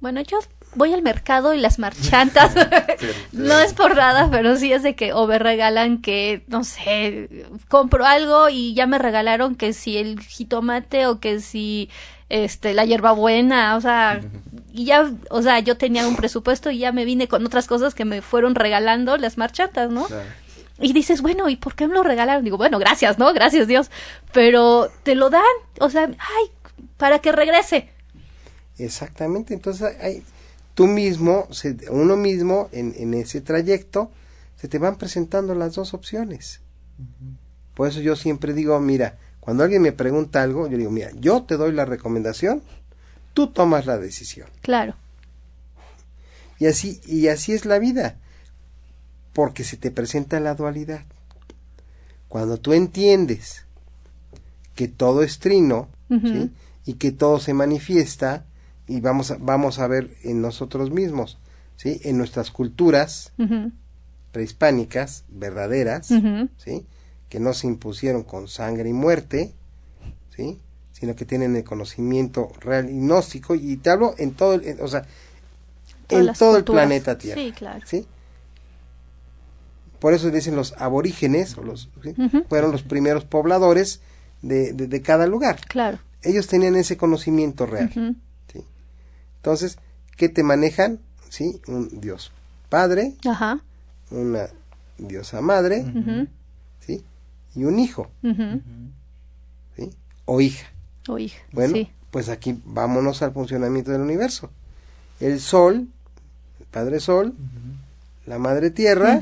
Bueno, 0.00 0.22
yo 0.22 0.38
voy 0.74 0.92
al 0.92 1.02
mercado 1.02 1.54
y 1.54 1.58
las 1.58 1.78
marchantas, 1.78 2.54
no 3.32 3.58
es 3.58 3.74
por 3.74 3.96
nada, 3.96 4.28
pero 4.30 4.56
sí 4.56 4.72
es 4.72 4.82
de 4.82 4.94
que 4.94 5.12
o 5.12 5.26
me 5.26 5.38
regalan 5.38 6.00
que, 6.00 6.44
no 6.48 6.64
sé, 6.64 7.46
compro 7.68 8.04
algo 8.04 8.48
y 8.48 8.74
ya 8.74 8.86
me 8.86 8.98
regalaron 8.98 9.54
que 9.54 9.72
si 9.72 9.96
el 9.96 10.20
jitomate 10.20 11.06
o 11.06 11.20
que 11.20 11.40
si 11.40 11.90
este 12.28 12.74
la 12.74 12.84
hierbabuena, 12.84 13.76
o 13.76 13.80
sea, 13.80 14.20
y 14.72 14.84
ya, 14.84 15.10
o 15.30 15.42
sea, 15.42 15.58
yo 15.58 15.76
tenía 15.76 16.06
un 16.06 16.16
presupuesto 16.16 16.70
y 16.70 16.78
ya 16.78 16.92
me 16.92 17.04
vine 17.04 17.26
con 17.26 17.44
otras 17.44 17.66
cosas 17.66 17.94
que 17.94 18.04
me 18.04 18.22
fueron 18.22 18.54
regalando 18.54 19.16
las 19.16 19.36
marchantas, 19.36 19.90
¿no? 19.90 20.06
Y 20.80 20.92
dices, 20.92 21.20
bueno, 21.20 21.48
¿y 21.48 21.56
por 21.56 21.74
qué 21.74 21.86
me 21.86 21.94
lo 21.94 22.02
regalaron? 22.02 22.44
Digo, 22.44 22.56
bueno, 22.56 22.78
gracias, 22.78 23.18
¿no? 23.18 23.32
Gracias 23.34 23.66
Dios. 23.66 23.90
Pero 24.32 24.90
te 25.02 25.14
lo 25.14 25.28
dan, 25.28 25.42
o 25.78 25.90
sea, 25.90 26.04
ay, 26.04 26.50
para 26.96 27.18
que 27.18 27.32
regrese. 27.32 27.90
Exactamente, 28.78 29.52
entonces 29.52 29.94
hay, 30.00 30.22
tú 30.74 30.86
mismo, 30.86 31.46
se- 31.50 31.76
uno 31.90 32.16
mismo 32.16 32.68
en, 32.72 32.94
en 32.96 33.14
ese 33.14 33.40
trayecto, 33.40 34.10
se 34.56 34.68
te 34.68 34.78
van 34.78 34.96
presentando 34.96 35.54
las 35.54 35.74
dos 35.74 35.94
opciones. 35.94 36.60
Por 37.74 37.88
eso 37.88 38.00
yo 38.00 38.14
siempre 38.16 38.52
digo, 38.52 38.78
mira, 38.80 39.18
cuando 39.40 39.62
alguien 39.64 39.82
me 39.82 39.92
pregunta 39.92 40.42
algo, 40.42 40.68
yo 40.68 40.76
digo, 40.76 40.90
mira, 40.90 41.10
yo 41.18 41.42
te 41.44 41.56
doy 41.56 41.72
la 41.72 41.84
recomendación, 41.86 42.62
tú 43.32 43.48
tomas 43.48 43.86
la 43.86 43.96
decisión. 43.98 44.48
Claro. 44.60 44.94
Y 46.58 46.66
así, 46.66 47.00
y 47.06 47.28
así 47.28 47.52
es 47.52 47.64
la 47.64 47.78
vida, 47.78 48.16
porque 49.32 49.64
se 49.64 49.76
te 49.78 49.90
presenta 49.90 50.40
la 50.40 50.54
dualidad. 50.54 51.04
Cuando 52.28 52.58
tú 52.58 52.74
entiendes 52.74 53.64
que 54.74 54.88
todo 54.88 55.22
es 55.22 55.38
trino, 55.38 55.88
y 56.84 56.94
que 56.94 57.12
todo 57.12 57.38
se 57.40 57.54
manifiesta, 57.54 58.44
y 58.90 59.00
vamos 59.00 59.30
a, 59.30 59.36
vamos 59.40 59.78
a 59.78 59.86
ver 59.86 60.10
en 60.24 60.42
nosotros 60.42 60.90
mismos, 60.90 61.38
¿sí? 61.76 62.00
en 62.04 62.18
nuestras 62.18 62.50
culturas 62.50 63.32
prehispánicas, 64.32 65.24
verdaderas. 65.28 66.08
¿sí? 66.56 66.86
que 67.28 67.38
no 67.38 67.52
se 67.54 67.68
impusieron 67.68 68.24
con 68.24 68.48
sangre 68.48 68.88
y 68.88 68.92
muerte, 68.92 69.54
¿sí? 70.36 70.58
sino 70.92 71.14
que 71.14 71.24
tienen 71.24 71.54
el 71.54 71.62
conocimiento 71.62 72.48
real 72.60 72.90
y 72.90 72.94
gnóstico, 72.98 73.54
y 73.54 73.76
te 73.76 73.90
hablo 73.90 74.14
en 74.18 74.32
todo, 74.32 74.54
el, 74.54 74.64
en- 74.66 74.80
o 74.82 74.88
sea, 74.88 75.04
en 76.08 76.32
todo 76.34 76.56
el 76.56 76.64
planeta 76.64 77.16
Tierra. 77.16 77.40
Sí, 77.40 77.52
claro. 77.52 77.80
¿sí? 77.86 78.04
Por 80.00 80.14
eso 80.14 80.30
dicen 80.30 80.56
los 80.56 80.72
aborígenes, 80.78 81.56
o 81.58 81.62
los, 81.62 81.88
fueron 82.48 82.72
los 82.72 82.82
primeros 82.82 83.24
pobladores 83.24 84.00
de, 84.42 84.72
de- 84.72 84.86
de 84.88 85.02
cada 85.02 85.26
lugar. 85.26 85.60
Claro. 85.68 85.98
Ellos 86.22 86.46
tenían 86.48 86.74
ese 86.76 86.96
conocimiento 86.96 87.64
real. 87.66 88.16
Entonces, 89.40 89.78
¿qué 90.16 90.28
te 90.28 90.42
manejan? 90.42 91.00
¿Sí? 91.30 91.60
Un 91.66 92.00
Dios 92.00 92.30
Padre, 92.68 93.14
Ajá. 93.26 93.60
una 94.10 94.48
diosa 94.98 95.40
Madre, 95.40 95.84
¿sí? 96.80 97.02
Y 97.56 97.64
un 97.64 97.78
hijo. 97.78 98.10
¿sí? 99.76 99.90
O 100.26 100.40
hija. 100.40 100.66
O 101.08 101.18
hija. 101.18 101.40
Bueno, 101.52 101.74
Sí. 101.74 101.90
pues 102.10 102.28
aquí 102.28 102.60
vámonos 102.64 103.22
al 103.22 103.32
funcionamiento 103.32 103.90
del 103.90 104.02
universo. 104.02 104.50
El 105.20 105.40
Sol, 105.40 105.88
el 106.60 106.66
Padre 106.66 107.00
Sol, 107.00 107.34
la 108.26 108.38
Madre 108.38 108.70
Tierra, 108.70 109.20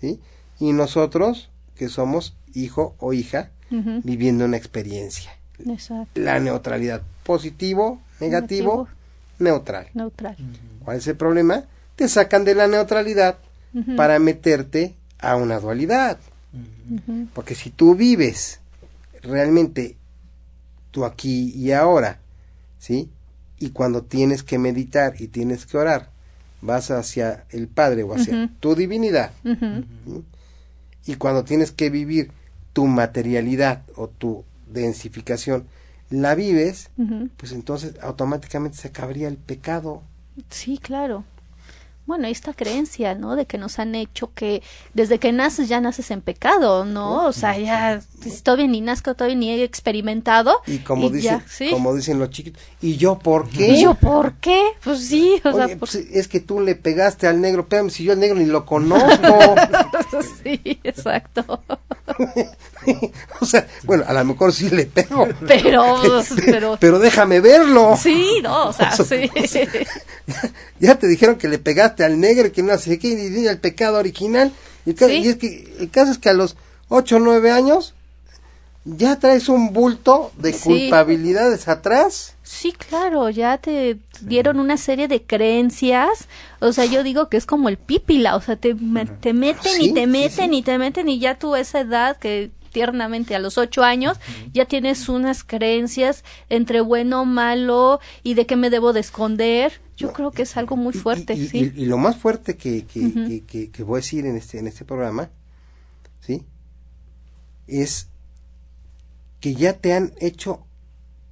¿sí? 0.00 0.20
Y 0.58 0.72
nosotros, 0.72 1.50
que 1.76 1.88
somos 1.88 2.34
hijo 2.54 2.94
o 2.98 3.12
hija, 3.12 3.50
viviendo 3.70 4.44
una 4.46 4.56
experiencia. 4.56 5.30
Exacto. 5.66 6.20
La 6.20 6.40
neutralidad, 6.40 7.02
positivo, 7.24 8.00
negativo, 8.20 8.88
neutral. 9.40 9.88
Neutral. 9.94 10.36
¿Cuál 10.84 10.98
es 10.98 11.06
el 11.06 11.16
problema? 11.16 11.64
Te 11.96 12.08
sacan 12.08 12.44
de 12.44 12.54
la 12.54 12.66
neutralidad 12.66 13.38
para 13.96 14.18
meterte 14.18 14.94
a 15.18 15.36
una 15.36 15.60
dualidad. 15.60 16.18
Porque 17.34 17.54
si 17.54 17.70
tú 17.70 17.94
vives 17.94 18.60
realmente 19.22 19.96
tú 20.90 21.04
aquí 21.04 21.52
y 21.54 21.72
ahora, 21.72 22.18
¿sí? 22.78 23.10
Y 23.58 23.70
cuando 23.70 24.02
tienes 24.02 24.42
que 24.42 24.58
meditar 24.58 25.14
y 25.20 25.28
tienes 25.28 25.66
que 25.66 25.76
orar, 25.76 26.10
vas 26.62 26.90
hacia 26.90 27.44
el 27.50 27.68
Padre 27.68 28.02
o 28.02 28.14
hacia 28.14 28.50
tu 28.60 28.74
divinidad. 28.74 29.32
Y 31.06 31.14
cuando 31.16 31.44
tienes 31.44 31.70
que 31.70 31.90
vivir 31.90 32.32
tu 32.72 32.86
materialidad 32.86 33.82
o 33.96 34.08
tu 34.08 34.44
densificación, 34.66 35.66
la 36.10 36.34
vives, 36.34 36.90
pues 37.36 37.52
entonces 37.52 37.94
automáticamente 38.02 38.76
se 38.76 38.88
acabaría 38.88 39.28
el 39.28 39.36
pecado. 39.36 40.02
Sí, 40.50 40.78
claro. 40.78 41.24
Bueno, 42.06 42.26
esta 42.26 42.54
creencia, 42.54 43.14
¿no? 43.14 43.36
De 43.36 43.46
que 43.46 43.56
nos 43.56 43.78
han 43.78 43.94
hecho 43.94 44.32
que 44.34 44.64
desde 44.94 45.20
que 45.20 45.30
naces 45.30 45.68
ya 45.68 45.80
naces 45.80 46.10
en 46.10 46.22
pecado, 46.22 46.84
¿no? 46.84 47.26
O 47.26 47.32
sea, 47.32 47.56
ya 47.56 48.00
todavía 48.42 48.66
ni 48.66 48.80
nazco, 48.80 49.14
todavía 49.14 49.36
ni 49.36 49.50
he 49.50 49.62
experimentado. 49.62 50.56
Y 50.66 50.78
como 50.78 51.06
y 51.06 51.10
dicen, 51.10 51.38
ya, 51.38 51.44
¿sí? 51.48 51.70
como 51.70 51.94
dicen 51.94 52.18
los 52.18 52.30
chiquitos, 52.30 52.60
¿y 52.80 52.96
yo 52.96 53.16
por 53.20 53.48
qué? 53.48 53.68
¿Y 53.74 53.82
yo 53.82 53.94
por 53.94 54.32
qué? 54.38 54.60
Pues 54.82 55.06
sí, 55.06 55.40
o 55.44 55.50
Oye, 55.50 55.56
sea, 55.58 55.68
por- 55.68 55.78
pues, 55.78 55.94
es 55.94 56.26
que 56.26 56.40
tú 56.40 56.58
le 56.60 56.74
pegaste 56.74 57.28
al 57.28 57.40
negro, 57.40 57.62
espérame, 57.62 57.90
si 57.90 58.02
yo 58.02 58.12
al 58.12 58.18
negro 58.18 58.36
ni 58.36 58.46
lo 58.46 58.66
conozco. 58.66 59.54
sí, 60.42 60.80
exacto. 60.82 61.62
o 63.40 63.46
sea, 63.46 63.66
bueno, 63.84 64.04
a 64.06 64.12
lo 64.12 64.24
mejor 64.24 64.52
sí 64.52 64.70
le 64.70 64.86
pego. 64.86 65.28
Pero, 65.46 65.96
pero, 66.46 66.76
Pero 66.80 66.98
déjame 66.98 67.40
verlo. 67.40 67.96
sí, 68.00 68.40
no, 68.42 68.68
o 68.68 68.72
sea, 68.72 68.92
sí. 68.92 69.30
Ya 70.78 70.94
te 70.96 71.06
dijeron 71.06 71.36
que 71.36 71.48
le 71.48 71.58
pegaste 71.58 72.04
al 72.04 72.18
negro 72.20 72.50
que 72.52 72.62
no 72.62 72.76
sé 72.78 72.98
qué, 72.98 73.08
y 73.08 73.46
el 73.46 73.58
pecado 73.58 73.98
original. 73.98 74.52
Y, 74.86 74.94
ca- 74.94 75.06
Sí. 75.08 75.12
y 75.24 75.28
es 75.28 75.36
que 75.36 75.74
el 75.80 75.90
caso 75.90 76.12
es 76.12 76.18
que 76.18 76.30
a 76.30 76.34
los 76.34 76.56
8 76.88 77.16
o 77.16 77.18
9 77.20 77.50
años 77.50 77.94
ya 78.86 79.18
traes 79.18 79.48
un 79.50 79.72
bulto 79.74 80.32
de 80.38 80.54
Sí. 80.54 80.62
culpabilidades 80.62 81.68
atrás. 81.68 82.34
Sí, 82.42 82.72
claro, 82.72 83.28
ya 83.28 83.58
te 83.58 83.98
dieron 84.22 84.58
una 84.58 84.76
serie 84.78 85.06
de 85.06 85.22
creencias. 85.22 86.26
O 86.60 86.72
sea, 86.72 86.86
yo 86.86 87.02
digo 87.02 87.28
que 87.28 87.36
es 87.36 87.44
como 87.44 87.68
el 87.68 87.76
pípila, 87.76 88.36
o 88.36 88.40
sea, 88.40 88.56
te, 88.56 88.74
te 89.20 89.32
meten 89.34 89.72
Sí, 89.72 89.90
y 89.90 89.92
te 89.94 90.06
meten 90.06 90.50
sí. 90.50 90.56
y 90.56 90.62
te 90.62 90.78
meten 90.78 91.08
y 91.10 91.18
ya 91.20 91.38
tú 91.38 91.54
a 91.54 91.60
esa 91.60 91.80
edad 91.80 92.16
que 92.16 92.50
tiernamente 92.70 93.34
a 93.34 93.38
los 93.38 93.58
ocho 93.58 93.82
años 93.82 94.18
ya 94.52 94.64
tienes 94.64 95.08
unas 95.08 95.44
creencias 95.44 96.24
entre 96.48 96.80
bueno, 96.80 97.24
malo 97.24 98.00
y 98.22 98.34
de 98.34 98.46
qué 98.46 98.56
me 98.56 98.70
debo 98.70 98.92
de 98.92 99.00
esconder. 99.00 99.80
Yo 99.96 100.12
creo 100.14 100.30
que 100.30 100.42
es 100.42 100.56
algo 100.56 100.76
muy 100.76 100.94
fuerte, 100.94 101.34
y, 101.34 101.42
y- 101.42 101.48
sí. 101.48 101.72
y- 101.76 101.82
y 101.82 101.86
lo 101.86 101.98
más 101.98 102.16
fuerte 102.16 102.56
que, 102.56 102.86
que- 102.86 103.42
que- 103.46 103.70
que 103.70 103.82
voy 103.82 103.98
a 103.98 104.00
decir 104.02 104.24
en 104.24 104.36
este, 104.36 104.58
en 104.58 104.66
este 104.66 104.84
programa, 104.86 105.28
¿sí? 106.20 106.44
Es 107.66 108.08
que 109.40 109.54
ya 109.54 109.74
te 109.74 109.92
han 109.92 110.12
hecho 110.20 110.66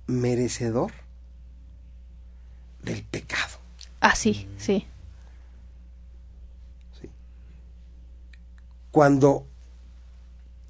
merecedor 0.07 0.93
del 2.83 3.03
pecado. 3.05 3.59
Ah, 4.01 4.15
sí, 4.15 4.47
sí. 4.59 4.87
Cuando 8.91 9.47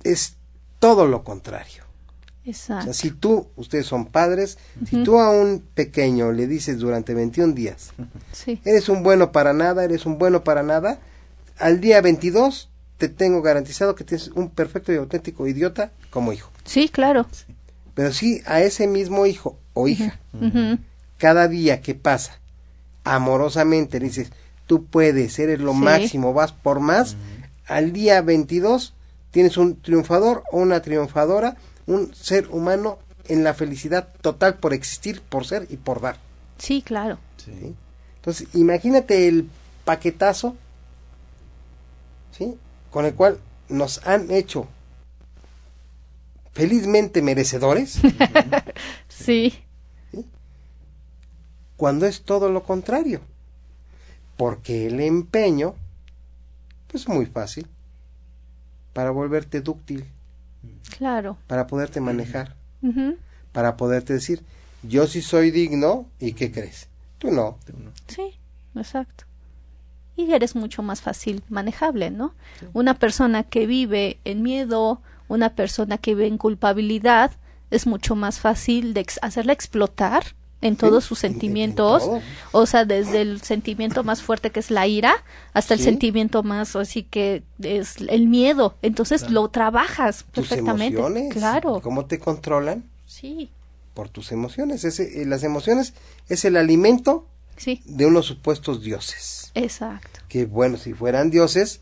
es 0.04 0.36
todo 0.78 1.06
lo 1.06 1.24
contrario. 1.24 1.84
O 2.46 2.50
Exacto. 2.50 2.84
sea, 2.84 2.92
si 2.94 3.10
tú, 3.10 3.48
ustedes 3.56 3.86
son 3.86 4.06
padres, 4.06 4.56
si 4.88 5.02
tú 5.02 5.18
a 5.18 5.30
un 5.30 5.60
pequeño 5.74 6.32
le 6.32 6.46
dices 6.46 6.78
durante 6.78 7.12
21 7.14 7.54
días, 7.54 7.92
Sí. 8.32 8.60
eres 8.64 8.88
un 8.88 9.02
bueno 9.02 9.32
para 9.32 9.52
nada, 9.52 9.84
eres 9.84 10.06
un 10.06 10.16
bueno 10.18 10.44
para 10.44 10.62
nada, 10.62 10.98
al 11.58 11.80
día 11.80 12.00
22 12.00 12.70
te 12.96 13.08
tengo 13.08 13.42
garantizado 13.42 13.94
que 13.94 14.04
tienes 14.04 14.28
un 14.28 14.48
perfecto 14.50 14.92
y 14.92 14.96
auténtico 14.96 15.46
idiota 15.46 15.92
como 16.10 16.32
hijo. 16.32 16.50
Sí, 16.64 16.88
claro. 16.88 17.26
Pero 17.94 18.12
si 18.12 18.40
a 18.46 18.62
ese 18.62 18.86
mismo 18.86 19.26
hijo 19.26 19.58
o 19.74 19.86
hija, 19.88 20.18
cada 21.18 21.48
día 21.48 21.80
que 21.82 21.94
pasa, 21.94 22.38
amorosamente 23.04 23.98
le 24.00 24.06
dices, 24.06 24.30
tú 24.66 24.84
puedes, 24.86 25.38
eres 25.38 25.60
lo 25.60 25.72
Sí. 25.72 25.78
máximo, 25.78 26.32
vas 26.32 26.52
por 26.52 26.80
más, 26.80 27.16
al 27.66 27.92
día 27.92 28.20
22 28.22 28.94
tienes 29.30 29.56
un 29.56 29.80
triunfador 29.80 30.42
o 30.52 30.58
una 30.58 30.80
triunfadora, 30.82 31.56
un 31.86 32.14
ser 32.14 32.48
humano 32.48 32.98
en 33.26 33.44
la 33.44 33.54
felicidad 33.54 34.08
total 34.20 34.54
por 34.58 34.72
existir, 34.74 35.20
por 35.20 35.46
ser 35.46 35.66
y 35.70 35.76
por 35.76 36.00
dar. 36.00 36.16
Sí, 36.58 36.82
claro. 36.82 37.18
¿sí? 37.44 37.74
Entonces, 38.16 38.48
imagínate 38.54 39.28
el 39.28 39.48
paquetazo, 39.84 40.56
¿sí? 42.36 42.56
Con 42.90 43.04
el 43.04 43.14
cual 43.14 43.38
nos 43.68 44.06
han 44.06 44.30
hecho 44.30 44.66
felizmente 46.52 47.22
merecedores, 47.22 48.00
Sí. 49.08 49.58
cuando 51.76 52.06
es 52.06 52.22
todo 52.22 52.50
lo 52.50 52.62
contrario. 52.64 53.20
Porque 54.36 54.86
el 54.86 55.00
empeño, 55.00 55.74
pues 56.90 57.08
muy 57.08 57.26
fácil. 57.26 57.66
Para 58.92 59.10
volverte 59.10 59.60
dúctil, 59.60 60.04
Claro. 60.96 61.36
para 61.46 61.66
poderte 61.66 62.00
manejar, 62.00 62.54
para 63.52 63.76
poderte 63.76 64.12
decir, 64.14 64.42
yo 64.82 65.06
sí 65.06 65.22
soy 65.22 65.50
digno 65.50 66.06
y 66.18 66.32
¿qué 66.32 66.50
crees? 66.50 66.88
Tú 67.18 67.30
no. 67.30 67.58
Sí, 68.06 68.38
exacto. 68.74 69.24
Y 70.16 70.32
eres 70.32 70.56
mucho 70.56 70.82
más 70.82 71.00
fácil 71.00 71.42
manejable, 71.48 72.10
¿no? 72.10 72.34
Una 72.72 72.94
persona 72.94 73.44
que 73.44 73.66
vive 73.66 74.18
en 74.24 74.42
miedo, 74.42 75.00
una 75.28 75.54
persona 75.54 75.98
que 75.98 76.14
vive 76.14 76.26
en 76.26 76.38
culpabilidad, 76.38 77.32
es 77.70 77.86
mucho 77.86 78.16
más 78.16 78.40
fácil 78.40 78.94
de 78.94 79.00
ex- 79.00 79.18
hacerla 79.22 79.52
explotar 79.52 80.24
en 80.60 80.76
todos 80.76 81.04
sus 81.04 81.22
en- 81.22 81.28
en 81.28 81.32
sentimientos, 81.34 82.02
o 82.52 82.66
sea, 82.66 82.84
desde 82.84 83.20
el 83.20 83.40
sentimiento 83.42 84.02
más 84.02 84.22
fuerte 84.22 84.50
que 84.50 84.58
es 84.60 84.70
la 84.70 84.86
ira 84.88 85.14
hasta 85.52 85.74
el 85.74 85.80
sentimiento 85.80 86.42
más, 86.42 86.74
así 86.76 87.04
que 87.04 87.42
es 87.62 87.96
el 88.08 88.26
miedo. 88.28 88.76
Entonces 88.82 89.30
lo 89.30 89.48
trabajas 89.48 90.24
Tus 90.32 90.48
perfectamente. 90.48 90.98
emociones, 90.98 91.32
Claro, 91.32 91.80
¿cómo 91.80 92.06
te 92.06 92.18
controlan? 92.18 92.84
sí, 93.06 93.50
Por 93.94 94.08
tus 94.08 94.30
emociones. 94.30 94.84
Ese, 94.84 95.22
eh, 95.22 95.26
las 95.26 95.42
emociones 95.42 95.92
es 96.28 96.44
el 96.44 96.56
alimento 96.56 97.26
sí, 97.56 97.82
de 97.84 98.06
unos 98.06 98.26
supuestos 98.26 98.82
dioses. 98.82 99.50
exacto. 99.56 100.20
Que 100.28 100.44
bueno, 100.46 100.76
si 100.76 100.92
fueran 100.94 101.30
dioses, 101.30 101.80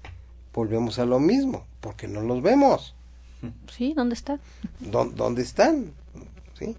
volvemos 0.55 0.99
a 0.99 1.05
lo 1.05 1.19
mismo, 1.21 1.67
porque 1.81 2.09
no 2.09 2.23
los 2.23 2.41
vemos. 2.43 2.95
Sí, 3.71 3.93
¿dónde 3.95 4.15
está? 4.15 4.39
¿Dó- 4.81 5.05
¿Dónde 5.15 5.43
están? 5.43 5.93
¿Sí? 6.59 6.75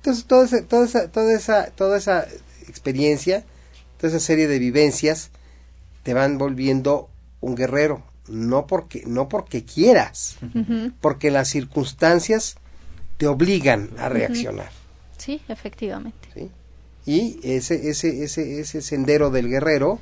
Entonces, 0.00 0.24
toda 0.24 0.44
esa, 0.46 0.62
toda, 0.66 0.84
esa, 0.86 1.08
toda, 1.10 1.34
esa, 1.34 1.66
toda 1.72 1.98
esa 1.98 2.26
experiencia, 2.66 3.44
toda 3.98 4.08
esa 4.08 4.24
serie 4.24 4.48
de 4.48 4.58
vivencias, 4.58 5.30
te 6.02 6.14
van 6.14 6.38
volviendo 6.38 7.10
un 7.40 7.54
guerrero. 7.54 8.02
No 8.26 8.66
porque, 8.66 9.02
no 9.06 9.28
porque 9.28 9.64
quieras, 9.64 10.36
porque 11.00 11.30
las 11.30 11.48
circunstancias 11.48 12.56
te 13.18 13.26
obligan 13.26 13.90
a 13.98 14.08
reaccionar. 14.08 14.70
Sí, 15.18 15.42
efectivamente. 15.48 16.28
¿sí? 16.32 16.50
Y 17.04 17.40
ese, 17.42 17.90
ese, 17.90 18.22
ese, 18.22 18.60
ese 18.60 18.80
sendero 18.80 19.30
del 19.30 19.48
guerrero, 19.48 19.98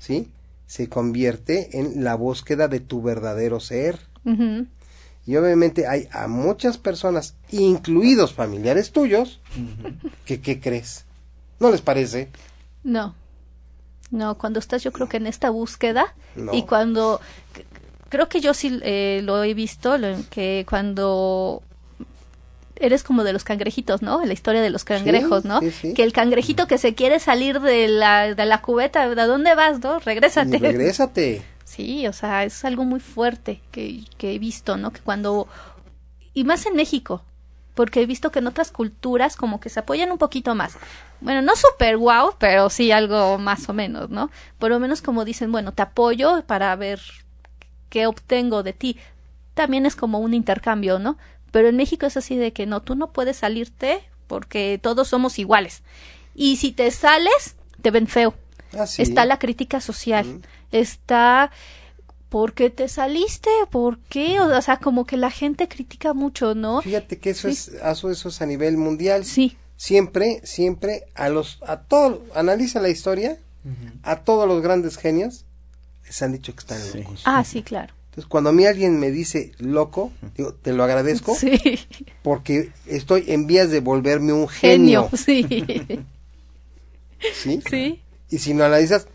¿sí? 0.00 0.30
Se 0.66 0.88
convierte 0.88 1.78
en 1.78 2.02
la 2.02 2.14
búsqueda 2.14 2.66
de 2.66 2.80
tu 2.80 3.02
verdadero 3.02 3.60
ser. 3.60 4.00
Ujú. 4.24 4.66
Y 5.26 5.36
obviamente 5.36 5.86
hay 5.88 6.08
a 6.12 6.28
muchas 6.28 6.78
personas, 6.78 7.34
incluidos 7.50 8.32
familiares 8.32 8.92
tuyos, 8.92 9.40
que 10.24 10.40
¿qué 10.40 10.60
crees? 10.60 11.04
¿No 11.58 11.70
les 11.70 11.80
parece? 11.80 12.28
No, 12.84 13.14
no, 14.12 14.38
cuando 14.38 14.60
estás 14.60 14.84
yo 14.84 14.92
creo 14.92 15.08
que 15.08 15.16
en 15.16 15.26
esta 15.26 15.50
búsqueda 15.50 16.14
No. 16.36 16.54
y 16.54 16.62
cuando, 16.62 17.20
creo 18.08 18.28
que 18.28 18.40
yo 18.40 18.54
sí 18.54 18.78
eh, 18.82 19.20
lo 19.24 19.42
he 19.42 19.52
visto, 19.54 19.98
lo- 19.98 20.16
que 20.30 20.64
cuando 20.68 21.60
eres 22.76 23.02
como 23.02 23.24
de 23.24 23.32
los 23.32 23.42
cangrejitos, 23.42 24.02
¿no? 24.02 24.20
En 24.22 24.28
la 24.28 24.34
historia 24.34 24.60
de 24.62 24.70
los 24.70 24.84
cangrejos, 24.84 25.44
¿no? 25.44 25.60
sí, 25.60 25.70
sí. 25.72 25.94
Que 25.94 26.02
el 26.04 26.12
cangrejito 26.12 26.66
que 26.68 26.78
se 26.78 26.94
quiere 26.94 27.18
salir 27.20 27.60
de 27.60 27.88
la, 27.88 28.34
de 28.34 28.44
la 28.46 28.60
cubeta, 28.60 29.08
¿de 29.12 29.22
dónde 29.26 29.54
vas, 29.56 29.80
no? 29.80 29.98
Regrésate. 29.98 30.56
Y 30.56 30.60
regrésate. 30.60 31.42
Sí, 31.76 32.06
o 32.06 32.12
sea, 32.14 32.44
es 32.44 32.64
algo 32.64 32.84
muy 32.84 33.00
fuerte 33.00 33.60
que, 33.70 34.04
que 34.16 34.34
he 34.34 34.38
visto, 34.38 34.78
¿no? 34.78 34.92
Que 34.92 35.00
cuando... 35.00 35.46
Y 36.32 36.44
más 36.44 36.64
en 36.64 36.74
México, 36.74 37.22
porque 37.74 38.00
he 38.00 38.06
visto 38.06 38.32
que 38.32 38.38
en 38.38 38.46
otras 38.46 38.70
culturas 38.70 39.36
como 39.36 39.60
que 39.60 39.68
se 39.68 39.80
apoyan 39.80 40.10
un 40.10 40.16
poquito 40.16 40.54
más. 40.54 40.78
Bueno, 41.20 41.42
no 41.42 41.54
súper 41.54 41.98
wow, 41.98 42.34
pero 42.38 42.70
sí 42.70 42.92
algo 42.92 43.36
más 43.36 43.68
o 43.68 43.74
menos, 43.74 44.08
¿no? 44.08 44.30
Por 44.58 44.70
lo 44.70 44.80
menos 44.80 45.02
como 45.02 45.26
dicen, 45.26 45.52
bueno, 45.52 45.72
te 45.72 45.82
apoyo 45.82 46.42
para 46.46 46.74
ver 46.76 46.98
qué 47.90 48.06
obtengo 48.06 48.62
de 48.62 48.72
ti. 48.72 48.98
También 49.52 49.84
es 49.84 49.96
como 49.96 50.20
un 50.20 50.32
intercambio, 50.32 50.98
¿no? 50.98 51.18
Pero 51.50 51.68
en 51.68 51.76
México 51.76 52.06
es 52.06 52.16
así 52.16 52.36
de 52.36 52.54
que 52.54 52.64
no, 52.64 52.80
tú 52.80 52.94
no 52.94 53.12
puedes 53.12 53.36
salirte 53.36 54.02
porque 54.26 54.80
todos 54.82 55.08
somos 55.08 55.38
iguales. 55.38 55.82
Y 56.34 56.56
si 56.56 56.72
te 56.72 56.90
sales, 56.90 57.56
te 57.82 57.90
ven 57.90 58.06
feo. 58.06 58.34
Ah, 58.72 58.86
sí. 58.86 59.02
Está 59.02 59.26
la 59.26 59.38
crítica 59.38 59.82
social, 59.82 60.40
está 60.80 61.50
¿por 62.28 62.52
qué 62.54 62.70
te 62.70 62.88
saliste? 62.88 63.50
¿Por 63.70 63.98
qué? 63.98 64.40
O 64.40 64.62
sea, 64.62 64.78
como 64.78 65.06
que 65.06 65.16
la 65.16 65.30
gente 65.30 65.68
critica 65.68 66.12
mucho, 66.12 66.54
¿no? 66.54 66.82
Fíjate 66.82 67.18
que 67.18 67.30
eso 67.30 67.48
es, 67.48 67.68
eso, 67.68 68.10
eso 68.10 68.28
es 68.28 68.42
a 68.42 68.46
nivel 68.46 68.76
mundial. 68.76 69.24
Sí, 69.24 69.56
Siempre, 69.78 70.40
siempre, 70.42 71.04
a 71.14 71.28
los, 71.28 71.58
a 71.66 71.80
todos, 71.82 72.20
analiza 72.34 72.80
la 72.80 72.88
historia, 72.88 73.36
a 74.02 74.16
todos 74.20 74.48
los 74.48 74.62
grandes 74.62 74.96
genios, 74.96 75.44
les 76.06 76.22
han 76.22 76.32
dicho 76.32 76.54
que 76.54 76.60
están 76.60 76.78
locos. 77.02 77.22
ah, 77.26 77.44
sí, 77.44 77.62
claro. 77.62 77.92
Entonces, 78.06 78.26
cuando 78.26 78.50
a 78.50 78.52
mí 78.54 78.64
alguien 78.64 78.98
me 78.98 79.10
dice 79.10 79.52
loco, 79.58 80.12
digo, 80.34 80.54
te 80.54 80.72
lo 80.72 80.82
agradezco, 80.82 81.34
Sí, 81.34 81.60
porque 82.22 82.70
estoy 82.86 83.24
en 83.28 83.46
vías 83.46 83.70
de 83.70 83.80
volverme 83.80 84.32
un 84.32 84.48
genio. 84.48 85.10
genio, 85.10 85.16
sí, 85.18 86.04
¿sí? 87.34 87.60
sí, 87.68 88.02
Y 88.30 88.38
si 88.38 88.54
no 88.54 88.64
analizas, 88.64 89.08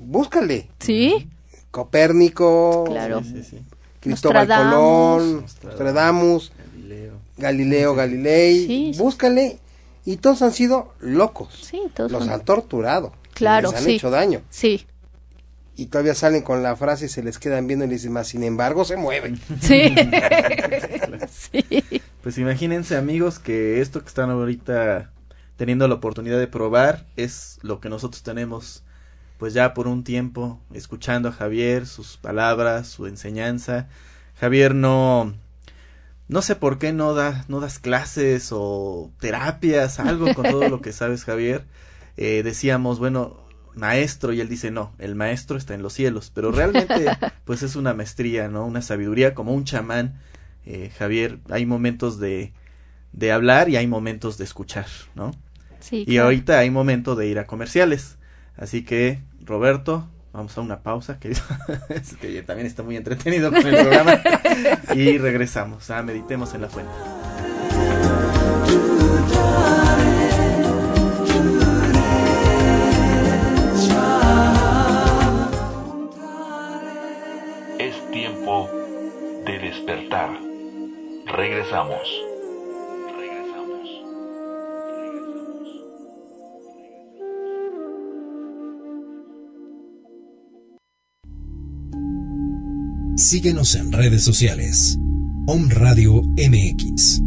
búscale. 0.00 0.68
sí, 0.80 1.28
Copérnico, 1.70 2.84
claro. 2.84 3.22
Sí, 3.22 3.32
sí, 3.34 3.42
sí. 3.44 3.58
Cristóbal 4.00 4.48
Nostradamus. 4.48 5.22
Colón, 5.22 5.40
Nostradamus, 5.42 6.52
Galileo. 6.74 7.12
Galileo 7.36 7.94
Galilei, 7.94 8.66
Sí, 8.66 8.90
sí. 8.94 8.98
búscale. 8.98 9.58
Y 10.04 10.16
todos 10.16 10.42
han 10.42 10.52
sido 10.52 10.94
locos. 11.00 11.54
Sí, 11.70 11.82
todos 11.94 12.10
Los 12.10 12.24
son- 12.24 12.32
han 12.32 12.44
torturado. 12.44 13.12
Claro, 13.34 13.70
Les 13.70 13.78
han 13.78 13.84
sí. 13.84 13.90
hecho 13.96 14.10
daño. 14.10 14.42
Sí, 14.50 14.86
Y 15.76 15.86
todavía 15.86 16.14
salen 16.14 16.42
con 16.42 16.62
la 16.62 16.76
frase 16.76 17.06
y 17.06 17.08
se 17.08 17.22
les 17.22 17.38
quedan 17.38 17.66
viendo 17.66 17.84
y 17.84 17.88
les 17.88 18.00
dicen, 18.02 18.12
más 18.12 18.28
sin 18.28 18.42
embargo 18.42 18.84
se 18.84 18.96
mueven. 18.96 19.40
sí, 19.62 19.94
sí, 21.30 21.84
Pues 22.22 22.36
imagínense 22.38 22.96
amigos 22.96 23.38
que 23.38 23.80
esto 23.80 24.00
que 24.02 24.08
están 24.08 24.28
ahorita 24.30 25.10
teniendo 25.56 25.86
la 25.88 25.94
oportunidad 25.94 26.38
de 26.38 26.46
probar 26.48 27.06
es 27.16 27.58
lo 27.62 27.80
que 27.80 27.88
nosotros 27.88 28.22
tenemos 28.22 28.82
pues 29.40 29.54
ya 29.54 29.72
por 29.72 29.88
un 29.88 30.04
tiempo 30.04 30.60
escuchando 30.74 31.30
a 31.30 31.32
Javier, 31.32 31.86
sus 31.86 32.18
palabras, 32.18 32.88
su 32.88 33.06
enseñanza. 33.06 33.88
Javier 34.38 34.74
no 34.74 35.34
no 36.28 36.42
sé 36.42 36.56
por 36.56 36.78
qué 36.78 36.92
no 36.92 37.14
da 37.14 37.46
no 37.48 37.58
das 37.60 37.78
clases 37.78 38.50
o 38.52 39.10
terapias, 39.18 39.98
algo 39.98 40.34
con 40.34 40.44
todo 40.46 40.68
lo 40.68 40.82
que 40.82 40.92
sabes 40.92 41.24
Javier. 41.24 41.64
Eh, 42.18 42.42
decíamos, 42.44 42.98
bueno, 42.98 43.38
maestro 43.74 44.34
y 44.34 44.40
él 44.42 44.48
dice, 44.50 44.70
"No, 44.70 44.92
el 44.98 45.14
maestro 45.14 45.56
está 45.56 45.72
en 45.74 45.82
los 45.82 45.94
cielos", 45.94 46.30
pero 46.34 46.52
realmente 46.52 47.16
pues 47.46 47.62
es 47.62 47.76
una 47.76 47.94
maestría, 47.94 48.48
¿no? 48.48 48.66
Una 48.66 48.82
sabiduría 48.82 49.34
como 49.34 49.54
un 49.54 49.64
chamán. 49.64 50.20
Eh, 50.66 50.90
Javier, 50.98 51.38
hay 51.48 51.64
momentos 51.64 52.20
de 52.20 52.52
de 53.12 53.32
hablar 53.32 53.70
y 53.70 53.76
hay 53.76 53.86
momentos 53.86 54.36
de 54.38 54.44
escuchar, 54.44 54.86
¿no? 55.14 55.32
sí, 55.80 56.04
Y 56.06 56.12
claro. 56.12 56.24
ahorita 56.26 56.58
hay 56.58 56.70
momento 56.70 57.16
de 57.16 57.26
ir 57.26 57.38
a 57.38 57.46
comerciales. 57.46 58.18
Así 58.60 58.84
que, 58.84 59.20
Roberto, 59.42 60.06
vamos 60.34 60.56
a 60.56 60.60
una 60.60 60.82
pausa, 60.82 61.18
que, 61.20 61.34
también 62.42 62.66
está 62.66 62.82
muy 62.82 62.96
entretenido 62.96 63.50
con 63.50 63.66
el 63.66 63.74
programa. 63.74 64.20
y 64.94 65.16
regresamos 65.16 65.90
a 65.90 66.02
Meditemos 66.02 66.54
en 66.54 66.60
la 66.60 66.68
Fuente. 66.68 66.92
Es 77.78 78.10
tiempo 78.12 78.68
de 79.46 79.58
despertar. 79.58 80.38
Regresamos. 81.26 82.29
Síguenos 93.20 93.74
en 93.74 93.92
redes 93.92 94.24
sociales. 94.24 94.96
Om 95.46 95.68
Radio 95.68 96.22
MX. 96.22 97.20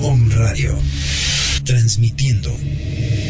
Om 0.00 0.30
Radio. 0.30 0.78
Transmitiendo 1.64 2.56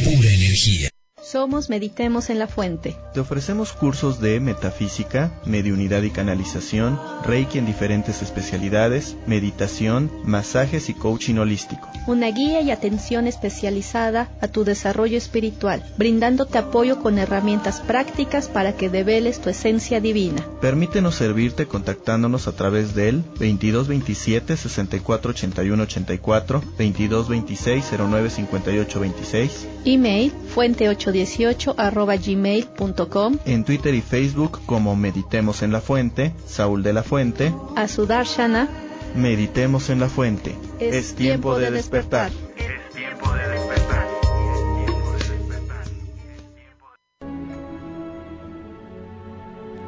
pura 0.04 0.30
energía. 0.30 0.90
Somos 1.24 1.70
Meditemos 1.70 2.28
en 2.28 2.38
la 2.38 2.46
Fuente. 2.46 2.96
Te 3.14 3.20
ofrecemos 3.20 3.72
cursos 3.72 4.20
de 4.20 4.40
metafísica, 4.40 5.32
mediunidad 5.46 6.02
y 6.02 6.10
canalización, 6.10 7.00
reiki 7.24 7.56
en 7.56 7.64
diferentes 7.64 8.20
especialidades, 8.20 9.16
meditación, 9.26 10.10
masajes 10.22 10.90
y 10.90 10.94
coaching 10.94 11.36
holístico. 11.36 11.88
Una 12.06 12.30
guía 12.30 12.60
y 12.60 12.70
atención 12.70 13.26
especializada 13.26 14.28
a 14.42 14.48
tu 14.48 14.64
desarrollo 14.64 15.16
espiritual, 15.16 15.82
brindándote 15.96 16.58
apoyo 16.58 17.00
con 17.00 17.18
herramientas 17.18 17.80
prácticas 17.80 18.48
para 18.48 18.76
que 18.76 18.90
develes 18.90 19.40
tu 19.40 19.48
esencia 19.48 20.02
divina. 20.02 20.44
Permítenos 20.60 21.14
servirte 21.14 21.66
contactándonos 21.66 22.48
a 22.48 22.52
través 22.52 22.94
del 22.94 23.22
2227 23.22 24.58
64 24.58 25.30
81 25.30 25.82
84 25.84 26.60
2226 26.60 27.84
09 27.98 28.28
58 28.28 29.00
26 29.00 29.68
email 29.84 30.32
fuente 30.54 30.88
8 30.88 31.12
meditemos.18.gmail.com 31.14 33.38
En 33.44 33.64
Twitter 33.64 33.94
y 33.94 34.00
Facebook 34.00 34.60
como 34.66 34.96
Meditemos 34.96 35.62
en 35.62 35.70
la 35.72 35.80
Fuente, 35.80 36.32
Saúl 36.46 36.82
de 36.82 36.92
la 36.92 37.04
Fuente, 37.04 37.54
Asudarshana. 37.76 38.68
Meditemos 39.14 39.90
en 39.90 40.00
la 40.00 40.08
Fuente. 40.08 40.56
Es, 40.80 41.14
tiempo, 41.14 41.56
de, 41.56 41.70
despertar. 41.70 42.32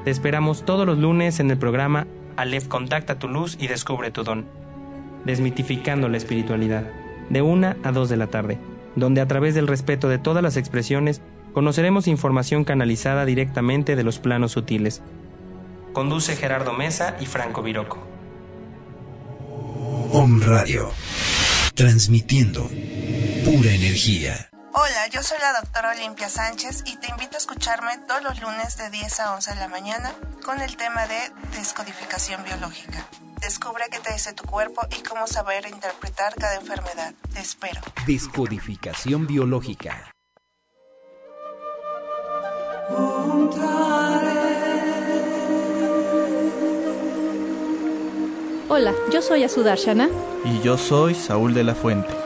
Te 0.05 0.11
esperamos 0.13 0.65
todos 0.65 0.87
los 0.87 0.99
lunes 0.99 1.41
en 1.41 1.51
el 1.51 1.59
programa 1.59 2.07
Aleph 2.37 2.69
Contacta 2.69 3.19
tu 3.19 3.27
Luz 3.27 3.57
y 3.59 3.67
Descubre 3.67 4.13
tu 4.13 4.23
Don, 4.23 4.45
desmitificando 5.25 6.09
la 6.09 6.17
espiritualidad, 6.17 6.85
de 7.29 7.43
una 7.43 7.77
a 7.83 7.91
dos 7.91 8.09
de 8.09 8.17
la 8.17 8.29
tarde 8.29 8.61
donde 8.97 9.21
a 9.21 9.29
través 9.29 9.55
del 9.55 9.69
respeto 9.69 10.09
de 10.09 10.19
todas 10.19 10.43
las 10.43 10.57
expresiones 10.57 11.23
conoceremos 11.53 12.09
información 12.09 12.65
canalizada 12.65 13.25
directamente 13.25 13.95
de 13.95 14.03
los 14.03 14.19
planos 14.19 14.53
sutiles. 14.53 15.03
Conduce 15.93 16.37
Gerardo 16.37 16.73
Mesa 16.73 17.17
y 17.21 17.27
Franco 17.27 17.63
Viroco. 17.63 17.99
Om 20.13 20.43
Radio. 20.43 20.91
Transmitiendo 21.75 22.69
pura 23.45 23.73
energía. 23.73 24.51
Hola, 24.79 25.07
yo 25.11 25.23
soy 25.23 25.39
la 25.41 25.59
doctora 25.59 25.93
Olimpia 25.93 26.29
Sánchez 26.29 26.83
y 26.85 26.97
te 26.97 27.09
invito 27.09 27.37
a 27.37 27.39
escucharme 27.39 27.97
todos 28.07 28.23
los 28.23 28.43
lunes 28.43 28.77
de 28.77 28.91
10 28.91 29.21
a 29.21 29.35
11 29.35 29.55
de 29.55 29.61
la 29.61 29.69
mañana 29.69 30.13
con 30.45 30.61
el 30.61 30.77
tema 30.77 31.07
de 31.07 31.17
descodificación 31.57 32.45
biológica. 32.45 33.07
Descubre 33.41 33.85
qué 33.91 34.01
te 34.01 34.13
dice 34.13 34.35
tu 34.35 34.45
cuerpo 34.45 34.87
y 34.91 35.03
cómo 35.03 35.27
saber 35.29 35.67
interpretar 35.67 36.35
cada 36.35 36.57
enfermedad. 36.57 37.15
Te 37.33 37.41
espero. 37.41 37.81
Descodificación 38.07 39.27
biológica. 39.27 40.13
Hola, 48.69 48.93
yo 49.11 49.23
soy 49.23 49.43
Asudarshana. 49.43 50.11
Y 50.45 50.61
yo 50.61 50.77
soy 50.77 51.15
Saúl 51.15 51.55
de 51.55 51.65
la 51.65 51.75
Fuente. 51.75 52.26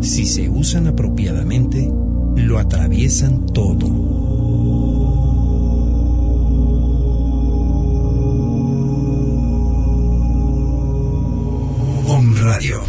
Si 0.00 0.26
se 0.26 0.48
usan 0.48 0.86
apropiadamente, 0.86 1.90
lo 2.36 2.58
atraviesan 2.58 3.46
todo. 3.46 3.86
Om 12.06 12.34
Radio. 12.42 12.80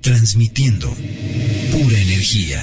Transmitiendo 0.00 0.88
pura 0.88 1.98
energía. 1.98 2.60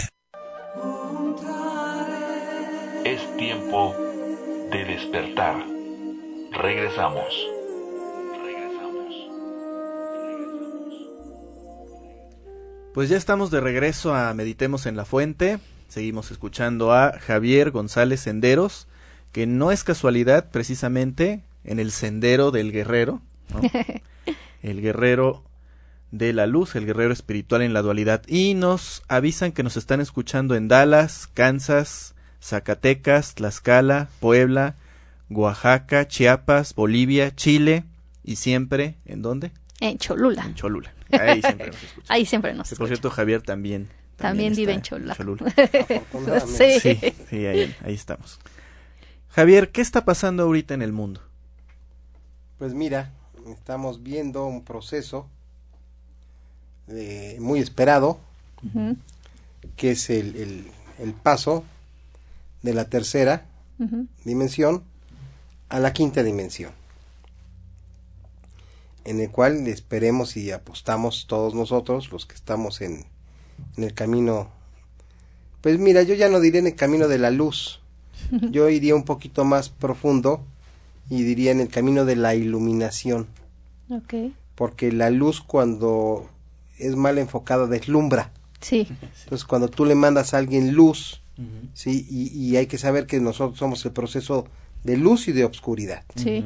Es 3.06 3.38
tiempo 3.38 3.96
de 4.72 4.86
despertar. 4.86 5.64
Regresamos. 6.52 7.59
Pues 12.94 13.08
ya 13.08 13.18
estamos 13.18 13.52
de 13.52 13.62
regreso 13.62 14.16
a 14.16 14.34
Meditemos 14.34 14.88
en 14.88 14.98
la 14.98 15.06
Fuente. 15.06 15.60
Seguimos 15.90 16.32
escuchando 16.32 16.92
a 16.92 17.20
Javier 17.20 17.70
González 17.70 18.22
Senderos, 18.22 18.88
que 19.32 19.46
no 19.46 19.72
es 19.72 19.84
casualidad 19.84 20.50
precisamente 20.50 21.44
en 21.64 21.80
el 21.80 21.92
sendero 21.92 22.50
del 22.50 22.72
guerrero, 22.72 23.22
¿no? 23.54 23.62
el 24.64 24.82
guerrero 24.82 25.44
de 26.12 26.34
la 26.34 26.48
luz, 26.48 26.76
el 26.76 26.88
guerrero 26.88 27.14
espiritual 27.14 27.62
en 27.62 27.74
la 27.74 27.84
dualidad. 27.84 28.24
Y 28.28 28.56
nos 28.56 29.04
avisan 29.08 29.52
que 29.52 29.64
nos 29.64 29.78
están 29.78 30.02
escuchando 30.02 30.56
en 30.56 30.68
Dallas, 30.68 31.28
Kansas, 31.28 32.16
Zacatecas, 32.42 33.36
Tlaxcala, 33.36 34.10
Puebla, 34.20 34.78
Oaxaca, 35.30 36.08
Chiapas, 36.08 36.74
Bolivia, 36.74 37.36
Chile 37.36 37.84
y 38.24 38.38
siempre, 38.38 38.96
¿en 39.06 39.22
dónde? 39.22 39.52
En 39.80 40.00
Cholula. 40.00 40.44
En 40.44 40.56
Cholula. 40.56 40.92
Ahí 41.12 41.42
siempre 41.42 41.68
nos 41.68 41.84
escuchan. 41.84 42.06
Ahí 42.16 42.26
siempre 42.26 42.54
nos 42.54 42.70
Que, 42.70 42.76
por 42.76 42.88
cierto, 42.88 43.10
Javier 43.10 43.42
también. 43.42 43.90
También 44.18 44.54
vive 44.54 44.74
en 44.74 44.82
Cholula. 44.82 45.14
Afortunadamente. 45.14 46.80
Sí. 46.80 46.96
Sí, 47.02 47.14
sí, 47.30 47.46
ahí, 47.46 47.76
ahí 47.84 47.94
estamos. 47.94 48.40
Javier, 49.30 49.70
¿qué 49.72 49.82
está 49.82 50.04
pasando 50.04 50.44
ahorita 50.44 50.74
en 50.74 50.82
el 50.82 50.92
mundo? 50.92 51.22
Pues 52.58 52.74
mira, 52.74 53.12
estamos 53.48 54.04
viendo 54.04 54.46
un 54.46 54.64
proceso 54.66 55.28
eh, 56.90 57.38
muy 57.40 57.60
esperado, 57.60 58.20
que 59.78 59.92
es 59.92 60.10
el, 60.10 60.36
el- 60.36 60.72
el 61.00 61.14
paso 61.14 61.64
de 62.62 62.74
la 62.74 62.90
tercera 62.90 63.46
dimensión 64.26 64.84
a 65.70 65.80
la 65.80 65.94
quinta 65.94 66.24
dimensión, 66.24 66.74
en 69.10 69.20
el 69.20 69.30
cual 69.32 69.68
esperemos 69.68 70.38
y 70.38 70.52
apostamos 70.52 71.26
todos 71.28 71.54
nosotros, 71.56 72.12
los 72.12 72.26
que 72.26 72.36
estamos 72.36 72.82
en, 72.82 73.06
en 73.78 73.84
el 73.84 73.94
camino, 73.94 74.50
pues 75.62 75.80
mira, 75.80 76.04
yo 76.04 76.14
ya 76.16 76.30
no 76.30 76.40
diré 76.40 76.60
en 76.60 76.68
el 76.68 76.76
camino 76.76 77.08
de 77.08 77.18
la 77.18 77.32
luz, 77.32 77.82
yo 78.52 78.70
iría 78.70 78.96
un 78.96 79.04
poquito 79.04 79.44
más 79.46 79.70
profundo 79.70 80.44
y 81.10 81.24
diría 81.24 81.52
en 81.52 81.60
el 81.60 81.70
camino 81.70 82.06
de 82.06 82.16
la 82.16 82.36
iluminación, 82.36 83.28
Ok. 83.90 84.14
porque 84.56 84.92
la 84.92 85.10
luz 85.10 85.42
cuando 85.42 86.30
es 86.78 86.96
mal 86.96 87.18
enfocada 87.18 87.66
deslumbra. 87.68 88.32
Sí. 88.62 88.88
Entonces, 89.24 89.46
cuando 89.46 89.70
tú 89.70 89.86
le 89.86 89.96
mandas 89.96 90.34
a 90.34 90.38
alguien 90.38 90.74
luz, 90.74 91.22
sí, 91.74 92.06
y, 92.10 92.28
y 92.38 92.58
hay 92.58 92.68
que 92.68 92.78
saber 92.78 93.08
que 93.08 93.20
nosotros 93.22 93.58
somos 93.58 93.84
el 93.86 93.92
proceso 93.94 94.48
de 94.84 94.98
luz 94.98 95.28
y 95.30 95.32
de 95.32 95.46
obscuridad. 95.46 96.04
Sí. 96.16 96.44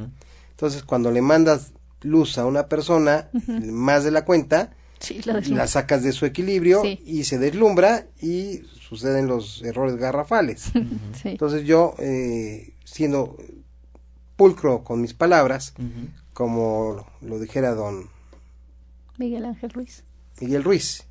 Entonces, 0.52 0.84
cuando 0.84 1.12
le 1.12 1.22
mandas 1.22 1.72
luz 2.04 2.38
a 2.38 2.46
una 2.46 2.68
persona, 2.68 3.30
más 3.64 4.04
de 4.04 4.12
la 4.12 4.26
cuenta, 4.26 4.72
Sí, 5.00 5.22
la 5.50 5.68
sacas 5.68 6.02
de 6.04 6.14
su 6.14 6.26
equilibrio 6.26 6.82
Sí. 6.82 6.98
y 7.06 7.24
se 7.26 7.38
deslumbra 7.38 8.06
y 8.22 8.62
suceden 8.88 9.28
los 9.28 9.62
errores 9.64 9.98
garrafales. 9.98 10.72
Sí. 11.22 11.30
Entonces, 11.30 11.66
yo, 11.66 11.94
eh, 12.00 12.74
siendo 12.86 13.36
pulcro 14.38 14.84
con 14.84 15.02
mis 15.02 15.14
palabras, 15.14 15.74
como 16.34 17.06
lo 17.22 17.40
dijera 17.40 17.74
don 17.76 18.10
Miguel 19.18 19.46
Ángel 19.46 19.70
Ruiz. 19.72 20.04
Miguel 20.42 20.64
Ruiz, 20.64 21.06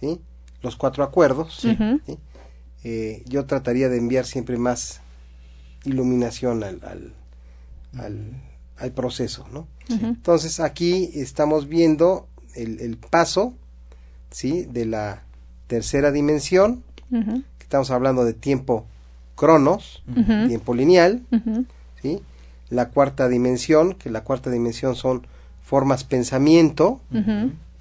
¿sí? 0.00 0.20
los 0.60 0.76
cuatro 0.76 1.02
acuerdos. 1.04 1.64
Eh, 2.84 3.22
yo 3.26 3.46
trataría 3.46 3.88
de 3.88 3.96
enviar 3.98 4.26
siempre 4.26 4.56
más 4.58 5.00
iluminación 5.84 6.62
al, 6.64 6.80
al, 6.84 7.14
al- 7.98 8.42
al 8.76 8.92
proceso, 8.92 9.46
¿no? 9.52 9.66
Entonces 9.88 10.60
aquí 10.60 11.10
estamos 11.14 11.68
viendo 11.68 12.28
el, 12.54 12.80
el 12.80 12.96
paso, 12.96 13.54
¿sí? 14.30 14.66
De 14.70 14.86
la 14.86 15.22
tercera 15.66 16.12
dimensión, 16.12 16.82
que 17.10 17.62
estamos 17.62 17.90
hablando 17.90 18.24
de 18.24 18.32
tiempo 18.32 18.86
cronos, 19.34 20.02
tiempo 20.48 20.74
lineal. 20.74 21.22
¿sí? 22.00 22.20
La 22.70 22.88
cuarta 22.88 23.28
dimensión, 23.28 23.94
que 23.94 24.10
la 24.10 24.22
cuarta 24.22 24.50
dimensión 24.50 24.96
son 24.96 25.26
formas 25.62 26.04
pensamiento. 26.04 27.00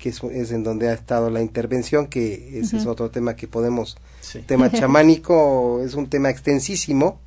Que 0.01 0.09
es, 0.09 0.23
es 0.23 0.51
en 0.51 0.63
donde 0.63 0.89
ha 0.89 0.93
estado 0.93 1.29
la 1.29 1.41
intervención, 1.43 2.07
que 2.07 2.59
ese 2.59 2.77
es 2.77 2.85
otro 2.87 3.11
tema 3.11 3.35
que 3.35 3.47
podemos, 3.47 3.97
Sí. 4.19 4.39
tema 4.47 4.71
chamánico, 4.71 5.81
es 5.85 5.93
un 5.93 6.07
tema 6.09 6.29
extensísimo, 6.31 7.19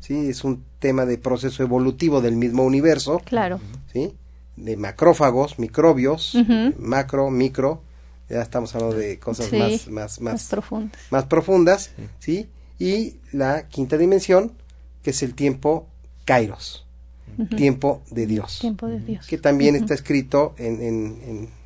sí, 0.00 0.28
es 0.30 0.42
un 0.42 0.64
tema 0.78 1.04
de 1.04 1.18
proceso 1.18 1.62
evolutivo 1.62 2.20
del 2.22 2.36
mismo 2.36 2.64
universo, 2.64 3.20
Claro. 3.24 3.60
sí, 3.92 4.14
de 4.56 4.76
macrófagos, 4.78 5.58
microbios, 5.58 6.36
macro, 6.78 7.30
micro, 7.30 7.82
ya 8.30 8.40
estamos 8.40 8.74
hablando 8.74 8.96
de 8.96 9.18
cosas 9.18 9.46
Sí, 9.48 9.56
más, 9.56 9.88
más, 9.88 10.20
Más 10.20 10.20
más, 10.20 10.44
profundo. 10.48 10.96
más 11.10 11.24
profundas, 11.26 11.90
sí, 12.18 12.48
y 12.78 13.16
la 13.32 13.68
quinta 13.68 13.98
dimensión, 13.98 14.52
que 15.02 15.10
es 15.10 15.22
el 15.22 15.34
tiempo 15.34 15.86
kairos, 16.24 16.86
tiempo 17.56 18.02
de 18.10 18.26
Dios 18.26 18.58
Tiempo 18.60 18.86
de 18.88 19.00
Dios. 19.00 19.26
que 19.26 19.36
también 19.38 19.74
está 19.74 19.94
escrito 19.94 20.54
en, 20.58 20.80
en, 20.82 21.18
en- 21.26 21.61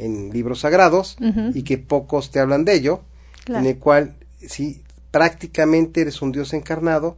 en 0.00 0.30
libros 0.30 0.60
sagrados 0.60 1.16
y 1.54 1.62
que 1.62 1.78
pocos 1.78 2.30
te 2.30 2.40
hablan 2.40 2.64
de 2.64 2.74
ello, 2.74 3.00
Claro. 3.44 3.64
en 3.64 3.70
el 3.70 3.78
cual 3.78 4.14
sí, 4.46 4.82
prácticamente 5.10 6.02
eres 6.02 6.20
un 6.22 6.32
Dios 6.32 6.52
encarnado, 6.52 7.16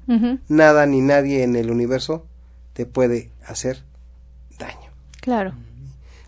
nada 0.49 0.87
ni 0.87 1.01
nadie 1.01 1.43
en 1.43 1.57
el 1.57 1.71
universo 1.71 2.25
te 2.73 2.87
puede 2.87 3.31
hacer 3.47 3.83
daño. 4.59 4.91
Claro. 5.21 5.53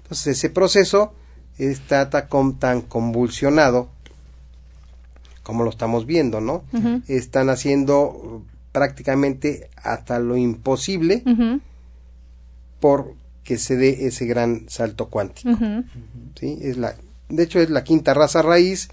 Entonces 0.03 0.37
ese 0.39 0.51
proceso 0.51 1.15
está 1.59 2.11
tan 2.11 2.83
convulsionado 2.83 3.89
como 5.43 5.63
lo 5.63 5.71
estamos 5.71 6.07
viendo, 6.07 6.41
¿no? 6.41 6.65
Están 7.07 7.51
haciendo 7.51 8.01
uh, 8.03 8.43
prácticamente 8.73 9.69
hasta 9.83 10.19
lo 10.19 10.37
imposible 10.37 11.23
por 12.81 13.15
que 13.45 13.59
se 13.59 13.77
dé 13.77 14.07
ese 14.07 14.27
gran 14.27 14.65
salto 14.69 15.09
cuántico, 15.09 15.57
¿sí? 16.39 16.59
Es 16.63 16.77
la, 16.77 16.97
de 17.29 17.43
hecho 17.43 17.61
es 17.61 17.71
la 17.71 17.85
quinta 17.85 18.15
raza 18.15 18.43
raíz, 18.43 18.89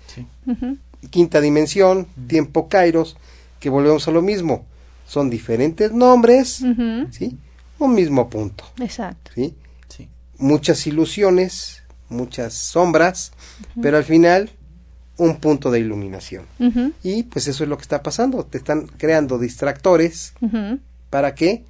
quinta 1.09 1.41
dimensión, 1.41 2.07
tiempo 2.27 2.67
kairos, 2.67 3.17
que 3.59 3.69
volvemos 3.69 4.07
a 4.07 4.11
lo 4.11 4.21
mismo. 4.21 4.65
Son 5.07 5.29
diferentes 5.29 5.91
nombres, 5.91 6.63
¿sí? 7.11 7.37
Un 7.79 7.95
mismo 7.95 8.29
punto, 8.29 8.63
Exacto. 8.79 9.31
¿sí? 9.33 9.55
Sí. 9.89 10.07
Muchas 10.37 10.85
ilusiones, 10.85 11.81
muchas 12.09 12.53
sombras, 12.53 13.31
pero 13.81 13.97
al 13.97 14.03
final 14.03 14.51
un 15.17 15.37
punto 15.37 15.71
de 15.71 15.79
iluminación. 15.79 16.45
Y 17.03 17.23
pues 17.23 17.47
eso 17.47 17.63
es 17.63 17.69
lo 17.69 17.77
que 17.77 17.83
está 17.83 18.03
pasando, 18.03 18.45
te 18.45 18.57
están 18.57 18.87
creando 18.87 19.37
distractores, 19.39 20.33
¿para 21.09 21.35
qué? 21.35 21.63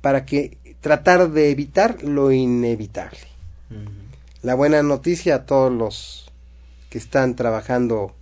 Para 0.00 0.24
que 0.24 0.58
tratar 0.86 1.32
de 1.32 1.50
evitar 1.50 2.04
lo 2.04 2.30
inevitable. 2.30 3.18
La 4.42 4.54
buena 4.54 4.84
noticia 4.84 5.34
a 5.34 5.44
todos 5.44 5.72
los 5.72 6.30
que 6.90 6.98
están 6.98 7.34
trabajando 7.34 8.14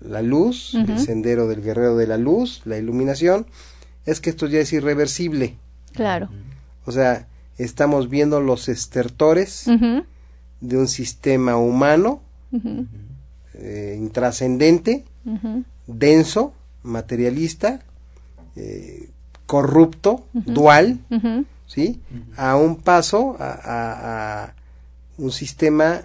la 0.00 0.22
luz, 0.22 0.72
el 0.72 0.98
sendero 0.98 1.46
del 1.46 1.60
guerrero 1.60 1.94
de 1.98 2.06
la 2.06 2.16
luz, 2.16 2.62
la 2.64 2.78
iluminación, 2.78 3.44
es 4.06 4.22
que 4.22 4.30
esto 4.30 4.46
ya 4.46 4.60
es 4.60 4.72
irreversible. 4.72 5.58
Claro. 5.92 6.30
O 6.86 6.92
sea, 6.92 7.28
estamos 7.58 8.08
viendo 8.08 8.40
los 8.40 8.70
estertores 8.70 9.66
de 9.66 10.78
un 10.78 10.88
sistema 10.88 11.58
humano 11.58 12.22
eh, 13.52 13.94
intrascendente, 14.00 15.04
denso, 15.86 16.54
materialista, 16.82 17.82
eh, 18.56 19.10
corrupto, 19.44 20.26
dual, 20.32 21.00
¿sí? 21.74 22.00
A 22.36 22.56
un 22.56 22.76
paso 22.76 23.36
a, 23.38 23.50
a- 23.52 24.44
a 24.44 24.54
un 25.18 25.32
sistema 25.32 26.02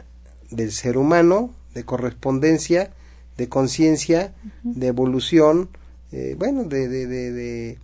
del 0.49 0.71
ser 0.71 0.97
humano, 0.97 1.51
de 1.73 1.83
correspondencia, 1.83 2.91
de 3.37 3.47
conciencia, 3.49 4.33
de 4.63 4.87
evolución, 4.87 5.69
eh, 6.11 6.35
bueno, 6.37 6.63
de, 6.63 6.87
de- 6.87 7.07
de- 7.07 7.31
de- 7.31 7.77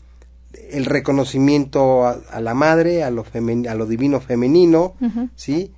el 0.71 0.85
reconocimiento 0.85 2.05
a, 2.05 2.11
a 2.31 2.41
la 2.41 2.53
madre, 2.53 3.03
a 3.03 3.11
lo, 3.11 3.23
femen- 3.25 3.67
a 3.67 3.75
lo 3.75 3.85
divino 3.85 4.19
femenino, 4.21 4.95
¿sí? 5.35 5.71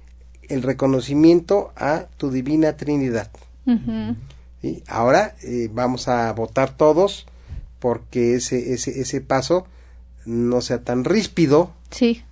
El 0.50 0.62
reconocimiento 0.64 1.72
a 1.76 2.06
tu 2.18 2.32
divina 2.32 2.78
Trinidad. 2.78 3.30
¿sí? 4.62 4.84
Ahora 4.88 5.36
eh, 5.44 5.70
vamos 5.74 6.08
a 6.08 6.32
votar 6.34 6.76
todos 6.78 7.26
porque 7.80 8.36
ese, 8.36 8.74
ese, 8.74 9.02
ese 9.02 9.20
paso 9.22 9.68
no 10.26 10.62
sea 10.62 10.82
tan 10.84 11.04
ríspido, 11.04 11.72
Sí. 11.92 12.24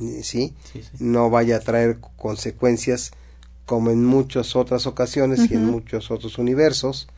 eh, 0.00 0.20
¿sí? 0.22 0.54
Sí, 0.72 0.82
sí. 0.82 0.90
no 1.00 1.30
vaya 1.30 1.56
a 1.56 1.60
traer 1.60 1.98
consecuencias 2.16 3.12
como 3.64 3.90
en 3.90 4.04
muchas 4.04 4.54
otras 4.54 4.86
ocasiones 4.86 5.50
y 5.50 5.54
en 5.54 5.64
muchos 5.64 6.10
otros 6.10 6.38
universos, 6.38 7.08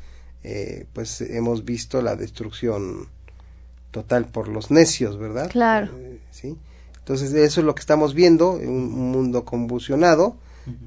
eh, 0.42 0.86
pues 0.94 1.20
hemos 1.20 1.64
visto 1.64 2.00
la 2.00 2.16
destrucción 2.16 3.08
total 3.90 4.26
por 4.26 4.48
los 4.48 4.70
necios, 4.70 5.18
¿verdad? 5.18 5.50
Claro. 5.50 5.92
Eh, 5.98 6.20
sí. 6.30 6.56
Entonces 6.98 7.32
eso 7.34 7.60
es 7.60 7.66
lo 7.66 7.74
que 7.74 7.80
estamos 7.80 8.14
viendo, 8.14 8.52
un, 8.52 8.60
un 8.66 9.10
mundo 9.10 9.44
convulsionado, 9.44 10.36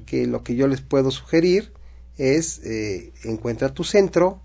que 0.06 0.28
lo 0.28 0.44
que 0.44 0.54
yo 0.54 0.68
les 0.68 0.80
puedo 0.80 1.10
sugerir 1.10 1.72
es 2.16 2.60
eh, 2.64 3.12
encuentra 3.24 3.74
tu 3.74 3.84
centro, 3.84 4.40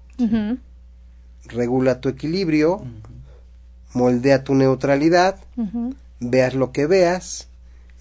regula 1.46 2.02
tu 2.02 2.10
equilibrio, 2.10 2.84
moldea 3.94 4.44
tu 4.44 4.56
neutralidad, 4.56 5.40
veas 6.20 6.54
lo 6.54 6.72
que 6.72 6.86
veas, 6.88 7.48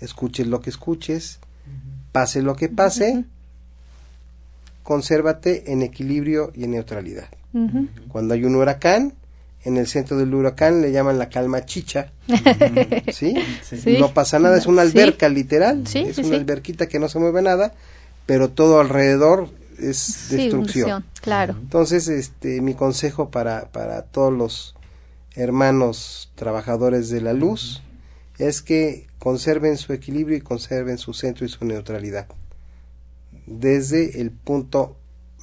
escuches 0.00 0.46
lo 0.46 0.60
que 0.60 0.70
escuches, 0.70 1.38
pase 2.12 2.42
lo 2.42 2.56
que 2.56 2.68
pase, 2.68 3.24
consérvate 4.82 5.72
en 5.72 5.82
equilibrio 5.82 6.52
y 6.54 6.64
en 6.64 6.72
neutralidad. 6.72 7.28
Cuando 8.08 8.34
hay 8.34 8.44
un 8.44 8.54
huracán, 8.54 9.14
en 9.64 9.78
el 9.78 9.86
centro 9.86 10.16
del 10.18 10.32
huracán 10.34 10.82
le 10.82 10.92
llaman 10.92 11.18
la 11.18 11.28
calma 11.30 11.64
chicha, 11.64 12.12
¿sí? 13.12 13.34
Sí. 13.62 13.96
No 13.98 14.12
pasa 14.12 14.38
nada, 14.38 14.58
es 14.58 14.66
una 14.66 14.82
Sí. 14.84 14.88
alberca 14.90 15.28
literal, 15.28 15.86
Sí, 15.86 16.00
es 16.00 16.18
una 16.18 16.28
sí. 16.28 16.34
alberquita 16.34 16.86
que 16.86 16.98
no 17.00 17.08
se 17.08 17.18
mueve 17.18 17.40
nada, 17.42 17.72
pero 18.26 18.50
todo 18.50 18.78
alrededor 18.78 19.48
es 19.78 19.96
Sí, 19.96 20.36
destrucción. 20.36 21.04
Claro. 21.22 21.56
Entonces, 21.58 22.08
este, 22.08 22.60
mi 22.60 22.74
consejo 22.74 23.30
para, 23.30 23.68
para 23.72 24.02
todos 24.02 24.32
los 24.32 24.74
hermanos 25.34 26.30
trabajadores 26.34 27.08
de 27.08 27.20
la 27.22 27.32
luz 27.32 27.82
es 28.38 28.62
que 28.62 29.06
conserven 29.18 29.76
su 29.76 29.92
equilibrio 29.92 30.36
y 30.36 30.40
conserven 30.40 30.98
su 30.98 31.14
centro 31.14 31.46
y 31.46 31.48
su 31.48 31.64
neutralidad. 31.64 32.26
Desde 33.46 34.20
el 34.20 34.30
punto 34.30 34.96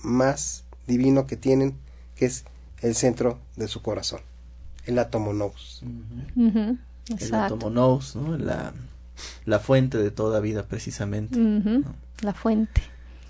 más 0.03 0.63
divino 0.87 1.25
que 1.25 1.37
tienen, 1.37 1.75
que 2.15 2.25
es 2.25 2.45
el 2.81 2.95
centro 2.95 3.39
de 3.55 3.67
su 3.67 3.81
corazón, 3.81 4.21
el 4.85 4.99
átomo 4.99 5.33
nous. 5.33 5.83
El 6.35 7.33
átomo 7.33 7.69
nous, 7.69 8.15
¿no? 8.15 8.37
La, 8.37 8.73
la 9.45 9.59
fuente 9.59 9.97
de 9.97 10.11
toda 10.11 10.39
vida, 10.39 10.63
precisamente. 10.63 11.39
La 12.21 12.33
fuente. 12.33 12.81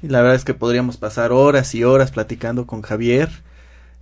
Y 0.01 0.07
la 0.07 0.21
verdad 0.21 0.35
es 0.35 0.43
que 0.43 0.53
podríamos 0.53 0.97
pasar 0.97 1.31
horas 1.31 1.73
y 1.75 1.83
horas 1.83 2.11
platicando 2.11 2.67
con 2.67 2.81
Javier. 2.81 3.29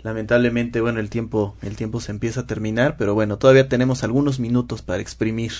Lamentablemente, 0.03 0.81
bueno, 0.81 0.99
el 0.99 1.09
tiempo, 1.09 1.55
el 1.61 1.75
tiempo 1.75 2.01
se 2.01 2.11
empieza 2.11 2.41
a 2.41 2.47
terminar, 2.47 2.95
pero 2.97 3.13
bueno, 3.13 3.37
todavía 3.37 3.69
tenemos 3.69 4.03
algunos 4.03 4.39
minutos 4.39 4.81
para 4.81 4.99
exprimir, 5.01 5.51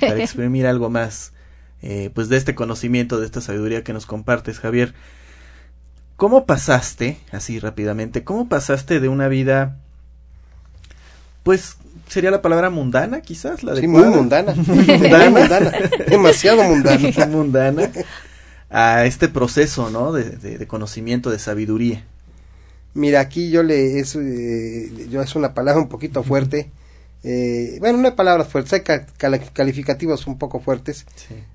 para 0.00 0.16
exprimir 0.22 0.66
algo 0.66 0.88
más, 0.88 1.32
eh, 1.82 2.10
pues 2.14 2.28
de 2.30 2.38
este 2.38 2.54
conocimiento, 2.54 3.20
de 3.20 3.26
esta 3.26 3.40
sabiduría 3.42 3.84
que 3.84 3.92
nos 3.92 4.06
compartes, 4.06 4.60
Javier. 4.60 4.94
¿Cómo 6.16 6.46
pasaste, 6.46 7.18
así 7.32 7.58
rápidamente, 7.58 8.24
cómo 8.24 8.48
pasaste 8.48 8.98
de 9.00 9.08
una 9.08 9.28
vida, 9.28 9.76
pues, 11.42 11.76
sería 12.08 12.30
la 12.30 12.40
palabra 12.42 12.70
mundana, 12.70 13.20
quizás, 13.20 13.62
la 13.62 13.72
Sí, 13.74 13.80
adecuada? 13.80 14.06
muy 14.08 14.16
mundana, 14.16 14.54
Mundana. 14.66 15.30
mundana, 15.30 15.72
demasiado 16.08 16.62
mundana. 16.62 17.26
mundana 17.28 17.90
a 18.70 19.04
este 19.04 19.28
proceso, 19.28 19.90
¿no? 19.90 20.12
De, 20.12 20.24
de- 20.30 20.56
de 20.58 20.66
conocimiento, 20.66 21.30
de 21.30 21.38
sabiduría. 21.38 22.04
Mira, 22.94 23.20
aquí 23.20 23.50
yo 23.50 23.62
le 23.62 23.98
es, 23.98 24.16
eh, 24.16 24.90
yo 25.10 25.22
es 25.22 25.34
una 25.34 25.54
palabra 25.54 25.80
un 25.80 25.88
poquito 25.88 26.22
fuerte. 26.22 26.70
Eh, 27.24 27.76
bueno, 27.78 27.98
no 27.98 28.08
hay 28.08 28.14
palabras 28.14 28.48
fuertes, 28.48 28.72
hay 28.72 28.80
ca- 28.80 29.06
calificativos 29.52 30.26
un 30.26 30.38
poco 30.38 30.58
fuertes. 30.60 31.06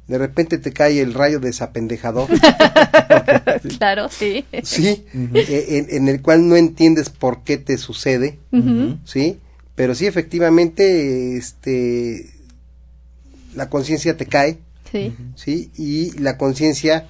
De 0.08 0.18
repente 0.18 0.58
te 0.58 0.72
cae 0.72 1.02
el 1.02 1.14
rayo 1.14 1.40
desapendejador, 1.42 2.30
Claro, 3.78 4.08
sí. 4.10 4.46
sí, 4.64 5.06
eh, 5.14 5.66
en, 5.70 5.88
en 5.96 6.08
el 6.08 6.22
cual 6.22 6.48
no 6.48 6.56
entiendes 6.56 7.10
por 7.10 7.44
qué 7.44 7.58
te 7.58 7.78
sucede, 7.78 8.40
sí, 9.06 9.40
pero 9.76 9.94
sí 9.94 10.06
efectivamente, 10.08 11.36
este, 11.38 12.30
la 13.56 13.70
conciencia 13.70 14.16
te 14.18 14.26
cae, 14.26 14.60
Sí. 14.92 15.14
sí, 15.36 15.70
y 15.76 16.18
la 16.20 16.38
conciencia 16.38 17.10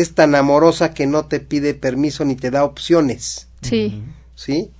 es 0.00 0.14
tan 0.14 0.34
amorosa 0.34 0.92
que 0.94 1.06
no 1.06 1.26
te 1.26 1.40
pide 1.40 1.74
permiso 1.74 2.24
ni 2.24 2.36
te 2.36 2.50
da 2.50 2.64
opciones. 2.64 3.48
Sí. 3.62 4.02
¿sí? 4.34 4.70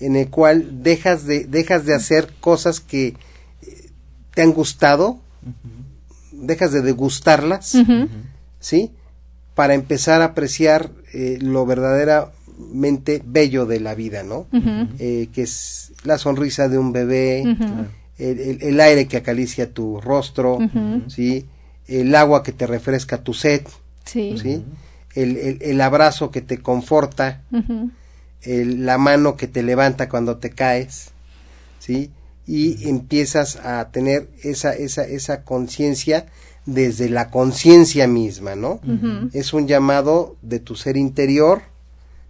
En 0.00 0.14
el 0.16 0.28
cual 0.28 0.82
dejas 0.82 1.24
de, 1.26 1.44
dejas 1.44 1.84
de 1.86 1.94
hacer 1.94 2.32
cosas 2.40 2.80
que 2.80 3.08
eh, 3.08 3.90
te 4.34 4.42
han 4.42 4.52
gustado, 4.52 5.18
dejas 6.32 6.72
de 6.72 6.82
degustarlas, 6.82 7.74
¿sí? 8.60 8.90
Para 9.54 9.74
empezar 9.74 10.20
a 10.20 10.26
apreciar 10.26 10.90
eh, 11.14 11.38
lo 11.40 11.64
verdaderamente 11.64 13.22
bello 13.24 13.64
de 13.66 13.80
la 13.80 13.94
vida, 13.94 14.22
¿no? 14.22 14.46
Eh, 14.98 15.28
que 15.32 15.42
es 15.42 15.92
la 16.04 16.18
sonrisa 16.18 16.68
de 16.68 16.78
un 16.78 16.92
bebé, 16.92 17.42
el, 18.18 18.38
el- 18.38 18.62
el 18.62 18.80
aire 18.80 19.06
que 19.08 19.16
acaricia 19.16 19.72
tu 19.72 20.00
rostro. 20.00 20.58
¿sí? 21.08 21.46
El 21.86 22.14
agua 22.14 22.42
que 22.42 22.52
te 22.52 22.66
refresca 22.66 23.22
tu 23.22 23.32
sed, 23.32 23.62
Sí. 24.06 24.36
¿sí? 24.42 24.64
El, 25.14 25.36
el- 25.36 25.58
el 25.60 25.80
abrazo 25.82 26.30
que 26.30 26.40
te 26.40 26.58
conforta, 26.58 27.42
el- 28.42 28.86
la 28.86 28.98
mano 28.98 29.36
que 29.36 29.46
te 29.48 29.62
levanta 29.62 30.08
cuando 30.08 30.36
te 30.38 30.50
caes, 30.50 31.10
¿sí? 31.78 32.10
Y 32.46 32.88
empiezas 32.88 33.56
a 33.56 33.88
tener 33.90 34.28
esa, 34.42 34.72
esa, 34.74 35.02
esa 35.04 35.42
conciencia 35.42 36.26
desde 36.64 37.08
la 37.08 37.30
conciencia 37.30 38.06
misma, 38.06 38.54
¿no? 38.56 38.80
Es 39.32 39.52
un 39.52 39.66
llamado 39.68 40.36
de 40.42 40.58
tu 40.60 40.76
ser 40.76 40.96
interior, 40.96 41.62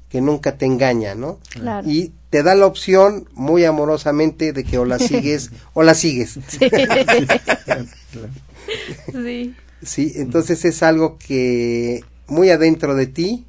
que 0.09 0.21
nunca 0.21 0.57
te 0.57 0.67
engaña, 0.67 1.15
¿no? 1.15 1.39
Claro. 1.51 1.89
Y 1.91 2.13
te 2.31 2.43
da 2.43 2.55
la 2.55 2.67
opción 2.67 3.29
muy 3.33 3.65
amorosamente 3.65 4.53
de 4.53 4.63
que 4.65 4.79
o 4.79 4.85
la 4.85 4.99
sigues 5.01 5.51
o 5.75 5.83
la 5.83 5.95
sigues. 5.95 6.39
Sí. 6.49 6.59
sí. 9.13 9.55
Sí, 9.87 10.13
entonces 10.17 10.65
es 10.65 10.83
algo 10.83 11.17
que 11.19 12.03
muy 12.27 12.51
adentro 12.51 12.95
de 12.95 13.07
ti, 13.07 13.47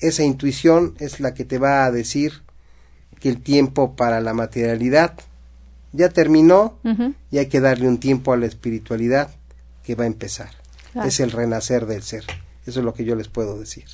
esa 0.00 0.22
intuición 0.24 0.94
es 0.98 1.20
la 1.20 1.32
que 1.34 1.44
te 1.44 1.58
va 1.58 1.84
a 1.86 1.90
decir 1.90 2.42
que 3.20 3.28
el 3.30 3.40
tiempo 3.40 3.96
para 3.96 4.20
la 4.20 4.34
materialidad 4.34 5.14
ya 5.92 6.08
terminó 6.10 6.78
y 7.30 7.38
hay 7.38 7.46
que 7.46 7.60
darle 7.60 7.88
un 7.88 7.98
tiempo 7.98 8.32
a 8.32 8.36
la 8.36 8.46
espiritualidad 8.46 9.30
que 9.82 9.94
va 9.94 10.04
a 10.04 10.08
empezar. 10.08 10.50
Claro. 10.92 11.08
Es 11.08 11.20
el 11.20 11.30
renacer 11.30 11.86
del 11.86 12.02
ser. 12.02 12.24
Eso 12.66 12.80
es 12.80 12.84
lo 12.84 12.92
que 12.92 13.04
yo 13.04 13.14
les 13.14 13.28
puedo 13.28 13.58
decir. 13.58 13.84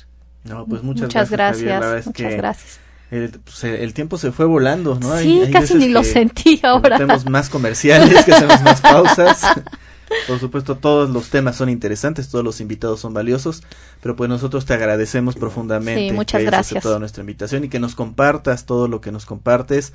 No, 0.43 0.65
pues 0.65 0.83
muchas, 0.83 1.03
Muchas 1.03 1.29
gracias. 1.29 1.59
Javier. 1.61 1.79
La 1.79 1.79
verdad 1.79 1.97
es 1.99 2.05
muchas 2.07 2.29
que 2.31 2.37
gracias. 2.37 2.79
El, 3.11 3.29
pues, 3.39 3.63
el- 3.65 3.75
el 3.75 3.93
tiempo 3.93 4.17
se 4.17 4.31
fue 4.31 4.45
volando, 4.45 4.95
¿no? 4.99 5.17
Sí, 5.19 5.41
hay 5.45 5.51
casi 5.51 5.75
ni 5.75 5.87
lo 5.89 6.01
que- 6.01 6.07
sentí 6.07 6.57
que 6.57 6.65
ahora. 6.67 6.97
Tenemos 6.97 7.29
más 7.29 7.49
comerciales, 7.49 8.25
que 8.25 8.33
hacemos 8.33 8.61
más 8.63 8.81
pausas. 8.81 9.41
Por 10.27 10.39
supuesto, 10.39 10.77
todos 10.77 11.09
los 11.09 11.29
temas 11.29 11.55
son 11.55 11.69
interesantes, 11.69 12.29
todos 12.29 12.43
los 12.45 12.61
invitados 12.61 12.99
son 12.99 13.13
valiosos, 13.13 13.63
pero 14.01 14.15
pues 14.15 14.29
nosotros 14.29 14.65
te 14.65 14.73
agradecemos 14.73 15.35
profundamente 15.35 16.09
Sí, 16.09 16.13
muchas 16.15 16.39
que 16.39 16.43
hayas 16.43 16.51
gracias. 16.51 16.71
aceptado 16.77 16.99
nuestra 16.99 17.21
invitación 17.21 17.63
y 17.63 17.69
que 17.69 17.79
nos 17.79 17.95
compartas 17.95 18.65
todo 18.65 18.87
lo 18.87 19.01
que 19.01 19.11
nos 19.11 19.25
compartes. 19.25 19.93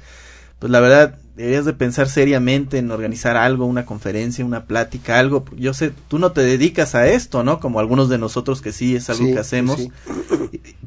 Pues 0.59 0.73
la 0.73 0.81
verdad, 0.81 1.19
deberías 1.37 1.64
de 1.64 1.73
pensar 1.73 2.09
seriamente 2.09 2.79
en 2.79 2.91
organizar 2.91 3.37
algo, 3.37 3.64
una 3.64 3.87
conferencia, 3.87 4.45
una 4.45 4.64
plática, 4.66 5.19
algo. 5.21 5.45
Yo 5.57 5.73
sé, 5.73 5.93
tú 6.09 6.19
no 6.19 6.33
te 6.33 6.41
dedicas 6.41 6.97
a 6.97 7.07
esto, 7.07 7.45
¿no? 7.45 7.61
Como 7.61 7.79
algunos 7.79 8.09
de 8.09 8.19
nosotros 8.19 8.61
que 8.61 8.73
sí 8.73 8.97
es 8.97 9.09
algo 9.09 9.25
Sí, 9.25 9.33
que 9.35 9.39
hacemos. 9.39 9.77
sí. 9.79 9.93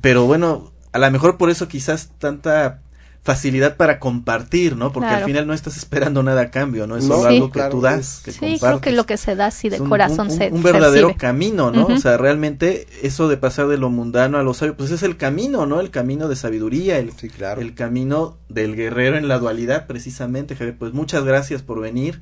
Pero 0.02 0.26
bueno, 0.26 0.72
a 0.92 1.00
lo 1.00 1.10
mejor 1.10 1.38
por 1.38 1.50
eso 1.50 1.70
quizás 1.70 2.10
tanta 2.20 2.82
facilidad 3.24 3.78
para 3.78 4.00
compartir, 4.00 4.76
¿no? 4.76 4.92
Porque 4.92 5.10
Claro. 5.10 5.20
al 5.26 5.30
final 5.30 5.46
no 5.46 5.54
estás 5.54 5.78
esperando 5.78 6.24
nada 6.24 6.42
a 6.42 6.50
cambio, 6.52 6.88
¿no? 6.88 6.98
Es 6.98 7.06
No, 7.06 7.18
solo 7.18 7.30
Sí. 7.30 7.36
algo 7.36 7.48
que 7.50 7.54
claro, 7.54 7.70
tú 7.72 7.82
das, 7.82 8.00
es- 8.00 8.22
que 8.26 8.32
Sí, 8.32 8.40
compartes. 8.40 8.62
creo 8.68 8.82
que 8.82 8.92
lo 8.94 9.06
que 9.06 9.18
se 9.18 9.36
da 9.36 9.46
así 9.46 9.70
de 9.70 9.76
Es 9.76 9.82
un- 9.82 9.90
corazón 9.90 10.30
un, 10.32 10.38
se 10.38 10.50
un 10.52 10.64
verdadero 10.64 11.10
percibe. 11.10 11.20
camino, 11.22 11.70
¿no? 11.72 11.86
O 11.86 11.98
sea, 11.98 12.18
realmente 12.18 12.88
eso 13.04 13.28
de 13.28 13.38
pasar 13.38 13.68
de 13.68 13.78
lo 13.78 13.92
mundano 13.92 14.40
a 14.40 14.44
lo 14.44 14.56
sabio, 14.56 14.76
pues 14.76 14.90
es 14.90 15.04
el 15.04 15.18
camino, 15.18 15.68
¿no? 15.68 15.80
El 15.82 15.92
camino 15.92 16.28
de 16.30 16.36
sabiduría, 16.36 16.98
el, 16.98 17.12
Sí, 17.14 17.30
claro. 17.30 17.62
el 17.62 17.76
camino 17.76 18.38
del 18.50 18.76
guerrero 18.76 19.18
en 19.18 19.28
la 19.28 19.38
dualidad, 19.38 19.86
precisamente, 19.86 20.56
Javier. 20.56 20.76
Pues 20.80 20.94
muchas 20.94 21.24
gracias 21.24 21.62
por 21.62 21.80
venir. 21.80 22.22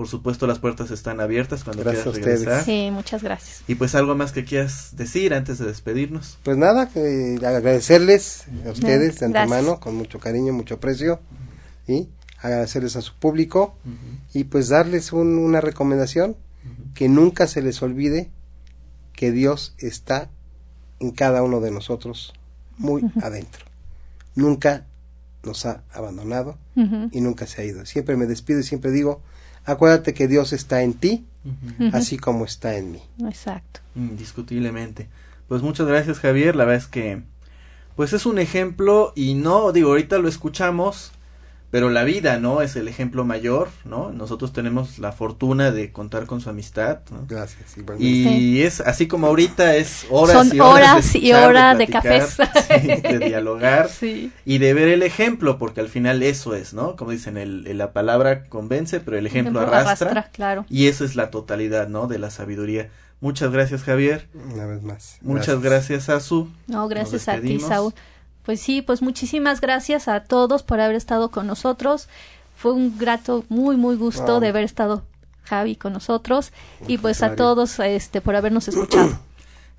Por 0.00 0.08
supuesto, 0.08 0.46
las 0.46 0.58
puertas 0.60 0.90
están 0.92 1.20
abiertas 1.20 1.62
cuando 1.62 1.82
Gracias 1.82 2.04
quieras 2.04 2.16
a 2.16 2.20
ustedes. 2.20 2.40
regresar. 2.40 2.64
Sí, 2.64 2.88
muchas 2.90 3.22
gracias. 3.22 3.62
Y 3.68 3.74
pues 3.74 3.94
algo 3.94 4.14
más 4.14 4.32
que 4.32 4.46
quieras 4.46 4.96
decir 4.96 5.34
antes 5.34 5.58
de 5.58 5.66
despedirnos. 5.66 6.38
Pues 6.42 6.56
nada, 6.56 6.88
que 6.88 7.38
agradecerles 7.44 8.44
a 8.66 8.70
ustedes 8.70 9.20
de 9.20 9.26
antemano, 9.26 9.78
con 9.78 9.96
mucho 9.96 10.18
cariño, 10.18 10.54
mucho 10.54 10.76
aprecio, 10.76 11.20
y 11.86 12.08
agradecerles 12.38 12.96
a 12.96 13.02
su 13.02 13.12
público 13.16 13.76
y 14.32 14.44
pues 14.44 14.68
darles 14.70 15.12
un- 15.12 15.36
una 15.36 15.60
recomendación, 15.60 16.34
que 16.94 17.10
nunca 17.10 17.46
se 17.46 17.60
les 17.60 17.82
olvide 17.82 18.30
que 19.12 19.32
Dios 19.32 19.74
está 19.76 20.30
en 20.98 21.10
cada 21.10 21.42
uno 21.42 21.60
de 21.60 21.72
nosotros, 21.72 22.32
muy 22.78 23.02
adentro. 23.22 23.66
Nunca 24.34 24.86
nos 25.42 25.66
ha 25.66 25.82
abandonado 25.92 26.56
y 26.74 27.20
nunca 27.20 27.46
se 27.46 27.60
ha 27.60 27.64
ido. 27.66 27.84
Siempre 27.84 28.16
me 28.16 28.24
despido 28.24 28.60
y 28.60 28.62
siempre 28.62 28.92
digo, 28.92 29.20
acuérdate 29.64 30.14
que 30.14 30.28
Dios 30.28 30.52
está 30.52 30.82
en 30.82 30.94
ti, 30.94 31.24
así 31.92 32.18
como 32.18 32.44
está 32.44 32.76
en 32.76 32.92
mí. 32.92 33.02
Exacto. 33.24 33.80
Indiscutiblemente. 33.94 35.08
Pues 35.48 35.62
muchas 35.62 35.86
gracias 35.86 36.18
Javier, 36.18 36.54
la 36.54 36.64
verdad 36.64 36.84
es 36.84 36.88
que 36.88 37.22
pues 37.96 38.12
es 38.12 38.24
un 38.24 38.38
ejemplo 38.38 39.12
y 39.16 39.34
no 39.34 39.72
digo 39.72 39.90
ahorita 39.90 40.18
lo 40.18 40.28
escuchamos, 40.28 41.12
pero 41.70 41.88
la 41.90 42.02
vida, 42.04 42.38
¿no? 42.38 42.62
Es 42.62 42.74
el 42.76 42.88
ejemplo 42.88 43.24
mayor, 43.24 43.68
¿no? 43.84 44.10
Nosotros 44.10 44.52
tenemos 44.52 44.98
la 44.98 45.12
fortuna 45.12 45.70
de 45.70 45.92
contar 45.92 46.26
con 46.26 46.40
su 46.40 46.50
amistad, 46.50 47.00
¿no? 47.10 47.24
Gracias. 47.28 47.76
igualmente. 47.76 48.04
Y 48.04 48.62
es 48.62 48.80
así 48.80 49.06
como 49.06 49.28
ahorita 49.28 49.76
es 49.76 50.06
horas 50.10 50.36
Son 50.48 50.56
y 50.56 50.60
horas, 50.60 50.92
horas 50.92 51.12
de 51.12 51.18
y 51.20 51.32
horas 51.32 51.78
de 51.78 51.86
platicar, 51.86 52.02
cafés. 52.20 52.36
sí, 52.80 52.86
de 53.08 53.18
dialogar 53.20 53.88
Sí. 53.88 54.32
y 54.44 54.58
de 54.58 54.74
ver 54.74 54.88
el 54.88 55.02
ejemplo, 55.02 55.58
porque 55.58 55.80
al 55.80 55.88
final 55.88 56.22
eso 56.22 56.54
es, 56.54 56.74
¿no? 56.74 56.96
Como 56.96 57.12
dicen, 57.12 57.36
el, 57.36 57.66
el- 57.66 57.78
la 57.78 57.92
palabra 57.92 58.44
convence, 58.44 59.00
pero 59.00 59.16
el 59.16 59.26
ejemplo, 59.26 59.60
arrastra, 59.60 60.30
claro. 60.32 60.66
y 60.68 60.88
eso 60.88 61.04
es 61.04 61.14
la 61.16 61.30
totalidad, 61.30 61.88
¿no? 61.88 62.06
De 62.08 62.18
la 62.18 62.30
sabiduría. 62.30 62.90
Muchas 63.22 63.52
gracias, 63.52 63.82
Javier. 63.82 64.28
Una 64.54 64.64
vez 64.66 64.82
más. 64.82 65.18
Muchas 65.20 65.60
gracias, 65.60 66.08
Azu. 66.08 66.48
No, 66.66 66.88
gracias 66.88 67.28
a 67.28 67.38
ti. 67.38 67.60
Saúl. 67.60 67.92
Pues 68.44 68.60
sí, 68.60 68.82
pues 68.82 69.02
muchísimas 69.02 69.60
gracias 69.60 70.08
a 70.08 70.20
todos 70.20 70.62
por 70.62 70.80
haber 70.80 70.96
estado 70.96 71.30
con 71.30 71.46
nosotros. 71.46 72.08
Fue 72.56 72.72
un 72.72 72.98
grato, 72.98 73.44
muy, 73.48 73.76
muy 73.76 73.96
gusto 73.96 74.40
de 74.40 74.48
haber 74.48 74.64
estado 74.64 75.02
Javi 75.44 75.76
con 75.76 75.92
nosotros 75.92 76.52
y 76.86 76.98
pues 76.98 77.22
a 77.22 77.34
todos 77.34 77.78
este 77.80 78.20
por 78.20 78.36
habernos 78.36 78.68
escuchado. 78.68 79.18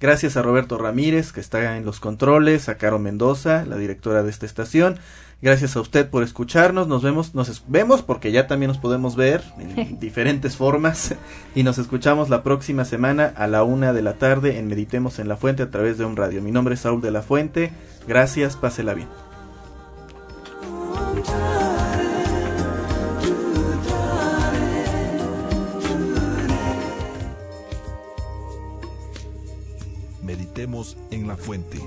Gracias 0.01 0.35
a 0.35 0.41
Roberto 0.41 0.79
Ramírez, 0.79 1.31
que 1.31 1.39
está 1.39 1.77
en 1.77 1.85
los 1.85 1.99
controles, 1.99 2.69
a 2.69 2.77
Caro 2.79 2.97
Mendoza, 2.97 3.65
la 3.67 3.77
directora 3.77 4.23
de 4.23 4.31
esta 4.31 4.47
estación. 4.47 4.97
Gracias 5.43 5.75
a 5.75 5.81
usted 5.81 6.09
por 6.09 6.23
escucharnos. 6.23 6.87
Nos 6.87 7.03
vemos, 7.03 7.35
nos 7.35 7.63
vemos 7.67 8.01
porque 8.01 8.31
ya 8.31 8.47
también 8.47 8.69
nos 8.69 8.79
podemos 8.79 9.15
ver 9.15 9.43
en 9.59 9.99
diferentes 9.99 10.57
formas. 10.57 11.15
Y 11.53 11.63
nos 11.63 11.77
escuchamos 11.77 12.29
la 12.29 12.43
próxima 12.43 12.85
semana 12.85 13.33
a 13.35 13.45
la 13.45 13.63
una 13.63 13.91
de 13.93 14.01
la 14.01 14.13
tarde 14.13 14.57
en 14.57 14.67
Meditemos 14.67 15.19
en 15.19 15.27
la 15.27 15.35
Fuente 15.35 15.63
a 15.63 15.69
través 15.69 15.97
de 15.97 16.05
un 16.05 16.15
radio. 16.15 16.41
Mi 16.41 16.51
nombre 16.51 16.75
es 16.75 16.79
Saúl 16.79 17.01
de 17.01 17.11
la 17.11 17.21
Fuente. 17.21 17.71
Gracias, 18.07 18.55
pásela 18.55 18.93
bien. 18.93 19.09
En 30.53 31.27
la 31.27 31.37
fuente. 31.37 31.79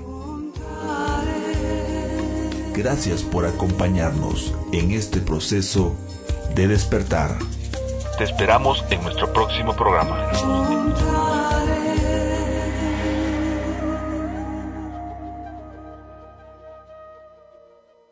Gracias 2.73 3.21
por 3.21 3.45
acompañarnos 3.45 4.53
en 4.73 4.91
este 4.91 5.21
proceso 5.21 5.95
de 6.55 6.67
despertar. 6.67 7.37
Te 8.17 8.23
esperamos 8.23 8.83
en 8.89 9.03
nuestro 9.03 9.31
próximo 9.31 9.75
programa. 9.75 10.31